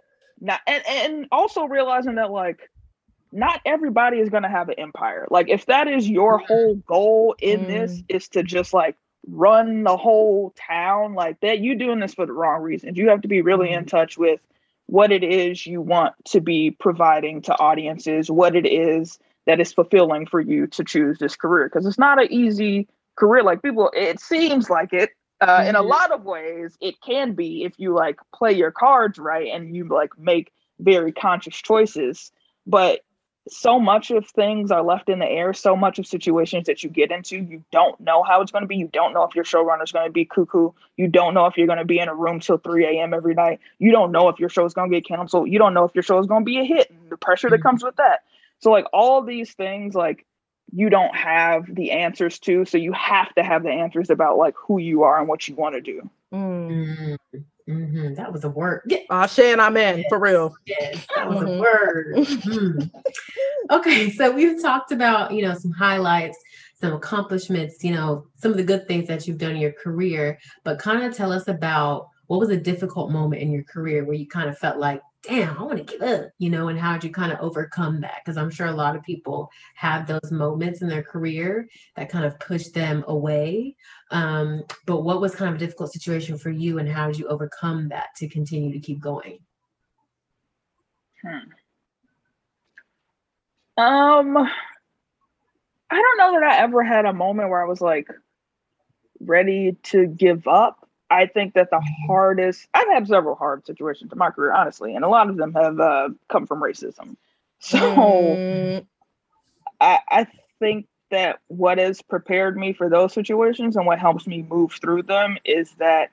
not 0.43 0.61
and, 0.67 0.83
and 0.87 1.27
also 1.31 1.65
realizing 1.65 2.15
that 2.15 2.31
like 2.31 2.69
not 3.31 3.61
everybody 3.65 4.19
is 4.19 4.29
gonna 4.29 4.49
have 4.49 4.69
an 4.69 4.75
empire. 4.77 5.27
Like 5.31 5.49
if 5.49 5.65
that 5.65 5.87
is 5.87 6.07
your 6.07 6.37
whole 6.37 6.75
goal 6.75 7.35
in 7.41 7.61
mm. 7.61 7.67
this 7.67 8.03
is 8.09 8.27
to 8.29 8.43
just 8.43 8.73
like 8.73 8.95
run 9.27 9.83
the 9.83 9.97
whole 9.97 10.53
town 10.55 11.13
like 11.13 11.39
that, 11.39 11.59
You're 11.61 11.75
doing 11.75 11.99
this 11.99 12.13
for 12.13 12.25
the 12.25 12.33
wrong 12.33 12.61
reasons. 12.61 12.97
You 12.97 13.09
have 13.09 13.21
to 13.21 13.27
be 13.27 13.41
really 13.41 13.71
in 13.71 13.85
touch 13.85 14.17
with 14.17 14.39
what 14.87 15.11
it 15.11 15.23
is 15.23 15.65
you 15.65 15.81
want 15.81 16.13
to 16.25 16.41
be 16.41 16.71
providing 16.71 17.41
to 17.43 17.57
audiences, 17.57 18.29
what 18.29 18.55
it 18.55 18.65
is 18.65 19.17
that 19.45 19.59
is 19.59 19.73
fulfilling 19.73 20.25
for 20.25 20.39
you 20.41 20.67
to 20.67 20.83
choose 20.83 21.17
this 21.19 21.35
career. 21.35 21.65
Because 21.65 21.85
it's 21.85 21.99
not 21.99 22.21
an 22.21 22.31
easy 22.31 22.87
career. 23.15 23.43
Like 23.43 23.61
people, 23.61 23.91
it 23.95 24.19
seems 24.19 24.69
like 24.69 24.93
it. 24.93 25.11
Uh, 25.43 25.59
mm-hmm. 25.59 25.69
In 25.69 25.75
a 25.75 25.79
mm-hmm. 25.79 25.89
lot 25.89 26.11
of 26.11 26.23
ways, 26.23 26.77
it 26.81 27.01
can 27.01 27.33
be 27.33 27.63
if 27.63 27.73
you 27.77 27.93
like 27.93 28.19
play 28.33 28.53
your 28.53 28.71
cards 28.71 29.19
right 29.19 29.51
and 29.53 29.75
you 29.75 29.87
like 29.87 30.17
make 30.17 30.51
very 30.79 31.11
conscious 31.11 31.55
choices. 31.55 32.31
But 32.65 33.01
so 33.49 33.77
much 33.77 34.09
of 34.11 34.25
things 34.27 34.71
are 34.71 34.81
left 34.81 35.09
in 35.09 35.19
the 35.19 35.25
air. 35.25 35.53
So 35.53 35.75
much 35.75 35.99
of 35.99 36.07
situations 36.07 36.67
that 36.67 36.83
you 36.83 36.89
get 36.89 37.11
into, 37.11 37.37
you 37.37 37.63
don't 37.71 37.99
know 37.99 38.23
how 38.23 38.41
it's 38.41 38.51
going 38.51 38.61
to 38.61 38.67
be. 38.67 38.77
You 38.77 38.87
don't 38.87 39.13
know 39.13 39.23
if 39.23 39.35
your 39.35 39.43
showrunner 39.43 39.83
is 39.83 39.91
going 39.91 40.07
to 40.07 40.11
be 40.11 40.25
cuckoo. 40.25 40.71
You 40.95 41.07
don't 41.07 41.33
know 41.33 41.45
if 41.47 41.57
you're 41.57 41.67
going 41.67 41.79
to 41.79 41.85
be 41.85 41.99
in 41.99 42.07
a 42.07 42.15
room 42.15 42.39
till 42.39 42.57
3 42.57 42.85
a.m. 42.85 43.13
every 43.13 43.33
night. 43.33 43.59
You 43.79 43.91
don't 43.91 44.11
know 44.11 44.29
if 44.29 44.39
your 44.39 44.49
show 44.49 44.65
is 44.65 44.73
going 44.73 44.89
to 44.89 44.95
get 44.95 45.05
canceled. 45.05 45.49
You 45.49 45.59
don't 45.59 45.73
know 45.73 45.83
if 45.83 45.93
your 45.93 46.03
show 46.03 46.19
is 46.19 46.25
going 46.25 46.41
to 46.43 46.45
be 46.45 46.59
a 46.59 46.63
hit 46.63 46.89
and 46.89 47.09
the 47.09 47.17
pressure 47.17 47.49
that 47.49 47.57
mm-hmm. 47.57 47.67
comes 47.67 47.83
with 47.83 47.97
that. 47.97 48.21
So, 48.59 48.71
like, 48.71 48.85
all 48.93 49.21
these 49.21 49.51
things, 49.53 49.93
like, 49.93 50.25
you 50.73 50.89
don't 50.89 51.15
have 51.15 51.63
the 51.73 51.91
answers 51.91 52.39
to. 52.39 52.65
So, 52.65 52.77
you 52.77 52.93
have 52.93 53.33
to 53.35 53.43
have 53.43 53.63
the 53.63 53.71
answers 53.71 54.09
about, 54.09 54.37
like, 54.37 54.55
who 54.57 54.79
you 54.79 55.03
are 55.03 55.19
and 55.19 55.27
what 55.27 55.47
you 55.47 55.55
want 55.55 55.75
to 55.75 55.81
do. 55.81 56.09
Mm. 56.33 57.17
Mm-hmm. 57.69 58.15
That 58.15 58.33
was 58.33 58.43
a 58.43 58.49
word. 58.49 58.81
Yeah. 58.87 58.99
Uh, 59.09 59.27
Shan, 59.27 59.59
I'm 59.59 59.77
in 59.77 59.99
yes. 59.99 60.05
for 60.09 60.19
real. 60.19 60.53
Yes, 60.65 61.05
that 61.15 61.29
was 61.29 61.39
mm-hmm. 61.39 61.47
a 61.47 61.59
word. 61.59 62.15
Mm-hmm. 62.17 63.71
okay, 63.71 64.09
so 64.09 64.31
we've 64.31 64.61
talked 64.61 64.91
about 64.91 65.33
you 65.33 65.43
know 65.43 65.53
some 65.53 65.71
highlights, 65.71 66.37
some 66.79 66.93
accomplishments, 66.93 67.83
you 67.83 67.93
know 67.93 68.27
some 68.35 68.51
of 68.51 68.57
the 68.57 68.63
good 68.63 68.87
things 68.87 69.07
that 69.07 69.27
you've 69.27 69.37
done 69.37 69.51
in 69.51 69.61
your 69.61 69.71
career. 69.71 70.39
But 70.63 70.79
kind 70.79 71.03
of 71.03 71.15
tell 71.15 71.31
us 71.31 71.47
about 71.47 72.09
what 72.27 72.39
was 72.39 72.49
a 72.49 72.57
difficult 72.57 73.11
moment 73.11 73.41
in 73.41 73.51
your 73.51 73.63
career 73.63 74.03
where 74.03 74.15
you 74.15 74.27
kind 74.27 74.49
of 74.49 74.57
felt 74.57 74.77
like 74.77 75.01
damn, 75.23 75.57
I 75.57 75.63
want 75.63 75.77
to 75.77 75.83
give 75.83 76.01
up, 76.01 76.31
you 76.37 76.49
know, 76.49 76.67
and 76.67 76.77
how 76.77 76.93
did 76.93 77.05
you 77.05 77.11
kind 77.11 77.31
of 77.31 77.39
overcome 77.39 78.01
that? 78.01 78.21
Because 78.23 78.37
I'm 78.37 78.51
sure 78.51 78.67
a 78.67 78.73
lot 78.73 78.95
of 78.95 79.03
people 79.03 79.49
have 79.75 80.05
those 80.05 80.31
moments 80.31 80.81
in 80.81 80.89
their 80.89 81.01
career 81.01 81.67
that 81.95 82.09
kind 82.09 82.25
of 82.25 82.37
push 82.39 82.67
them 82.67 83.05
away. 83.07 83.75
Um, 84.11 84.63
but 84.85 85.01
what 85.01 85.21
was 85.21 85.33
kind 85.33 85.49
of 85.49 85.55
a 85.55 85.59
difficult 85.65 85.93
situation 85.93 86.37
for 86.37 86.49
you, 86.49 86.77
and 86.77 86.89
how 86.89 87.07
did 87.07 87.17
you 87.17 87.27
overcome 87.27 87.89
that 87.89 88.09
to 88.17 88.27
continue 88.27 88.73
to 88.73 88.79
keep 88.79 88.99
going? 88.99 89.39
Hmm. 91.21 91.37
Um, 93.75 94.37
I 94.37 95.95
don't 95.95 96.17
know 96.17 96.39
that 96.39 96.43
I 96.43 96.57
ever 96.57 96.83
had 96.83 97.05
a 97.05 97.13
moment 97.13 97.49
where 97.49 97.63
I 97.63 97.67
was 97.67 97.81
like 97.81 98.07
ready 99.19 99.77
to 99.83 100.05
give 100.05 100.47
up. 100.47 100.82
I 101.13 101.27
think 101.27 101.53
that 101.53 101.69
the 101.69 101.79
hardest, 102.07 102.67
I've 102.73 102.87
had 102.87 103.07
several 103.07 103.35
hard 103.35 103.67
situations 103.67 104.11
in 104.11 104.17
my 104.17 104.31
career, 104.31 104.51
honestly, 104.51 104.95
and 104.95 105.05
a 105.05 105.07
lot 105.07 105.29
of 105.29 105.37
them 105.37 105.53
have 105.53 105.79
uh, 105.79 106.09
come 106.29 106.47
from 106.47 106.61
racism. 106.61 107.15
So 107.65 107.79
mm. 107.79 108.85
I, 109.79 109.99
I 110.09 110.27
think 110.59 110.87
that 111.11 111.39
what 111.47 111.77
has 111.77 112.01
prepared 112.01 112.57
me 112.57 112.73
for 112.73 112.89
those 112.89 113.13
situations 113.13 113.77
and 113.77 113.85
what 113.85 113.99
helps 113.99 114.27
me 114.27 114.41
move 114.41 114.73
through 114.73 115.03
them 115.03 115.37
is 115.45 115.71
that 115.75 116.11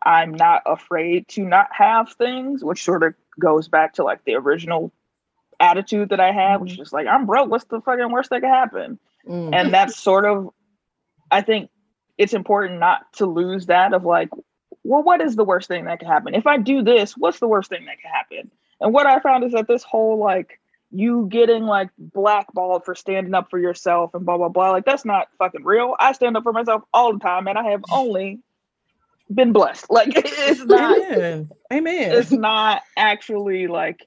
I'm 0.00 0.32
not 0.32 0.62
afraid 0.64 1.26
to 1.30 1.42
not 1.42 1.70
have 1.72 2.12
things, 2.12 2.62
which 2.62 2.84
sort 2.84 3.02
of 3.02 3.14
goes 3.40 3.66
back 3.66 3.94
to 3.94 4.04
like 4.04 4.24
the 4.24 4.36
original 4.36 4.92
attitude 5.58 6.10
that 6.10 6.20
I 6.20 6.30
had, 6.30 6.60
which 6.60 6.74
mm-hmm. 6.74 6.82
is 6.82 6.92
like, 6.92 7.08
I'm 7.08 7.26
broke. 7.26 7.50
What's 7.50 7.64
the 7.64 7.80
fucking 7.80 8.12
worst 8.12 8.30
that 8.30 8.42
could 8.42 8.48
happen? 8.48 9.00
Mm. 9.26 9.52
And 9.52 9.74
that's 9.74 9.96
sort 9.98 10.24
of, 10.24 10.50
I 11.32 11.40
think, 11.40 11.68
it's 12.22 12.34
important 12.34 12.78
not 12.78 13.12
to 13.14 13.26
lose 13.26 13.66
that 13.66 13.92
of 13.92 14.04
like, 14.04 14.28
well, 14.84 15.02
what 15.02 15.20
is 15.20 15.34
the 15.34 15.44
worst 15.44 15.66
thing 15.66 15.86
that 15.86 15.98
could 15.98 16.06
happen? 16.06 16.36
If 16.36 16.46
I 16.46 16.56
do 16.56 16.80
this, 16.82 17.16
what's 17.16 17.40
the 17.40 17.48
worst 17.48 17.68
thing 17.68 17.84
that 17.86 18.00
could 18.00 18.10
happen? 18.12 18.50
And 18.80 18.94
what 18.94 19.06
I 19.06 19.18
found 19.18 19.42
is 19.42 19.52
that 19.52 19.66
this 19.66 19.82
whole 19.82 20.18
like 20.18 20.60
you 20.92 21.26
getting 21.28 21.64
like 21.64 21.90
blackballed 21.98 22.84
for 22.84 22.94
standing 22.94 23.34
up 23.34 23.50
for 23.50 23.58
yourself 23.58 24.14
and 24.14 24.24
blah 24.24 24.36
blah 24.36 24.50
blah, 24.50 24.70
like 24.70 24.84
that's 24.84 25.04
not 25.04 25.30
fucking 25.38 25.64
real. 25.64 25.96
I 25.98 26.12
stand 26.12 26.36
up 26.36 26.44
for 26.44 26.52
myself 26.52 26.84
all 26.94 27.12
the 27.12 27.18
time, 27.18 27.48
and 27.48 27.58
I 27.58 27.70
have 27.70 27.82
only 27.90 28.38
been 29.32 29.52
blessed. 29.52 29.86
Like 29.90 30.12
it's 30.14 30.64
not. 30.64 30.96
Amen. 30.96 31.50
Amen. 31.72 32.12
It's 32.12 32.30
not 32.30 32.82
actually 32.96 33.66
like, 33.66 34.06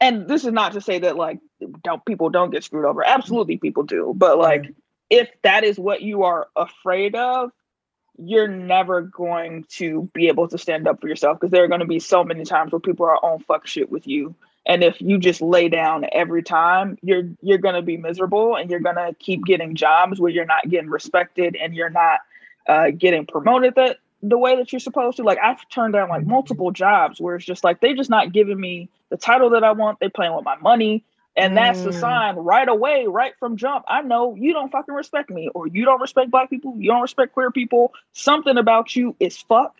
and 0.00 0.26
this 0.26 0.44
is 0.44 0.52
not 0.52 0.72
to 0.72 0.80
say 0.80 0.98
that 0.98 1.16
like 1.16 1.38
don't 1.84 2.04
people 2.04 2.28
don't 2.28 2.50
get 2.50 2.64
screwed 2.64 2.86
over. 2.86 3.06
Absolutely, 3.06 3.56
people 3.56 3.84
do. 3.84 4.12
But 4.16 4.36
like 4.36 4.72
if 5.10 5.28
that 5.42 5.64
is 5.64 5.78
what 5.78 6.02
you 6.02 6.24
are 6.24 6.48
afraid 6.56 7.14
of, 7.14 7.50
you're 8.18 8.48
never 8.48 9.02
going 9.02 9.64
to 9.68 10.08
be 10.14 10.28
able 10.28 10.48
to 10.48 10.58
stand 10.58 10.88
up 10.88 11.00
for 11.00 11.08
yourself 11.08 11.38
because 11.38 11.50
there 11.50 11.62
are 11.62 11.68
going 11.68 11.80
to 11.80 11.86
be 11.86 11.98
so 11.98 12.24
many 12.24 12.44
times 12.44 12.72
where 12.72 12.80
people 12.80 13.04
are 13.06 13.22
on 13.24 13.40
fuck 13.40 13.66
shit 13.66 13.90
with 13.90 14.06
you. 14.06 14.34
And 14.66 14.82
if 14.82 15.00
you 15.00 15.18
just 15.18 15.40
lay 15.40 15.68
down 15.68 16.06
every 16.12 16.42
time, 16.42 16.98
you're 17.00 17.30
you're 17.40 17.58
gonna 17.58 17.82
be 17.82 17.96
miserable 17.96 18.56
and 18.56 18.68
you're 18.68 18.80
gonna 18.80 19.14
keep 19.20 19.44
getting 19.44 19.76
jobs 19.76 20.18
where 20.18 20.30
you're 20.30 20.44
not 20.44 20.68
getting 20.68 20.90
respected 20.90 21.56
and 21.56 21.72
you're 21.72 21.88
not 21.88 22.20
uh, 22.68 22.90
getting 22.90 23.26
promoted 23.26 23.76
that 23.76 23.98
the 24.22 24.36
way 24.36 24.56
that 24.56 24.72
you're 24.72 24.80
supposed 24.80 25.18
to. 25.18 25.22
Like 25.22 25.38
I've 25.40 25.66
turned 25.68 25.94
down 25.94 26.08
like 26.08 26.26
multiple 26.26 26.72
jobs 26.72 27.20
where 27.20 27.36
it's 27.36 27.44
just 27.44 27.62
like 27.62 27.80
they're 27.80 27.94
just 27.94 28.10
not 28.10 28.32
giving 28.32 28.58
me 28.58 28.88
the 29.10 29.16
title 29.16 29.50
that 29.50 29.62
I 29.62 29.70
want. 29.70 30.00
They're 30.00 30.10
playing 30.10 30.34
with 30.34 30.44
my 30.44 30.56
money. 30.56 31.04
And 31.36 31.54
that's 31.54 31.82
the 31.82 31.90
mm. 31.90 32.00
sign 32.00 32.36
right 32.36 32.68
away, 32.68 33.06
right 33.06 33.34
from 33.38 33.58
jump. 33.58 33.84
I 33.88 34.00
know 34.00 34.34
you 34.34 34.54
don't 34.54 34.72
fucking 34.72 34.94
respect 34.94 35.28
me, 35.28 35.50
or 35.54 35.66
you 35.66 35.84
don't 35.84 36.00
respect 36.00 36.30
black 36.30 36.48
people, 36.48 36.74
you 36.78 36.90
don't 36.90 37.02
respect 37.02 37.34
queer 37.34 37.50
people. 37.50 37.92
Something 38.12 38.56
about 38.56 38.96
you 38.96 39.14
is 39.20 39.36
fuck, 39.36 39.76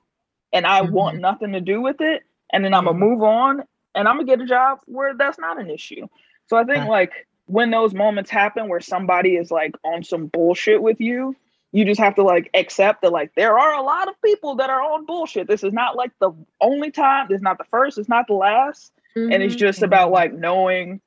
and 0.52 0.66
I 0.66 0.82
mm-hmm. 0.82 0.92
want 0.92 1.18
nothing 1.18 1.52
to 1.52 1.60
do 1.60 1.80
with 1.80 2.00
it. 2.00 2.24
And 2.52 2.64
then 2.64 2.74
I'm 2.74 2.84
gonna 2.84 2.98
move 2.98 3.22
on 3.22 3.64
and 3.94 4.06
I'm 4.06 4.16
gonna 4.16 4.26
get 4.26 4.40
a 4.40 4.46
job 4.46 4.80
where 4.86 5.14
that's 5.14 5.38
not 5.38 5.60
an 5.60 5.70
issue. 5.70 6.06
So 6.48 6.56
I 6.56 6.64
think 6.64 6.88
like 6.88 7.26
when 7.46 7.70
those 7.70 7.94
moments 7.94 8.30
happen 8.30 8.68
where 8.68 8.80
somebody 8.80 9.36
is 9.36 9.50
like 9.50 9.74
on 9.84 10.04
some 10.04 10.26
bullshit 10.26 10.82
with 10.82 11.00
you, 11.00 11.34
you 11.72 11.84
just 11.84 12.00
have 12.00 12.14
to 12.16 12.22
like 12.22 12.50
accept 12.54 13.02
that 13.02 13.12
like 13.12 13.34
there 13.34 13.58
are 13.58 13.74
a 13.74 13.82
lot 13.82 14.08
of 14.08 14.20
people 14.22 14.56
that 14.56 14.70
are 14.70 14.80
on 14.80 15.06
bullshit. 15.06 15.48
This 15.48 15.64
is 15.64 15.72
not 15.72 15.96
like 15.96 16.12
the 16.20 16.30
only 16.60 16.90
time, 16.90 17.26
this 17.28 17.36
is 17.36 17.42
not 17.42 17.58
the 17.58 17.64
first, 17.64 17.98
it's 17.98 18.08
not 18.08 18.26
the 18.28 18.34
last. 18.34 18.92
Mm-hmm. 19.16 19.32
And 19.32 19.42
it's 19.42 19.54
mm-hmm. 19.54 19.60
just 19.60 19.82
about 19.82 20.10
like 20.10 20.32
knowing 20.32 21.00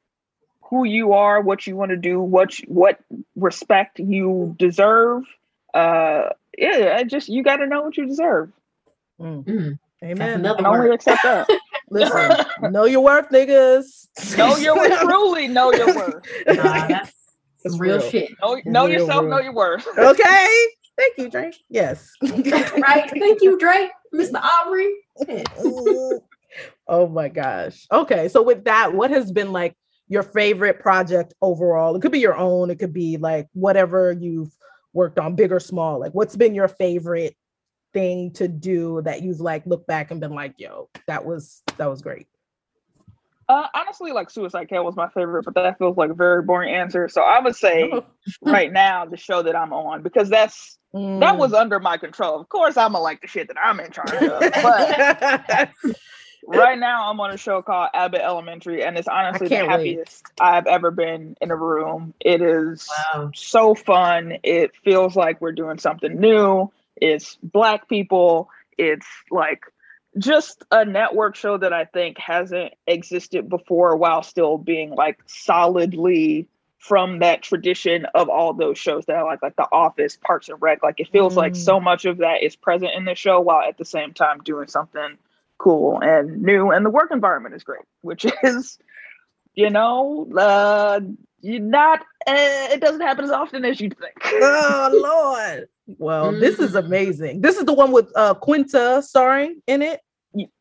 who 0.69 0.83
you 0.83 1.13
are, 1.13 1.41
what 1.41 1.65
you 1.65 1.75
want 1.75 1.91
to 1.91 1.97
do, 1.97 2.19
what 2.19 2.59
you, 2.59 2.67
what 2.67 2.99
respect 3.35 3.99
you 3.99 4.55
deserve. 4.57 5.23
Uh, 5.73 6.29
yeah, 6.57 7.01
just 7.03 7.29
you 7.29 7.43
got 7.43 7.57
to 7.57 7.67
know 7.67 7.81
what 7.81 7.97
you 7.97 8.05
deserve. 8.05 8.51
Mm. 9.19 9.43
Mm. 9.43 9.79
Amen. 10.03 10.45
And 10.45 10.65
only 10.65 10.91
accept 10.91 11.23
that. 11.23 11.47
Listen, 11.89 12.71
know 12.71 12.85
your 12.85 13.01
worth, 13.01 13.29
niggas. 13.29 14.37
Know 14.37 14.55
your 14.57 14.75
worth. 14.75 14.99
Truly 15.01 15.47
know 15.47 15.73
your 15.73 15.93
worth. 15.93 16.25
Nah, 16.47 16.87
that's 16.87 17.13
some 17.65 17.77
real, 17.79 17.97
real, 17.97 18.09
shit. 18.09 18.29
Know, 18.41 18.61
know 18.65 18.85
real, 18.85 18.99
yourself. 18.99 19.21
Real. 19.21 19.29
Know 19.31 19.39
your 19.39 19.53
worth. 19.53 19.87
Okay. 19.97 20.47
Thank 20.97 21.17
you, 21.17 21.29
Drake. 21.29 21.55
Yes. 21.69 22.11
right. 22.21 23.09
Thank 23.09 23.41
you, 23.41 23.57
Drake. 23.57 23.89
Mr. 24.13 24.41
Aubrey. 24.41 24.93
oh 26.89 27.07
my 27.07 27.29
gosh. 27.29 27.87
Okay. 27.89 28.27
So 28.27 28.43
with 28.43 28.65
that, 28.65 28.93
what 28.93 29.09
has 29.11 29.31
been 29.31 29.53
like 29.53 29.75
your 30.09 30.23
favorite 30.23 30.79
project 30.79 31.33
overall. 31.41 31.95
It 31.95 32.01
could 32.01 32.11
be 32.11 32.19
your 32.19 32.35
own, 32.35 32.69
it 32.69 32.79
could 32.79 32.93
be 32.93 33.17
like 33.17 33.47
whatever 33.53 34.11
you've 34.11 34.51
worked 34.91 35.19
on, 35.19 35.35
big 35.35 35.51
or 35.51 35.59
small. 35.59 35.99
Like 35.99 36.13
what's 36.13 36.35
been 36.35 36.55
your 36.55 36.67
favorite 36.67 37.35
thing 37.93 38.31
to 38.31 38.47
do 38.47 39.01
that 39.03 39.21
you've 39.21 39.39
like 39.39 39.65
looked 39.65 39.87
back 39.87 40.11
and 40.11 40.19
been 40.19 40.33
like, 40.33 40.55
yo, 40.57 40.89
that 41.07 41.25
was 41.25 41.61
that 41.77 41.89
was 41.89 42.01
great? 42.01 42.27
Uh, 43.47 43.67
honestly, 43.73 44.11
like 44.11 44.29
Suicide 44.29 44.69
Kale 44.69 44.85
was 44.85 44.95
my 44.95 45.09
favorite, 45.09 45.43
but 45.43 45.55
that 45.55 45.79
feels 45.79 45.97
like 45.97 46.11
a 46.11 46.13
very 46.13 46.43
boring 46.43 46.73
answer. 46.73 47.09
So 47.09 47.23
I 47.23 47.39
would 47.39 47.55
say 47.55 47.91
right 48.41 48.71
now 48.71 49.05
the 49.05 49.17
show 49.17 49.41
that 49.41 49.55
I'm 49.55 49.73
on 49.73 50.03
because 50.03 50.29
that's 50.29 50.77
mm. 50.93 51.19
that 51.19 51.37
was 51.37 51.53
under 51.53 51.79
my 51.79 51.97
control. 51.97 52.39
Of 52.39 52.49
course, 52.49 52.77
I'm 52.77 52.93
gonna 52.93 53.03
like 53.03 53.21
the 53.21 53.27
shit 53.27 53.47
that 53.47 53.57
I'm 53.63 53.79
in 53.79 53.91
charge 53.91 54.11
of, 54.13 54.39
but 54.63 55.69
right 56.47 56.77
now 56.77 57.09
I'm 57.09 57.19
on 57.19 57.31
a 57.31 57.37
show 57.37 57.61
called 57.61 57.89
Abbott 57.93 58.21
Elementary, 58.21 58.83
and 58.83 58.97
it's 58.97 59.07
honestly 59.07 59.47
the 59.47 59.57
happiest 59.57 60.23
wait. 60.23 60.47
I've 60.47 60.67
ever 60.67 60.91
been 60.91 61.35
in 61.41 61.51
a 61.51 61.55
room. 61.55 62.13
It 62.19 62.41
is 62.41 62.87
wow. 63.13 63.31
so 63.33 63.75
fun. 63.75 64.37
It 64.43 64.71
feels 64.83 65.15
like 65.15 65.41
we're 65.41 65.51
doing 65.51 65.79
something 65.79 66.19
new. 66.19 66.71
It's 66.95 67.37
black 67.41 67.87
people. 67.87 68.49
It's 68.77 69.07
like 69.31 69.63
just 70.17 70.63
a 70.71 70.85
network 70.85 71.35
show 71.35 71.57
that 71.57 71.73
I 71.73 71.85
think 71.85 72.17
hasn't 72.17 72.73
existed 72.87 73.49
before 73.49 73.95
while 73.95 74.23
still 74.23 74.57
being 74.57 74.91
like 74.91 75.19
solidly 75.27 76.47
from 76.79 77.19
that 77.19 77.43
tradition 77.43 78.05
of 78.15 78.29
all 78.29 78.53
those 78.53 78.77
shows 78.77 79.05
that 79.05 79.17
I 79.17 79.23
like, 79.23 79.43
like 79.43 79.57
The 79.57 79.67
Office, 79.71 80.17
Parks 80.17 80.47
and 80.47 80.61
Rec. 80.61 80.81
Like 80.81 80.99
it 80.99 81.09
feels 81.09 81.33
mm. 81.33 81.37
like 81.37 81.55
so 81.55 81.79
much 81.79 82.05
of 82.05 82.19
that 82.19 82.41
is 82.41 82.55
present 82.55 82.91
in 82.95 83.05
the 83.05 83.15
show 83.15 83.41
while 83.41 83.61
at 83.67 83.77
the 83.77 83.85
same 83.85 84.13
time 84.13 84.39
doing 84.39 84.67
something 84.67 85.17
cool 85.59 85.99
and 86.01 86.41
new. 86.41 86.71
And 86.71 86.85
the 86.85 86.89
work 86.89 87.11
environment 87.11 87.55
is 87.55 87.63
great, 87.63 87.83
which 88.01 88.25
is, 88.43 88.79
you 89.53 89.69
know, 89.69 90.27
uh, 90.37 90.99
not 91.43 91.99
uh, 92.27 92.67
it 92.71 92.81
doesn't 92.81 93.01
happen 93.01 93.23
as 93.23 93.31
often 93.31 93.63
as 93.63 93.79
you'd 93.79 93.97
think. 93.97 94.15
oh 94.23 95.37
Lord. 95.45 95.69
Well, 95.97 96.33
mm. 96.33 96.39
this 96.39 96.59
is 96.59 96.71
mm. 96.71 96.85
amazing. 96.85 97.41
This 97.41 97.57
is 97.57 97.65
the 97.65 97.73
one 97.73 97.91
with 97.91 98.11
uh 98.15 98.33
Quinta 98.33 99.01
starring 99.01 99.61
in 99.67 99.81
it 99.81 100.01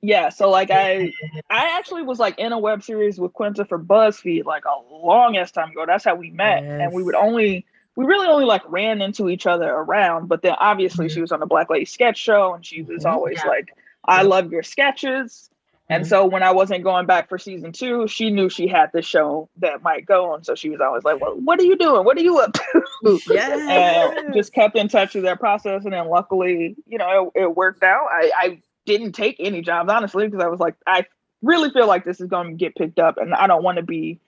yeah 0.01 0.30
so 0.30 0.49
like 0.49 0.70
i 0.70 1.12
i 1.51 1.76
actually 1.76 2.03
was 2.03 2.18
like 2.18 2.38
in 2.38 2.53
a 2.53 2.59
web 2.59 2.82
series 2.82 3.20
with 3.20 3.32
quinta 3.34 3.64
for 3.64 3.78
buzzfeed 3.78 4.44
like 4.46 4.64
a 4.64 4.94
long 4.94 5.36
ass 5.36 5.53
time 5.53 5.70
ago 5.70 5.84
that's 5.86 6.05
how 6.05 6.14
we 6.14 6.30
met 6.30 6.62
yes. 6.62 6.80
and 6.82 6.92
we 6.92 7.03
would 7.03 7.14
only 7.14 7.66
we 7.94 8.07
really 8.07 8.26
only 8.26 8.46
like 8.46 8.62
ran 8.68 9.03
into 9.03 9.28
each 9.28 9.46
other 9.46 9.68
around 9.68 10.26
but 10.26 10.40
then 10.40 10.55
obviously 10.59 11.07
mm-hmm. 11.07 11.14
she 11.14 11.20
was 11.20 11.32
on 11.32 11.40
the 11.40 11.46
black 11.46 11.68
lady 11.68 11.84
sketch 11.84 12.16
show 12.16 12.55
and 12.55 12.64
she 12.64 12.80
was 12.82 13.05
mm-hmm. 13.05 13.14
always 13.14 13.38
yeah. 13.44 13.51
like 13.51 13.68
i 14.05 14.22
love 14.22 14.51
your 14.51 14.62
sketches 14.62 15.51
and 15.90 16.05
mm-hmm. 16.05 16.09
so 16.09 16.26
when 16.26 16.42
i 16.42 16.51
wasn't 16.51 16.82
going 16.82 17.07
back 17.07 17.28
for 17.28 17.38
season 17.38 17.72
two 17.72 18.07
she 18.09 18.30
knew 18.30 18.49
she 18.49 18.68
had 18.68 18.90
this 18.92 19.07
show 19.07 19.49
that 19.59 19.82
might 19.82 20.07
go 20.07 20.34
and 20.34 20.44
so 20.44 20.55
she 20.55 20.70
was 20.70 20.80
always 20.80 21.05
like 21.05 21.20
well 21.20 21.34
what 21.36 21.59
are 21.59 21.64
you 21.64 21.76
doing 21.76 22.05
what 22.05 22.16
are 22.16 22.22
you 22.22 22.38
up 22.38 22.53
to 22.53 23.20
yes. 23.30 24.16
and 24.24 24.34
just 24.34 24.53
kept 24.53 24.76
in 24.76 24.88
touch 24.88 25.14
with 25.14 25.24
that 25.24 25.40
process 25.40 25.84
and 25.84 25.92
then 25.92 26.09
luckily 26.09 26.76
you 26.86 26.99
know 26.99 27.32
it, 27.34 27.42
it 27.42 27.57
worked 27.57 27.82
out 27.82 28.07
I, 28.11 28.30
I 28.36 28.62
didn't 28.88 29.12
take 29.12 29.36
any 29.38 29.61
jobs 29.61 29.90
honestly 29.90 30.26
because 30.26 30.42
I 30.42 30.49
was 30.49 30.59
like, 30.59 30.74
I 30.86 31.05
really 31.42 31.70
feel 31.70 31.86
like 31.86 32.05
this 32.05 32.20
is 32.20 32.26
going 32.26 32.49
to 32.49 32.55
get 32.55 32.74
picked 32.74 32.99
up, 32.99 33.18
and 33.18 33.34
I 33.34 33.46
don't 33.46 33.62
want 33.62 33.76
to 33.76 33.84
be 33.84 34.18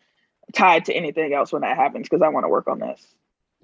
tied 0.54 0.84
to 0.84 0.92
anything 0.92 1.32
else 1.32 1.52
when 1.52 1.62
that 1.62 1.76
happens 1.76 2.08
because 2.08 2.22
I 2.22 2.28
want 2.28 2.44
to 2.44 2.48
work 2.48 2.68
on 2.68 2.78
this. 2.78 3.04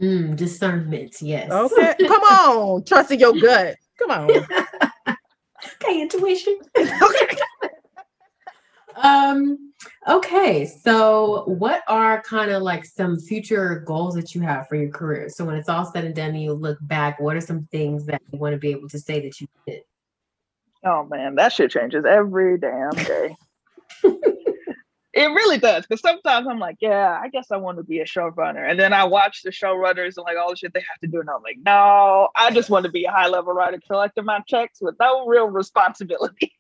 Mm, 0.00 0.36
discernment, 0.36 1.16
yes. 1.20 1.50
Okay, 1.50 1.94
come 2.07 2.22
on, 2.22 2.84
trusting 2.84 3.20
your 3.20 3.38
gut. 3.38 3.76
Come 3.98 4.11
on. 4.11 4.30
okay, 5.82 6.00
intuition. 6.00 6.59
okay. 6.78 7.38
um. 8.96 9.72
Okay, 10.09 10.64
so 10.64 11.44
what 11.46 11.82
are 11.88 12.22
kind 12.22 12.50
of 12.50 12.62
like 12.62 12.84
some 12.84 13.18
future 13.18 13.82
goals 13.86 14.14
that 14.14 14.34
you 14.34 14.40
have 14.40 14.68
for 14.68 14.76
your 14.76 14.88
career? 14.90 15.28
So 15.28 15.44
when 15.44 15.57
it's 15.57 15.68
all 15.68 15.84
said 15.84 16.04
and 16.04 16.14
done, 16.14 16.30
and 16.30 16.42
you 16.42 16.52
look 16.52 16.78
back, 16.82 17.20
what 17.20 17.36
are 17.36 17.40
some 17.40 17.66
things 17.70 18.07
that 18.07 18.22
you 18.32 18.38
want 18.38 18.54
to 18.54 18.59
be 18.59 18.70
able 18.70 18.88
to 18.88 18.98
say 18.98 19.20
that 19.20 19.40
you 19.40 19.48
did? 19.66 19.82
Oh 20.84 21.04
man, 21.04 21.34
that 21.34 21.52
shit 21.52 21.72
changes 21.72 22.04
every 22.04 22.59
damn 22.59 22.90
day. 22.90 23.36
it 25.17 25.29
really 25.29 25.59
does. 25.59 25.87
Because 25.87 26.01
sometimes 26.01 26.47
I'm 26.47 26.59
like, 26.59 26.77
yeah, 26.81 27.19
I 27.21 27.29
guess 27.29 27.51
I 27.51 27.57
want 27.57 27.79
to 27.79 27.83
be 27.83 28.01
a 28.01 28.05
showrunner. 28.05 28.71
And 28.71 28.79
then 28.79 28.93
I 28.93 29.05
watch 29.05 29.43
the 29.43 29.51
showrunners 29.51 30.17
and 30.17 30.25
like 30.25 30.37
all 30.37 30.51
the 30.51 30.57
shit 30.57 30.75
they 30.75 30.81
have 30.81 31.01
to 31.01 31.09
do. 31.09 31.21
And 31.21 31.31
I'm 31.31 31.43
like, 31.43 31.59
no, 31.64 32.29
I 32.37 32.51
just 32.51 32.71
want 32.71 32.85
to 32.85 32.93
be 32.93 33.05
a 33.05 33.11
high 33.11 33.27
level 33.27 33.53
writer 33.53 33.81
collecting 33.87 34.27
my 34.27 34.41
checks 34.47 34.79
with 34.81 34.95
no 35.01 35.27
real 35.27 35.47
responsibility. 35.47 36.53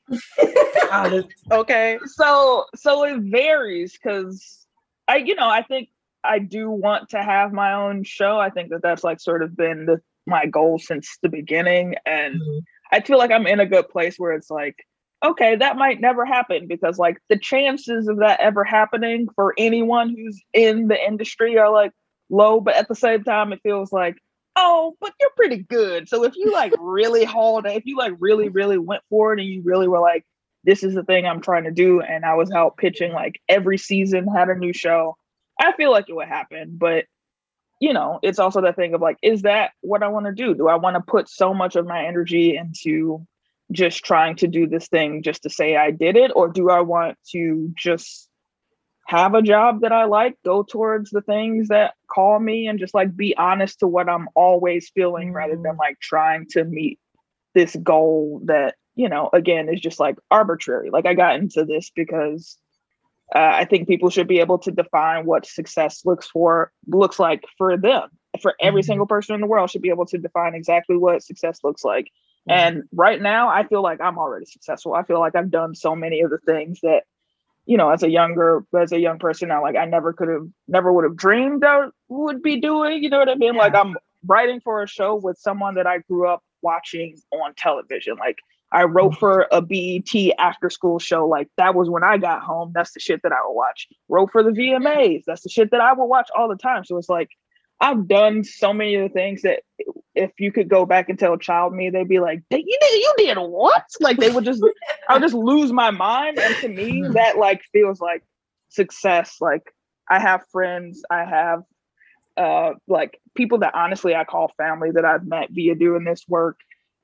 okay. 1.52 1.98
So 2.06 2.64
so 2.74 3.04
it 3.04 3.20
varies 3.20 3.92
because 3.92 4.66
I, 5.06 5.16
you 5.16 5.34
know, 5.34 5.48
I 5.48 5.62
think 5.62 5.90
I 6.24 6.38
do 6.38 6.70
want 6.70 7.10
to 7.10 7.22
have 7.22 7.52
my 7.52 7.74
own 7.74 8.02
show. 8.02 8.40
I 8.40 8.50
think 8.50 8.70
that 8.70 8.82
that's 8.82 9.04
like 9.04 9.20
sort 9.20 9.42
of 9.42 9.56
been 9.56 9.86
the 9.86 10.00
my 10.26 10.46
goal 10.46 10.78
since 10.78 11.18
the 11.22 11.28
beginning. 11.28 11.94
And 12.04 12.40
mm-hmm 12.40 12.58
I 12.92 13.00
feel 13.00 13.18
like 13.18 13.30
I'm 13.30 13.46
in 13.46 13.60
a 13.60 13.66
good 13.66 13.88
place 13.88 14.18
where 14.18 14.32
it's 14.32 14.50
like, 14.50 14.76
okay, 15.24 15.56
that 15.56 15.76
might 15.76 16.00
never 16.00 16.24
happen 16.24 16.66
because 16.66 16.98
like 16.98 17.18
the 17.28 17.38
chances 17.38 18.08
of 18.08 18.18
that 18.18 18.40
ever 18.40 18.64
happening 18.64 19.28
for 19.34 19.54
anyone 19.58 20.10
who's 20.10 20.40
in 20.52 20.88
the 20.88 21.06
industry 21.06 21.58
are 21.58 21.70
like 21.70 21.92
low, 22.28 22.60
but 22.60 22.76
at 22.76 22.88
the 22.88 22.94
same 22.94 23.24
time, 23.24 23.52
it 23.52 23.60
feels 23.62 23.92
like, 23.92 24.16
oh, 24.56 24.96
but 25.00 25.12
you're 25.20 25.30
pretty 25.36 25.58
good. 25.62 26.08
So 26.08 26.24
if 26.24 26.34
you 26.36 26.52
like 26.52 26.72
really 26.78 27.24
hauled, 27.24 27.66
if 27.66 27.86
you 27.86 27.96
like 27.96 28.14
really, 28.18 28.48
really 28.48 28.78
went 28.78 29.02
for 29.10 29.32
it 29.32 29.40
and 29.40 29.48
you 29.48 29.62
really 29.64 29.88
were 29.88 30.00
like, 30.00 30.24
this 30.64 30.82
is 30.82 30.94
the 30.94 31.04
thing 31.04 31.26
I'm 31.26 31.40
trying 31.40 31.64
to 31.64 31.70
do, 31.70 32.00
and 32.00 32.24
I 32.24 32.34
was 32.34 32.50
out 32.50 32.76
pitching 32.76 33.12
like 33.12 33.40
every 33.48 33.78
season, 33.78 34.26
had 34.26 34.48
a 34.48 34.54
new 34.56 34.72
show, 34.72 35.16
I 35.60 35.72
feel 35.72 35.92
like 35.92 36.08
it 36.08 36.16
would 36.16 36.28
happen. 36.28 36.76
But 36.76 37.04
you 37.80 37.92
know, 37.92 38.18
it's 38.22 38.38
also 38.38 38.62
that 38.62 38.74
thing 38.74 38.94
of 38.94 39.00
like, 39.00 39.18
is 39.22 39.42
that 39.42 39.72
what 39.82 40.02
I 40.02 40.08
want 40.08 40.26
to 40.26 40.32
do? 40.32 40.54
Do 40.54 40.66
I 40.68 40.76
want 40.76 40.96
to 40.96 41.02
put 41.02 41.28
so 41.28 41.52
much 41.52 41.76
of 41.76 41.86
my 41.86 42.06
energy 42.06 42.56
into 42.56 43.26
just 43.72 44.04
trying 44.04 44.36
to 44.36 44.46
do 44.46 44.66
this 44.66 44.88
thing 44.88 45.22
just 45.22 45.42
to 45.42 45.50
say 45.50 45.76
I 45.76 45.90
did 45.90 46.16
it? 46.16 46.30
Or 46.34 46.48
do 46.48 46.70
I 46.70 46.80
want 46.80 47.18
to 47.32 47.72
just 47.76 48.28
have 49.06 49.34
a 49.34 49.42
job 49.42 49.82
that 49.82 49.92
I 49.92 50.04
like, 50.04 50.36
go 50.44 50.64
towards 50.64 51.10
the 51.10 51.20
things 51.20 51.68
that 51.68 51.94
call 52.10 52.38
me 52.40 52.66
and 52.66 52.78
just 52.78 52.92
like 52.92 53.16
be 53.16 53.36
honest 53.36 53.80
to 53.80 53.86
what 53.86 54.08
I'm 54.08 54.28
always 54.34 54.90
feeling 54.90 55.28
mm-hmm. 55.28 55.36
rather 55.36 55.54
than 55.54 55.62
mm-hmm. 55.62 55.78
like 55.78 56.00
trying 56.00 56.46
to 56.50 56.64
meet 56.64 56.98
this 57.54 57.76
goal 57.76 58.42
that, 58.44 58.74
you 58.96 59.08
know, 59.08 59.30
again, 59.32 59.68
is 59.68 59.80
just 59.80 60.00
like 60.00 60.16
arbitrary. 60.30 60.90
Like 60.90 61.06
I 61.06 61.14
got 61.14 61.36
into 61.36 61.64
this 61.64 61.90
because 61.94 62.58
uh, 63.34 63.38
I 63.38 63.64
think 63.64 63.88
people 63.88 64.10
should 64.10 64.28
be 64.28 64.40
able 64.40 64.58
to 64.58 64.72
define 64.72 65.24
what 65.24 65.46
success 65.46 66.02
looks 66.04 66.28
for 66.28 66.72
looks 66.88 67.18
like 67.18 67.44
for 67.56 67.76
them. 67.76 68.08
For 68.42 68.54
every 68.60 68.82
mm-hmm. 68.82 68.86
single 68.86 69.06
person 69.06 69.36
in 69.36 69.40
the 69.40 69.46
world 69.46 69.70
should 69.70 69.82
be 69.82 69.88
able 69.88 70.06
to 70.06 70.18
define 70.18 70.54
exactly 70.54 70.96
what 70.96 71.22
success 71.22 71.60
looks 71.62 71.84
like. 71.84 72.10
Mm-hmm. 72.48 72.76
And 72.76 72.82
right 72.92 73.20
now, 73.20 73.48
I 73.48 73.66
feel 73.66 73.82
like 73.82 74.00
I'm 74.00 74.18
already 74.18 74.46
successful. 74.46 74.94
I 74.94 75.02
feel 75.02 75.18
like 75.18 75.34
I've 75.34 75.50
done 75.50 75.74
so 75.74 75.96
many 75.96 76.20
of 76.20 76.30
the 76.30 76.38
things 76.38 76.80
that, 76.82 77.04
you 77.64 77.76
know, 77.76 77.90
as 77.90 78.02
a 78.02 78.10
younger 78.10 78.64
as 78.78 78.92
a 78.92 79.00
young 79.00 79.18
person 79.18 79.48
now, 79.48 79.62
like 79.62 79.76
I 79.76 79.84
never 79.86 80.12
could 80.12 80.28
have, 80.28 80.46
never 80.68 80.92
would 80.92 81.04
have 81.04 81.16
dreamed 81.16 81.64
I 81.64 81.88
would 82.08 82.42
be 82.42 82.60
doing. 82.60 83.02
You 83.02 83.10
know 83.10 83.18
what 83.18 83.28
I 83.28 83.34
mean? 83.34 83.54
Yeah. 83.54 83.60
Like 83.60 83.74
I'm 83.74 83.96
writing 84.24 84.60
for 84.60 84.82
a 84.82 84.88
show 84.88 85.16
with 85.16 85.38
someone 85.38 85.74
that 85.74 85.86
I 85.86 85.98
grew 85.98 86.28
up 86.28 86.42
watching 86.62 87.16
on 87.32 87.54
television. 87.56 88.16
Like 88.16 88.38
I 88.72 88.84
wrote 88.84 89.12
mm-hmm. 89.12 89.18
for 89.18 89.46
a 89.50 89.60
BET 89.60 90.34
after 90.38 90.70
school 90.70 90.98
show. 90.98 91.26
Like 91.26 91.48
that 91.56 91.74
was 91.74 91.88
when 91.90 92.04
I 92.04 92.18
got 92.18 92.42
home. 92.42 92.72
That's 92.74 92.92
the 92.92 93.00
shit 93.00 93.22
that 93.22 93.32
I 93.32 93.38
would 93.44 93.54
watch. 93.54 93.88
Wrote 94.08 94.30
for 94.30 94.42
the 94.42 94.50
VMAs. 94.50 95.24
That's 95.26 95.42
the 95.42 95.48
shit 95.48 95.70
that 95.72 95.80
I 95.80 95.92
would 95.92 96.06
watch 96.06 96.28
all 96.36 96.48
the 96.48 96.56
time. 96.56 96.84
So 96.84 96.96
it's 96.96 97.08
like 97.08 97.30
I've 97.80 98.08
done 98.08 98.44
so 98.44 98.72
many 98.72 98.94
of 98.96 99.02
the 99.02 99.12
things 99.12 99.42
that 99.42 99.62
if 100.14 100.30
you 100.38 100.50
could 100.50 100.68
go 100.68 100.86
back 100.86 101.08
and 101.08 101.18
tell 101.18 101.34
a 101.34 101.38
child 101.38 101.74
me, 101.74 101.90
they'd 101.90 102.08
be 102.08 102.20
like, 102.20 102.42
"You 102.50 102.78
did, 102.80 102.92
you 102.92 103.14
did 103.18 103.36
what?" 103.36 103.84
Like 104.00 104.16
they 104.16 104.30
would 104.30 104.44
just, 104.44 104.64
I 105.08 105.14
would 105.14 105.22
just 105.22 105.34
lose 105.34 105.72
my 105.72 105.90
mind. 105.90 106.38
And 106.38 106.56
to 106.56 106.68
me, 106.68 107.02
mm-hmm. 107.02 107.12
that 107.12 107.36
like 107.36 107.62
feels 107.72 108.00
like 108.00 108.22
success. 108.70 109.36
Like 109.40 109.74
I 110.08 110.18
have 110.18 110.46
friends, 110.50 111.02
I 111.10 111.24
have 111.24 111.62
uh 112.36 112.72
like 112.86 113.20
people 113.34 113.58
that 113.58 113.74
honestly 113.74 114.14
I 114.14 114.24
call 114.24 114.52
family 114.58 114.90
that 114.92 115.04
I've 115.04 115.26
met 115.26 115.48
via 115.50 115.74
doing 115.74 116.04
this 116.04 116.22
work 116.28 116.58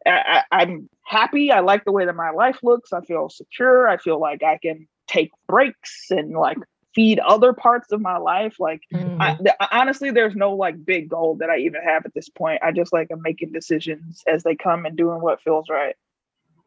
i 0.06 0.42
I, 0.50 0.62
am 0.62 0.88
happy. 1.04 1.50
I 1.50 1.60
like 1.60 1.84
the 1.84 1.92
way 1.92 2.04
that 2.04 2.14
my 2.14 2.30
life 2.30 2.58
looks. 2.62 2.92
I 2.92 3.00
feel 3.02 3.28
secure. 3.28 3.88
I 3.88 3.96
feel 3.96 4.20
like 4.20 4.42
I 4.42 4.58
can 4.58 4.86
take 5.06 5.30
breaks 5.48 6.06
and 6.10 6.32
like 6.32 6.58
feed 6.94 7.18
other 7.20 7.52
parts 7.52 7.92
of 7.92 8.00
my 8.00 8.16
life. 8.18 8.56
Like, 8.58 8.82
mm-hmm. 8.92 9.20
I, 9.20 9.34
th- 9.34 9.56
honestly, 9.70 10.10
there's 10.10 10.34
no 10.34 10.54
like 10.54 10.84
big 10.84 11.08
goal 11.08 11.36
that 11.36 11.50
I 11.50 11.58
even 11.58 11.82
have 11.82 12.04
at 12.04 12.14
this 12.14 12.28
point. 12.28 12.62
I 12.62 12.72
just 12.72 12.92
like 12.92 13.10
am 13.10 13.22
making 13.22 13.52
decisions 13.52 14.22
as 14.26 14.42
they 14.42 14.54
come 14.56 14.86
and 14.86 14.96
doing 14.96 15.20
what 15.20 15.40
feels 15.42 15.68
right. 15.68 15.94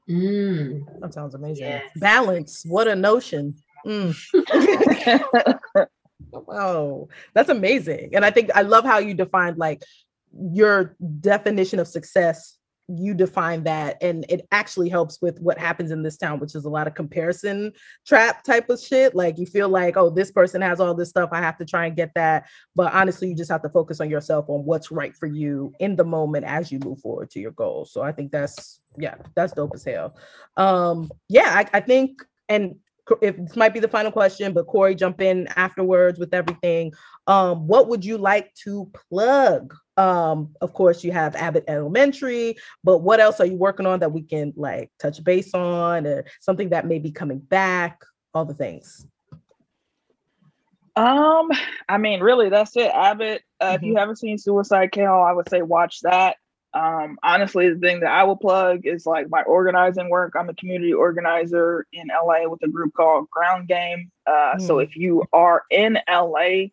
Mm. 0.09 1.01
That 1.01 1.13
sounds 1.13 1.35
amazing. 1.35 1.65
Yes. 1.65 1.83
Balance. 1.95 2.63
What 2.65 2.87
a 2.87 2.95
notion. 2.95 3.55
Mm. 3.85 4.15
oh, 6.33 7.09
that's 7.33 7.49
amazing. 7.49 8.11
And 8.13 8.25
I 8.25 8.31
think 8.31 8.51
I 8.55 8.61
love 8.61 8.85
how 8.85 8.99
you 8.99 9.13
defined 9.13 9.57
like 9.57 9.83
your 10.51 10.95
definition 11.21 11.79
of 11.79 11.87
success 11.87 12.54
you 12.87 13.13
define 13.13 13.63
that 13.63 13.97
and 14.01 14.25
it 14.29 14.47
actually 14.51 14.89
helps 14.89 15.21
with 15.21 15.39
what 15.39 15.57
happens 15.57 15.89
in 15.89 16.03
this 16.03 16.17
town 16.17 16.39
which 16.39 16.53
is 16.53 16.65
a 16.65 16.69
lot 16.69 16.85
of 16.85 16.93
comparison 16.93 17.71
trap 18.05 18.43
type 18.43 18.69
of 18.69 18.79
shit 18.79 19.15
like 19.15 19.39
you 19.39 19.45
feel 19.45 19.69
like 19.69 19.97
oh 19.97 20.09
this 20.09 20.31
person 20.31 20.61
has 20.61 20.79
all 20.79 20.93
this 20.93 21.09
stuff 21.09 21.29
i 21.31 21.41
have 21.41 21.57
to 21.57 21.65
try 21.65 21.87
and 21.87 21.95
get 21.95 22.11
that 22.13 22.45
but 22.75 22.93
honestly 22.93 23.27
you 23.27 23.35
just 23.35 23.51
have 23.51 23.63
to 23.63 23.69
focus 23.69 23.99
on 23.99 24.09
yourself 24.09 24.45
on 24.49 24.63
what's 24.65 24.91
right 24.91 25.15
for 25.15 25.25
you 25.25 25.73
in 25.79 25.95
the 25.95 26.03
moment 26.03 26.45
as 26.45 26.71
you 26.71 26.77
move 26.79 26.99
forward 26.99 27.29
to 27.29 27.39
your 27.39 27.51
goals 27.51 27.91
so 27.91 28.01
i 28.01 28.11
think 28.11 28.31
that's 28.31 28.81
yeah, 28.97 29.15
that's 29.35 29.53
dope 29.53 29.71
as 29.73 29.83
hell. 29.83 30.15
Um, 30.57 31.09
yeah, 31.29 31.51
I, 31.53 31.77
I 31.77 31.79
think, 31.79 32.23
and 32.49 32.75
if 33.21 33.37
this 33.37 33.55
might 33.55 33.73
be 33.73 33.79
the 33.79 33.87
final 33.87 34.11
question, 34.11 34.53
but 34.53 34.67
Corey, 34.67 34.95
jump 34.95 35.21
in 35.21 35.47
afterwards 35.55 36.19
with 36.19 36.33
everything. 36.33 36.93
Um, 37.27 37.67
what 37.67 37.87
would 37.87 38.03
you 38.03 38.17
like 38.17 38.53
to 38.63 38.91
plug? 39.09 39.75
Um, 39.97 40.55
of 40.61 40.73
course, 40.73 41.03
you 41.03 41.11
have 41.11 41.35
Abbott 41.35 41.65
Elementary, 41.67 42.57
but 42.83 42.99
what 42.99 43.19
else 43.19 43.39
are 43.39 43.45
you 43.45 43.55
working 43.55 43.85
on 43.85 43.99
that 43.99 44.11
we 44.11 44.21
can 44.21 44.53
like 44.55 44.91
touch 44.99 45.23
base 45.23 45.53
on, 45.53 46.05
or 46.05 46.25
something 46.41 46.69
that 46.69 46.85
may 46.85 46.99
be 46.99 47.11
coming 47.11 47.39
back? 47.39 48.03
All 48.33 48.45
the 48.45 48.53
things. 48.53 49.05
Um, 50.97 51.49
I 51.89 51.97
mean, 51.97 52.21
really, 52.21 52.49
that's 52.49 52.75
it. 52.75 52.91
Abbott. 52.93 53.41
Uh, 53.59 53.65
mm-hmm. 53.65 53.75
If 53.75 53.81
you 53.81 53.87
mm-hmm. 53.89 53.99
haven't 53.99 54.17
seen 54.17 54.37
Suicide 54.37 54.91
Kale, 54.91 55.13
I 55.13 55.31
would 55.31 55.49
say 55.49 55.61
watch 55.61 56.01
that. 56.01 56.37
Um, 56.73 57.17
honestly, 57.23 57.73
the 57.73 57.79
thing 57.79 58.01
that 58.01 58.11
I 58.11 58.23
will 58.23 58.35
plug 58.35 58.85
is 58.85 59.05
like 59.05 59.29
my 59.29 59.43
organizing 59.43 60.09
work. 60.09 60.33
I'm 60.37 60.49
a 60.49 60.53
community 60.55 60.93
organizer 60.93 61.85
in 61.93 62.09
LA 62.09 62.49
with 62.49 62.61
a 62.63 62.67
group 62.67 62.93
called 62.93 63.29
Ground 63.29 63.69
Game. 63.69 64.11
Uh, 64.27 64.55
mm. 64.55 64.61
So 64.61 64.79
if 64.79 64.97
you 64.97 65.23
are 65.31 65.63
in 65.71 65.97
LA, 66.09 66.67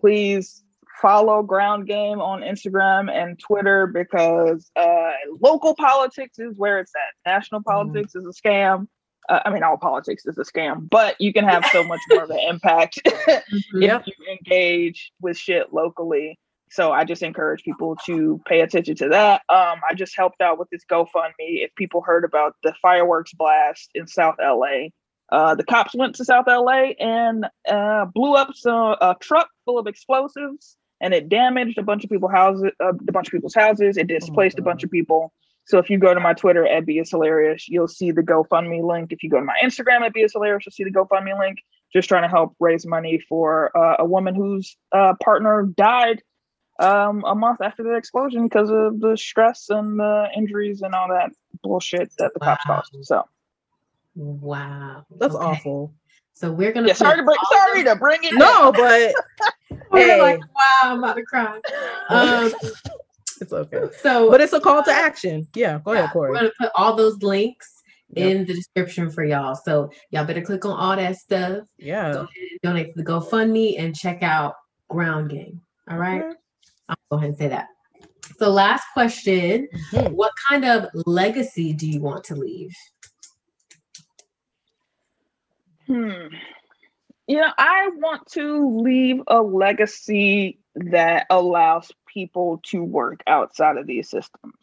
please 0.00 0.62
follow 1.00 1.42
Ground 1.42 1.86
Game 1.86 2.20
on 2.20 2.40
Instagram 2.40 3.10
and 3.10 3.38
Twitter 3.38 3.86
because 3.86 4.70
uh, 4.76 5.10
local 5.40 5.74
politics 5.74 6.38
is 6.38 6.56
where 6.56 6.78
it's 6.80 6.92
at. 6.94 7.30
National 7.30 7.60
mm-hmm. 7.60 7.70
politics 7.70 8.12
mm. 8.14 8.20
is 8.20 8.26
a 8.26 8.48
scam. 8.48 8.86
Uh, 9.28 9.40
I 9.44 9.50
mean, 9.50 9.62
all 9.62 9.76
politics 9.76 10.24
is 10.26 10.38
a 10.38 10.44
scam, 10.44 10.88
but 10.88 11.16
you 11.20 11.32
can 11.32 11.44
have 11.44 11.64
so 11.66 11.84
much 11.84 12.00
more 12.10 12.24
of 12.24 12.30
an 12.30 12.40
impact 12.48 13.00
mm-hmm. 13.06 13.82
if 13.82 14.06
you 14.06 14.14
engage 14.30 15.12
with 15.20 15.36
shit 15.36 15.72
locally. 15.72 16.38
So 16.70 16.92
I 16.92 17.04
just 17.04 17.22
encourage 17.22 17.62
people 17.62 17.96
to 18.06 18.40
pay 18.46 18.60
attention 18.60 18.94
to 18.96 19.08
that. 19.08 19.42
Um, 19.48 19.80
I 19.88 19.94
just 19.94 20.16
helped 20.16 20.40
out 20.40 20.58
with 20.58 20.68
this 20.70 20.82
GoFundMe. 20.90 21.64
If 21.64 21.74
people 21.76 22.02
heard 22.02 22.24
about 22.24 22.56
the 22.62 22.74
fireworks 22.82 23.32
blast 23.32 23.90
in 23.94 24.06
South 24.06 24.36
LA, 24.38 24.88
uh, 25.30 25.54
the 25.54 25.64
cops 25.64 25.94
went 25.94 26.14
to 26.16 26.24
South 26.24 26.46
LA 26.46 26.92
and 26.98 27.46
uh, 27.68 28.06
blew 28.06 28.34
up 28.34 28.50
some, 28.54 28.96
a 29.00 29.16
truck 29.20 29.48
full 29.64 29.78
of 29.78 29.86
explosives, 29.86 30.76
and 31.00 31.14
it 31.14 31.28
damaged 31.28 31.78
a 31.78 31.82
bunch 31.82 32.04
of 32.04 32.10
people 32.10 32.28
houses, 32.28 32.70
uh, 32.80 32.88
a 32.88 33.12
bunch 33.12 33.28
of 33.28 33.32
people's 33.32 33.54
houses. 33.54 33.96
It 33.96 34.10
oh 34.10 34.18
displaced 34.18 34.58
oh 34.58 34.62
a 34.62 34.64
bunch 34.64 34.84
of 34.84 34.90
people. 34.90 35.32
So 35.64 35.78
if 35.78 35.90
you 35.90 35.98
go 35.98 36.14
to 36.14 36.20
my 36.20 36.32
Twitter 36.32 36.66
at 36.66 36.86
Be 36.86 36.98
is 36.98 37.10
hilarious, 37.10 37.68
you'll 37.68 37.88
see 37.88 38.10
the 38.10 38.22
GoFundMe 38.22 38.82
link. 38.82 39.12
If 39.12 39.22
you 39.22 39.28
go 39.28 39.38
to 39.38 39.44
my 39.44 39.56
Instagram 39.62 40.00
at 40.00 40.14
Be 40.14 40.22
is 40.22 40.32
hilarious, 40.32 40.64
you'll 40.64 40.72
see 40.72 40.84
the 40.84 40.90
GoFundMe 40.90 41.38
link. 41.38 41.58
Just 41.92 42.08
trying 42.08 42.22
to 42.22 42.28
help 42.28 42.54
raise 42.58 42.86
money 42.86 43.22
for 43.28 43.76
uh, 43.76 43.96
a 43.98 44.04
woman 44.04 44.34
whose 44.34 44.76
uh, 44.92 45.14
partner 45.22 45.64
died 45.76 46.22
um, 46.78 47.22
a 47.26 47.34
month 47.34 47.60
after 47.60 47.82
the 47.82 47.96
explosion 47.96 48.44
because 48.44 48.70
of 48.70 49.00
the 49.00 49.16
stress 49.16 49.68
and 49.68 49.98
the 49.98 50.28
injuries 50.36 50.82
and 50.82 50.94
all 50.94 51.08
that 51.08 51.30
bullshit 51.62 52.12
that 52.18 52.32
the 52.34 52.38
wow. 52.40 52.46
cops 52.46 52.64
caused. 52.64 53.06
So, 53.06 53.24
wow, 54.14 55.04
that's 55.18 55.34
okay. 55.34 55.44
awful. 55.44 55.94
So 56.38 56.52
we're 56.52 56.72
gonna. 56.72 56.86
Yeah, 56.86 56.94
sorry 56.94 57.16
to 57.16 57.24
bring. 57.24 57.36
Sorry 57.50 57.82
to 57.82 57.96
bring 57.96 58.20
it. 58.22 58.32
No, 58.38 58.70
but 58.70 59.12
we're 59.90 60.22
like, 60.22 60.38
wow, 60.38 60.80
I'm 60.84 60.98
about 61.02 61.16
to 61.16 61.24
cry. 61.24 61.60
Um, 62.10 62.52
it's 63.40 63.52
okay. 63.52 63.88
So, 64.00 64.30
but 64.30 64.40
it's 64.40 64.52
a 64.52 64.60
call 64.60 64.84
to 64.84 64.92
action. 64.92 65.48
Yeah, 65.56 65.80
go 65.84 65.94
yeah, 65.94 65.98
ahead, 66.00 66.12
Corey. 66.12 66.30
We're 66.30 66.36
gonna 66.36 66.50
put 66.60 66.70
all 66.76 66.94
those 66.94 67.20
links 67.22 67.74
Yep. 68.12 68.26
in 68.26 68.46
the 68.46 68.54
description 68.54 69.10
for 69.10 69.22
y'all. 69.22 69.54
So 69.54 69.90
y'all 70.10 70.24
better 70.24 70.40
click 70.40 70.64
on 70.64 70.78
all 70.78 70.96
that 70.96 71.16
stuff. 71.16 71.64
Yeah. 71.76 72.12
Go 72.12 72.18
ahead 72.20 72.28
donate 72.62 72.94
to 72.94 73.02
the 73.02 73.04
GoFundMe 73.04 73.78
and 73.78 73.94
check 73.94 74.22
out 74.22 74.54
Ground 74.88 75.28
Game. 75.28 75.60
All 75.90 75.98
right. 75.98 76.22
Okay. 76.22 76.36
I'll 76.88 76.96
go 77.10 77.16
ahead 77.18 77.28
and 77.30 77.36
say 77.36 77.48
that. 77.48 77.66
So, 78.38 78.50
last 78.50 78.84
question 78.94 79.68
mm-hmm. 79.92 80.14
What 80.14 80.32
kind 80.48 80.64
of 80.64 80.88
legacy 81.06 81.74
do 81.74 81.86
you 81.86 82.00
want 82.00 82.24
to 82.24 82.34
leave? 82.34 82.74
Hmm. 85.88 86.28
You 87.26 87.38
know, 87.38 87.50
I 87.58 87.90
want 87.96 88.26
to 88.32 88.80
leave 88.82 89.22
a 89.26 89.42
legacy 89.42 90.58
that 90.76 91.26
allows 91.30 91.90
people 92.06 92.60
to 92.66 92.82
work 92.82 93.22
outside 93.26 93.76
of 93.76 93.86
these 93.86 94.08
systems. 94.08 94.54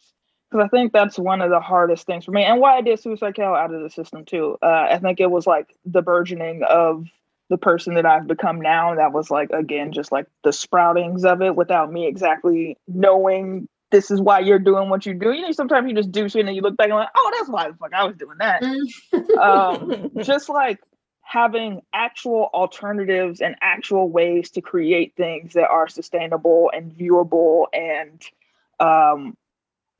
Because 0.50 0.64
I 0.64 0.68
think 0.68 0.92
that's 0.92 1.18
one 1.18 1.42
of 1.42 1.50
the 1.50 1.60
hardest 1.60 2.06
things 2.06 2.24
for 2.24 2.30
me, 2.30 2.44
and 2.44 2.60
why 2.60 2.76
I 2.76 2.80
did 2.80 3.00
Suicide 3.00 3.34
Kale 3.34 3.54
out 3.54 3.74
of 3.74 3.82
the 3.82 3.90
system 3.90 4.24
too. 4.24 4.56
Uh, 4.62 4.86
I 4.90 4.98
think 4.98 5.20
it 5.20 5.30
was 5.30 5.46
like 5.46 5.76
the 5.84 6.02
burgeoning 6.02 6.62
of 6.62 7.06
the 7.48 7.58
person 7.58 7.94
that 7.94 8.06
I've 8.06 8.28
become 8.28 8.60
now. 8.60 8.94
That 8.94 9.12
was 9.12 9.28
like 9.30 9.50
again 9.50 9.92
just 9.92 10.12
like 10.12 10.26
the 10.44 10.50
sproutings 10.50 11.24
of 11.24 11.42
it 11.42 11.56
without 11.56 11.92
me 11.92 12.06
exactly 12.06 12.78
knowing 12.86 13.68
this 13.90 14.10
is 14.10 14.20
why 14.20 14.40
you're 14.40 14.58
doing 14.58 14.88
what 14.88 15.04
you 15.06 15.14
do. 15.14 15.32
You 15.32 15.42
know, 15.42 15.52
sometimes 15.52 15.88
you 15.88 15.94
just 15.94 16.12
do 16.12 16.28
shit 16.28 16.46
and 16.46 16.54
you 16.54 16.62
look 16.62 16.76
back 16.76 16.88
and 16.88 16.96
like, 16.96 17.08
oh, 17.16 17.32
that's 17.36 17.48
why 17.48 17.68
the 17.68 17.76
fuck 17.76 17.92
I 17.92 18.04
was 18.04 18.16
doing 18.16 18.38
that. 18.38 18.62
Mm. 18.62 19.36
um, 19.38 20.10
just 20.22 20.48
like 20.48 20.80
having 21.26 21.82
actual 21.92 22.50
alternatives 22.54 23.40
and 23.40 23.56
actual 23.60 24.08
ways 24.08 24.48
to 24.48 24.60
create 24.60 25.12
things 25.16 25.54
that 25.54 25.68
are 25.68 25.88
sustainable 25.88 26.70
and 26.72 26.92
viewable 26.92 27.66
and 27.72 28.22
um, 28.78 29.36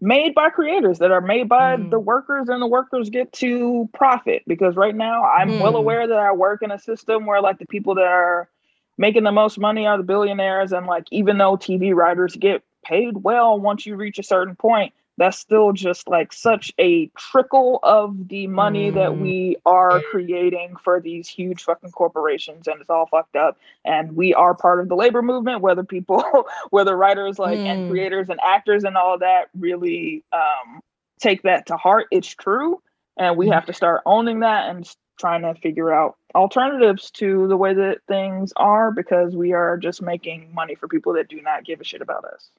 made 0.01 0.37
by 0.37 0.51
creators 0.51 1.01
that 1.01 1.11
are 1.11 1.21
made 1.21 1.49
by 1.49 1.77
mm. 1.77 1.91
the 1.91 1.99
workers 1.99 2.49
and 2.49 2.63
the 2.63 2.67
workers 2.67 3.11
get 3.11 3.33
to 3.33 3.91
profit 3.93 4.45
because 4.47 4.77
right 4.77 4.95
now 4.95 5.25
i'm 5.25 5.51
mm. 5.51 5.61
well 5.61 5.75
aware 5.75 6.07
that 6.07 6.19
i 6.19 6.31
work 6.31 6.63
in 6.63 6.71
a 6.71 6.79
system 6.79 7.27
where 7.27 7.41
like 7.41 7.59
the 7.59 7.67
people 7.67 7.97
that 7.97 8.05
are 8.05 8.49
making 8.97 9.25
the 9.25 9.33
most 9.33 9.59
money 9.59 9.85
are 9.85 9.97
the 9.97 10.05
billionaires 10.05 10.73
and 10.73 10.87
like 10.87 11.07
even 11.11 11.39
though 11.39 11.57
tv 11.57 11.93
writers 11.93 12.37
get 12.37 12.63
paid 12.85 13.17
well 13.17 13.59
once 13.59 13.85
you 13.85 13.97
reach 13.97 14.21
a 14.21 14.23
certain 14.23 14.55
point 14.55 14.93
that's 15.17 15.39
still 15.39 15.73
just 15.73 16.09
like 16.09 16.33
such 16.33 16.73
a 16.79 17.07
trickle 17.17 17.81
of 17.83 18.29
the 18.29 18.47
money 18.47 18.91
mm. 18.91 18.95
that 18.95 19.19
we 19.19 19.57
are 19.65 20.01
creating 20.11 20.77
for 20.83 21.01
these 21.01 21.29
huge 21.29 21.63
fucking 21.63 21.91
corporations 21.91 22.67
and 22.69 22.81
it's 22.81 22.91
all 22.91 23.07
fucked 23.07 23.37
up 23.37 23.59
and 23.85 24.13
we 24.15 24.35
are 24.35 24.55
part 24.55 24.81
of 24.81 24.89
the 24.89 24.97
labor 24.97 25.23
movement 25.23 25.61
whether 25.61 25.85
people 25.85 26.23
whether 26.71 26.97
writers 26.97 27.39
like 27.39 27.59
mm. 27.59 27.67
and 27.67 27.91
creators 27.91 28.29
and 28.29 28.41
actors 28.45 28.85
and 28.85 28.97
all 28.97 29.19
that 29.19 29.49
really 29.59 30.23
um, 30.33 30.81
take 31.21 31.43
that 31.43 31.67
to 31.67 31.77
heart 31.77 32.07
it's 32.11 32.29
true 32.29 32.81
and 33.17 33.37
we 33.37 33.47
mm. 33.47 33.53
have 33.53 33.67
to 33.67 33.73
start 33.73 34.03
owning 34.07 34.41
that 34.41 34.69
and 34.69 34.89
trying 35.19 35.43
to 35.43 35.55
figure 35.61 35.93
out 35.93 36.17
alternatives 36.35 37.11
to 37.11 37.49
the 37.49 37.57
way 37.57 37.73
that 37.73 37.99
things 38.07 38.53
are 38.57 38.93
because 38.93 39.35
we 39.35 39.55
are 39.55 39.79
just 39.79 40.03
making 40.03 40.53
money 40.55 40.75
for 40.75 40.89
people 40.89 41.15
that 41.15 41.29
do 41.29 41.41
not 41.41 41.65
give 41.65 41.81
a 41.81 41.85
shit 41.85 42.03
about 42.03 42.25
us 42.25 42.51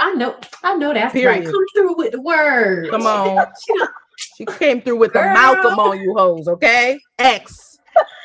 I 0.00 0.12
know, 0.14 0.36
I 0.62 0.76
know 0.76 0.92
that's 0.92 1.12
Period. 1.12 1.44
right. 1.44 1.44
Come 1.44 1.64
through 1.74 1.96
with 1.96 2.12
the 2.12 2.20
words. 2.20 2.90
Come 2.90 3.06
on. 3.06 3.46
she 4.36 4.44
came 4.44 4.80
through 4.82 4.98
with 4.98 5.12
Girl. 5.12 5.22
the 5.22 5.34
Malcolm 5.34 5.78
on 5.78 6.00
you 6.00 6.14
hoes, 6.16 6.48
okay? 6.48 6.98
X. 7.18 7.78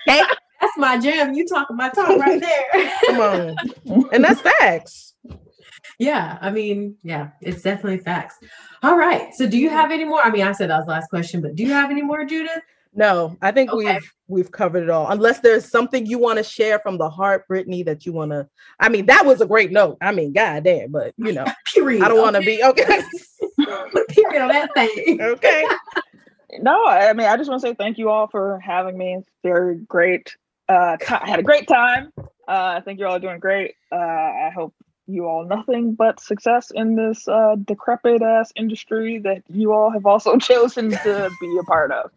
Okay. 0.08 0.22
That's 0.62 0.78
my 0.78 1.00
jam. 1.00 1.34
You 1.34 1.48
talking 1.48 1.76
my 1.76 1.90
talk 1.90 2.10
right 2.20 2.40
there. 2.74 2.92
Come 3.08 3.20
on. 3.20 4.10
And 4.14 4.24
that's 4.24 4.42
facts. 4.42 5.16
Yeah, 5.98 6.38
I 6.40 6.52
mean, 6.52 6.98
yeah, 7.04 7.30
it's 7.42 7.64
definitely 7.64 7.98
facts. 7.98 8.38
All 8.84 8.96
right. 8.96 9.34
So 9.34 9.48
do 9.48 9.58
you 9.58 9.72
have 9.72 9.90
any 9.90 10.04
more? 10.04 10.22
I 10.24 10.30
mean, 10.30 10.44
I 10.44 10.52
said 10.52 10.70
that 10.70 10.78
was 10.78 10.86
the 10.86 10.92
last 10.92 11.10
question, 11.10 11.42
but 11.42 11.56
do 11.56 11.64
you 11.64 11.72
have 11.74 11.90
any 11.90 12.04
more, 12.04 12.26
Judith? 12.26 12.62
No, 12.94 13.38
I 13.42 13.52
think 13.52 13.72
okay. 13.72 13.94
we've 13.94 14.14
we've 14.28 14.52
covered 14.52 14.84
it 14.84 14.90
all. 14.90 15.08
Unless 15.10 15.40
there's 15.40 15.70
something 15.70 16.06
you 16.06 16.18
want 16.18 16.38
to 16.38 16.44
share 16.44 16.80
from 16.80 16.98
the 16.98 17.10
heart, 17.10 17.48
Brittany, 17.48 17.84
that 17.84 18.06
you 18.06 18.12
want 18.12 18.32
to. 18.32 18.50
I 18.80 18.90
mean, 18.90 19.06
that 19.06 19.26
was 19.26 19.40
a 19.40 19.46
great 19.46 19.72
note. 19.72 19.98
I 20.02 20.12
mean, 20.12 20.34
goddamn, 20.34 20.92
but 20.92 21.14
you 21.18 21.32
know, 21.32 21.46
period. 21.74 22.04
I 22.04 22.10
don't 22.10 22.20
want 22.22 22.36
to 22.36 22.42
be 22.42 22.62
okay. 22.62 23.02
period 24.10 24.42
on 24.42 24.50
that 24.50 24.74
thing. 24.74 25.20
Okay. 25.22 25.66
no, 26.60 26.86
I 26.86 27.14
mean, 27.14 27.28
I 27.28 27.38
just 27.38 27.50
want 27.50 27.62
to 27.62 27.68
say 27.68 27.74
thank 27.76 27.98
you 27.98 28.10
all 28.10 28.28
for 28.28 28.60
having 28.60 28.98
me. 28.98 29.16
It's 29.20 29.30
very 29.44 29.78
great. 29.78 30.36
Uh, 30.68 30.98
t- 30.98 31.06
I 31.14 31.30
had 31.30 31.40
a 31.40 31.44
great 31.44 31.68
time. 31.68 32.12
Uh, 32.18 32.26
I 32.48 32.82
think 32.82 33.00
you're 33.00 33.08
all 33.08 33.20
doing 33.20 33.40
great. 33.40 33.76
Uh, 33.92 33.96
I 33.96 34.52
hope 34.54 34.74
you 35.08 35.28
all 35.28 35.46
nothing 35.46 35.94
but 35.94 36.20
success 36.20 36.72
in 36.74 36.96
this 36.96 37.28
uh, 37.28 37.56
decrepit 37.64 38.22
ass 38.22 38.52
industry 38.56 39.20
that 39.20 39.44
you 39.50 39.72
all 39.74 39.92
have 39.92 40.06
also 40.06 40.38
chosen 40.38 40.92
to 40.92 41.30
be 41.40 41.58
a 41.60 41.64
part 41.64 41.92
of. 41.92 42.12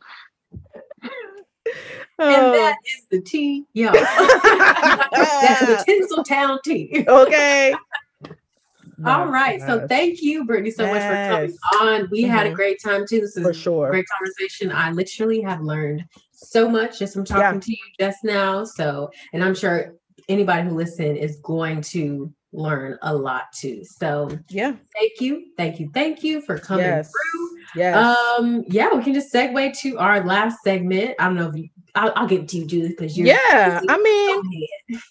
And 2.19 2.55
that 2.55 2.77
is 2.87 3.03
oh. 3.03 3.05
is 3.05 3.07
the 3.11 3.21
tea, 3.21 3.65
yeah. 3.73 3.93
That's 5.13 5.61
the 5.61 5.85
Tinseltown 6.27 6.63
tea. 6.63 7.05
Okay. 7.09 7.75
All 9.05 9.27
right. 9.27 9.61
So 9.61 9.87
thank 9.89 10.23
you, 10.23 10.45
Brittany, 10.45 10.71
so 10.71 10.85
yes. 10.85 10.93
much 10.95 11.03
for 11.03 11.69
coming 11.79 12.03
on. 12.03 12.09
We 12.11 12.23
mm-hmm. 12.23 12.33
had 12.33 12.47
a 12.47 12.51
mm-hmm. 12.51 12.57
great 12.57 12.81
time 12.81 13.05
too. 13.07 13.21
This 13.21 13.37
is 13.37 13.45
for 13.45 13.53
sure. 13.53 13.91
great 13.91 14.07
conversation. 14.09 14.71
I 14.71 14.93
literally 14.93 15.41
have 15.43 15.61
learned 15.61 16.05
so 16.33 16.69
much 16.69 17.01
just 17.01 17.15
from 17.15 17.25
talking 17.25 17.43
yeah. 17.43 17.61
to 17.61 17.71
you 17.73 17.79
just 17.99 18.23
now. 18.23 18.65
So, 18.65 19.11
and 19.33 19.43
I'm 19.43 19.55
sure 19.55 19.95
anybody 20.29 20.69
who 20.69 20.75
listened 20.75 21.19
is 21.19 21.37
going 21.43 21.81
to 21.83 22.33
learn 22.55 22.99
a 23.03 23.15
lot 23.15 23.53
too. 23.53 23.85
So 23.85 24.31
yeah, 24.49 24.73
thank 24.95 25.21
you, 25.21 25.47
thank 25.57 25.81
you, 25.81 25.91
thank 25.93 26.23
you 26.23 26.41
for 26.41 26.59
coming 26.59 26.87
yes. 26.87 27.11
through. 27.11 27.59
Yes. 27.77 27.97
Um, 27.97 28.65
yeah, 28.69 28.95
we 28.95 29.03
can 29.03 29.15
just 29.15 29.33
segue 29.33 29.77
to 29.81 29.99
our 29.99 30.25
last 30.25 30.63
segment. 30.63 31.15
I 31.19 31.27
don't 31.27 31.37
know 31.37 31.49
if 31.49 31.57
you 31.57 31.69
I'll, 31.97 32.13
I'll 32.17 32.27
get 32.27 32.49
to 32.49 32.57
you, 32.59 32.67
Julie, 32.67 32.89
because 32.89 33.17
you're 33.17 33.29
yeah. 33.29 33.81
I 33.89 33.99
mean, 33.99 34.67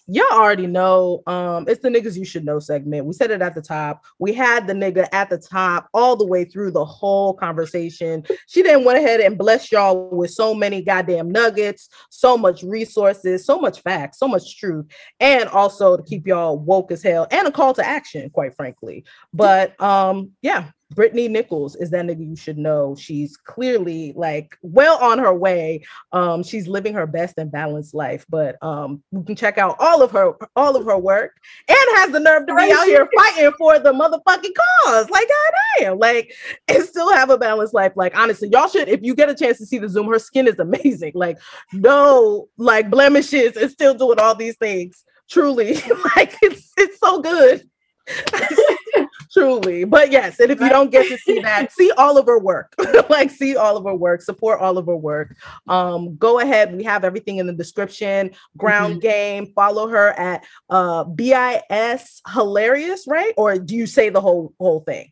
y'all 0.08 0.26
already 0.34 0.68
know. 0.68 1.24
Um, 1.28 1.66
it's 1.68 1.82
the 1.82 1.90
niggas 1.90 2.18
you 2.18 2.26
should 2.26 2.44
know 2.44 2.60
segment. 2.60 3.06
We 3.06 3.14
said 3.14 3.32
it 3.32 3.42
at 3.42 3.56
the 3.56 3.62
top. 3.62 4.04
We 4.20 4.34
had 4.34 4.68
the 4.68 4.74
nigga 4.74 5.08
at 5.14 5.30
the 5.30 5.38
top 5.38 5.88
all 5.94 6.18
the 6.18 6.28
way 6.28 6.44
through 6.44 6.72
the 6.72 6.84
whole 6.84 7.34
conversation. 7.36 8.26
She 8.48 8.62
then 8.62 8.84
went 8.84 9.00
ahead 9.00 9.22
and 9.22 9.38
blessed 9.38 9.72
y'all 9.72 10.10
with 10.10 10.32
so 10.32 10.54
many 10.54 10.82
goddamn 10.82 11.32
nuggets, 11.32 11.88
so 12.10 12.38
much 12.38 12.64
resources, 12.64 13.46
so 13.46 13.60
much 13.60 13.82
facts, 13.82 14.20
so 14.20 14.28
much 14.28 14.58
truth, 14.58 14.86
and 15.22 15.48
also 15.50 15.96
to 15.96 16.04
keep 16.04 16.28
y'all 16.28 16.58
woke 16.58 16.92
as 16.92 17.02
hell 17.02 17.28
and 17.32 17.48
a 17.48 17.52
call 17.52 17.74
to 17.76 17.86
action, 17.86 18.30
quite 18.30 18.56
frankly. 18.56 19.06
But 19.34 19.80
um, 19.82 20.32
yeah, 20.42 20.72
Brittany 20.94 21.28
Nichols 21.28 21.76
is 21.76 21.90
that 21.92 22.06
nigga 22.06 22.28
you 22.28 22.36
should 22.36 22.58
know. 22.58 22.96
She's 22.96 23.38
clearly 23.38 24.14
like 24.16 24.58
well 24.62 24.98
on 24.98 25.18
her 25.20 25.34
way. 25.34 25.86
Um, 26.12 26.44
she's 26.44 26.68
living 26.68 26.94
her 26.94 27.08
best 27.08 27.36
and 27.38 27.52
balanced 27.52 27.94
life. 27.94 28.26
But 28.30 28.62
um, 28.64 29.04
you 29.12 29.24
can 29.24 29.36
check 29.36 29.58
out 29.58 29.76
all 29.80 30.02
of 30.02 30.12
her 30.12 30.34
all 30.56 30.76
of 30.76 30.86
her 30.86 30.98
work 30.98 31.36
and 31.68 31.78
has 31.98 32.12
the 32.12 32.20
nerve 32.20 32.48
to 32.48 32.56
be 32.56 32.72
out 32.72 32.86
here 32.86 33.08
fighting 33.16 33.52
for 33.58 33.80
the 33.80 33.92
motherfucking 33.92 34.54
cause. 34.86 35.10
Like 35.10 35.30
damn, 35.80 36.00
like 36.00 36.34
and 36.68 36.84
still 36.84 37.12
have 37.12 37.30
a 37.30 37.38
balanced 37.38 37.74
life. 37.74 37.94
Like 37.96 38.18
honestly, 38.18 38.50
y'all 38.50 38.68
should 38.68 38.90
if 38.90 39.02
you 39.04 39.16
get 39.16 39.30
a 39.30 39.36
chance 39.36 39.58
to 39.60 39.66
see 39.66 39.78
the 39.78 39.90
Zoom, 39.90 40.08
her 40.08 40.20
skin 40.20 40.48
is 40.48 40.60
amazing. 40.60 41.14
Like 41.16 41.38
no 41.72 42.50
like 42.58 42.90
blemishes 42.90 43.58
and 43.58 43.72
still 43.72 43.94
doing 43.94 44.20
all 44.20 44.36
these 44.36 44.58
things. 44.58 45.04
Truly, 45.30 45.76
like 46.16 46.38
it's 46.42 46.72
it's 46.78 47.00
so 47.00 47.22
good. 47.22 47.70
Truly. 49.34 49.84
But 49.84 50.12
yes, 50.12 50.40
and 50.40 50.52
if 50.52 50.60
you 50.60 50.70
don't 50.70 50.92
get 50.92 51.08
to 51.08 51.18
see 51.18 51.40
that, 51.40 51.72
see 51.78 51.92
all 51.98 52.18
of 52.18 52.28
her 52.28 52.40
work. 52.40 52.76
like 53.10 53.32
see 53.32 53.56
all 53.56 53.76
of 53.76 53.84
her 53.84 53.96
work, 53.96 54.22
support 54.22 54.60
all 54.60 54.78
of 54.78 54.86
her 54.86 54.96
work. 54.96 55.36
Um, 55.68 56.16
go 56.18 56.40
ahead. 56.40 56.76
We 56.76 56.84
have 56.84 57.04
everything 57.04 57.38
in 57.38 57.48
the 57.48 57.54
description. 57.54 58.32
Ground 58.58 58.94
mm-hmm. 58.94 59.00
game. 59.00 59.54
Follow 59.56 59.88
her 59.88 60.10
at 60.10 60.46
uh 60.70 61.06
BIS 61.06 62.22
hilarious, 62.32 63.06
right? 63.08 63.34
Or 63.36 63.58
do 63.58 63.76
you 63.76 63.88
say 63.88 64.10
the 64.10 64.22
whole 64.22 64.54
whole 64.60 64.82
thing? 64.82 65.12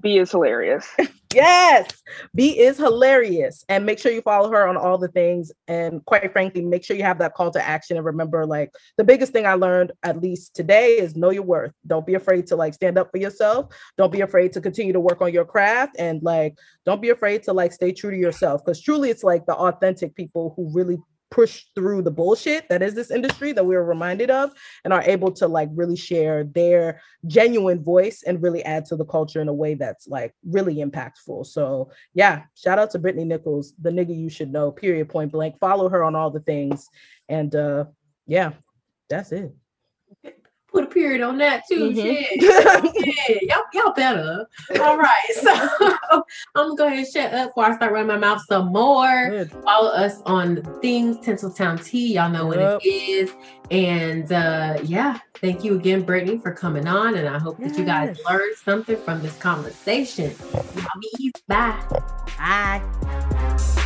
B 0.00 0.18
is 0.18 0.32
hilarious. 0.32 0.88
yes, 1.34 1.88
B 2.34 2.58
is 2.58 2.76
hilarious. 2.76 3.64
And 3.68 3.84
make 3.84 3.98
sure 3.98 4.12
you 4.12 4.22
follow 4.22 4.50
her 4.50 4.66
on 4.68 4.76
all 4.76 4.98
the 4.98 5.08
things. 5.08 5.52
And 5.68 6.04
quite 6.04 6.32
frankly, 6.32 6.62
make 6.62 6.84
sure 6.84 6.96
you 6.96 7.02
have 7.02 7.18
that 7.18 7.34
call 7.34 7.50
to 7.52 7.62
action. 7.62 7.96
And 7.96 8.06
remember, 8.06 8.46
like 8.46 8.72
the 8.96 9.04
biggest 9.04 9.32
thing 9.32 9.46
I 9.46 9.54
learned, 9.54 9.92
at 10.02 10.20
least 10.20 10.54
today, 10.54 10.98
is 10.98 11.16
know 11.16 11.30
your 11.30 11.42
worth. 11.42 11.72
Don't 11.86 12.06
be 12.06 12.14
afraid 12.14 12.46
to 12.48 12.56
like 12.56 12.74
stand 12.74 12.98
up 12.98 13.10
for 13.10 13.18
yourself. 13.18 13.74
Don't 13.98 14.12
be 14.12 14.20
afraid 14.20 14.52
to 14.52 14.60
continue 14.60 14.92
to 14.92 15.00
work 15.00 15.20
on 15.20 15.32
your 15.32 15.44
craft. 15.44 15.96
And 15.98 16.22
like, 16.22 16.56
don't 16.86 17.02
be 17.02 17.10
afraid 17.10 17.42
to 17.44 17.52
like 17.52 17.72
stay 17.72 17.92
true 17.92 18.10
to 18.10 18.16
yourself. 18.16 18.64
Because 18.64 18.80
truly, 18.80 19.10
it's 19.10 19.24
like 19.24 19.46
the 19.46 19.54
authentic 19.54 20.14
people 20.14 20.54
who 20.56 20.70
really 20.72 20.98
push 21.34 21.64
through 21.74 22.00
the 22.00 22.12
bullshit 22.12 22.68
that 22.68 22.80
is 22.80 22.94
this 22.94 23.10
industry 23.10 23.50
that 23.50 23.66
we 23.66 23.74
are 23.74 23.84
reminded 23.84 24.30
of 24.30 24.52
and 24.84 24.92
are 24.92 25.02
able 25.02 25.32
to 25.32 25.48
like 25.48 25.68
really 25.72 25.96
share 25.96 26.44
their 26.44 27.00
genuine 27.26 27.82
voice 27.82 28.22
and 28.24 28.40
really 28.40 28.64
add 28.64 28.84
to 28.84 28.94
the 28.94 29.04
culture 29.04 29.40
in 29.40 29.48
a 29.48 29.52
way 29.52 29.74
that's 29.74 30.06
like 30.06 30.32
really 30.44 30.76
impactful. 30.76 31.44
So 31.44 31.90
yeah, 32.14 32.44
shout 32.54 32.78
out 32.78 32.92
to 32.92 33.00
Brittany 33.00 33.24
Nichols, 33.24 33.74
the 33.82 33.90
nigga 33.90 34.16
you 34.16 34.28
should 34.30 34.52
know, 34.52 34.70
period 34.70 35.08
point 35.08 35.32
blank. 35.32 35.58
Follow 35.58 35.88
her 35.88 36.04
on 36.04 36.14
all 36.14 36.30
the 36.30 36.38
things. 36.38 36.88
And 37.28 37.52
uh 37.56 37.86
yeah, 38.28 38.52
that's 39.08 39.32
it 39.32 39.52
put 40.74 40.84
a 40.84 40.86
period 40.88 41.22
on 41.22 41.38
that 41.38 41.62
too. 41.68 41.90
Mm-hmm. 41.90 42.44
yeah, 42.44 43.38
y'all, 43.54 43.62
y'all 43.72 43.94
better. 43.94 44.46
All 44.80 44.98
right, 44.98 45.30
so 45.40 45.50
I'm 46.54 46.68
gonna 46.68 46.76
go 46.76 46.86
ahead 46.86 46.98
and 46.98 47.06
shut 47.06 47.32
up 47.32 47.50
before 47.50 47.66
I 47.66 47.76
start 47.76 47.92
running 47.92 48.08
my 48.08 48.18
mouth 48.18 48.42
some 48.48 48.72
more. 48.72 49.30
Good. 49.30 49.52
Follow 49.52 49.90
us 49.90 50.20
on 50.26 50.62
things 50.80 51.18
Tinseltown 51.18 51.82
Tea. 51.82 52.14
Y'all 52.14 52.28
know 52.28 52.52
yep. 52.52 52.74
what 52.74 52.84
it 52.84 52.88
is. 52.88 53.32
And 53.70 54.30
uh, 54.32 54.78
yeah, 54.82 55.20
thank 55.34 55.64
you 55.64 55.76
again, 55.76 56.02
Brittany, 56.02 56.38
for 56.38 56.52
coming 56.52 56.88
on. 56.88 57.14
And 57.14 57.28
I 57.28 57.38
hope 57.38 57.58
yes. 57.60 57.70
that 57.70 57.78
you 57.78 57.84
guys 57.84 58.18
learned 58.28 58.56
something 58.56 58.96
from 58.96 59.22
this 59.22 59.38
conversation. 59.38 60.34
Bye. 61.46 61.80
Bye. 62.36 63.80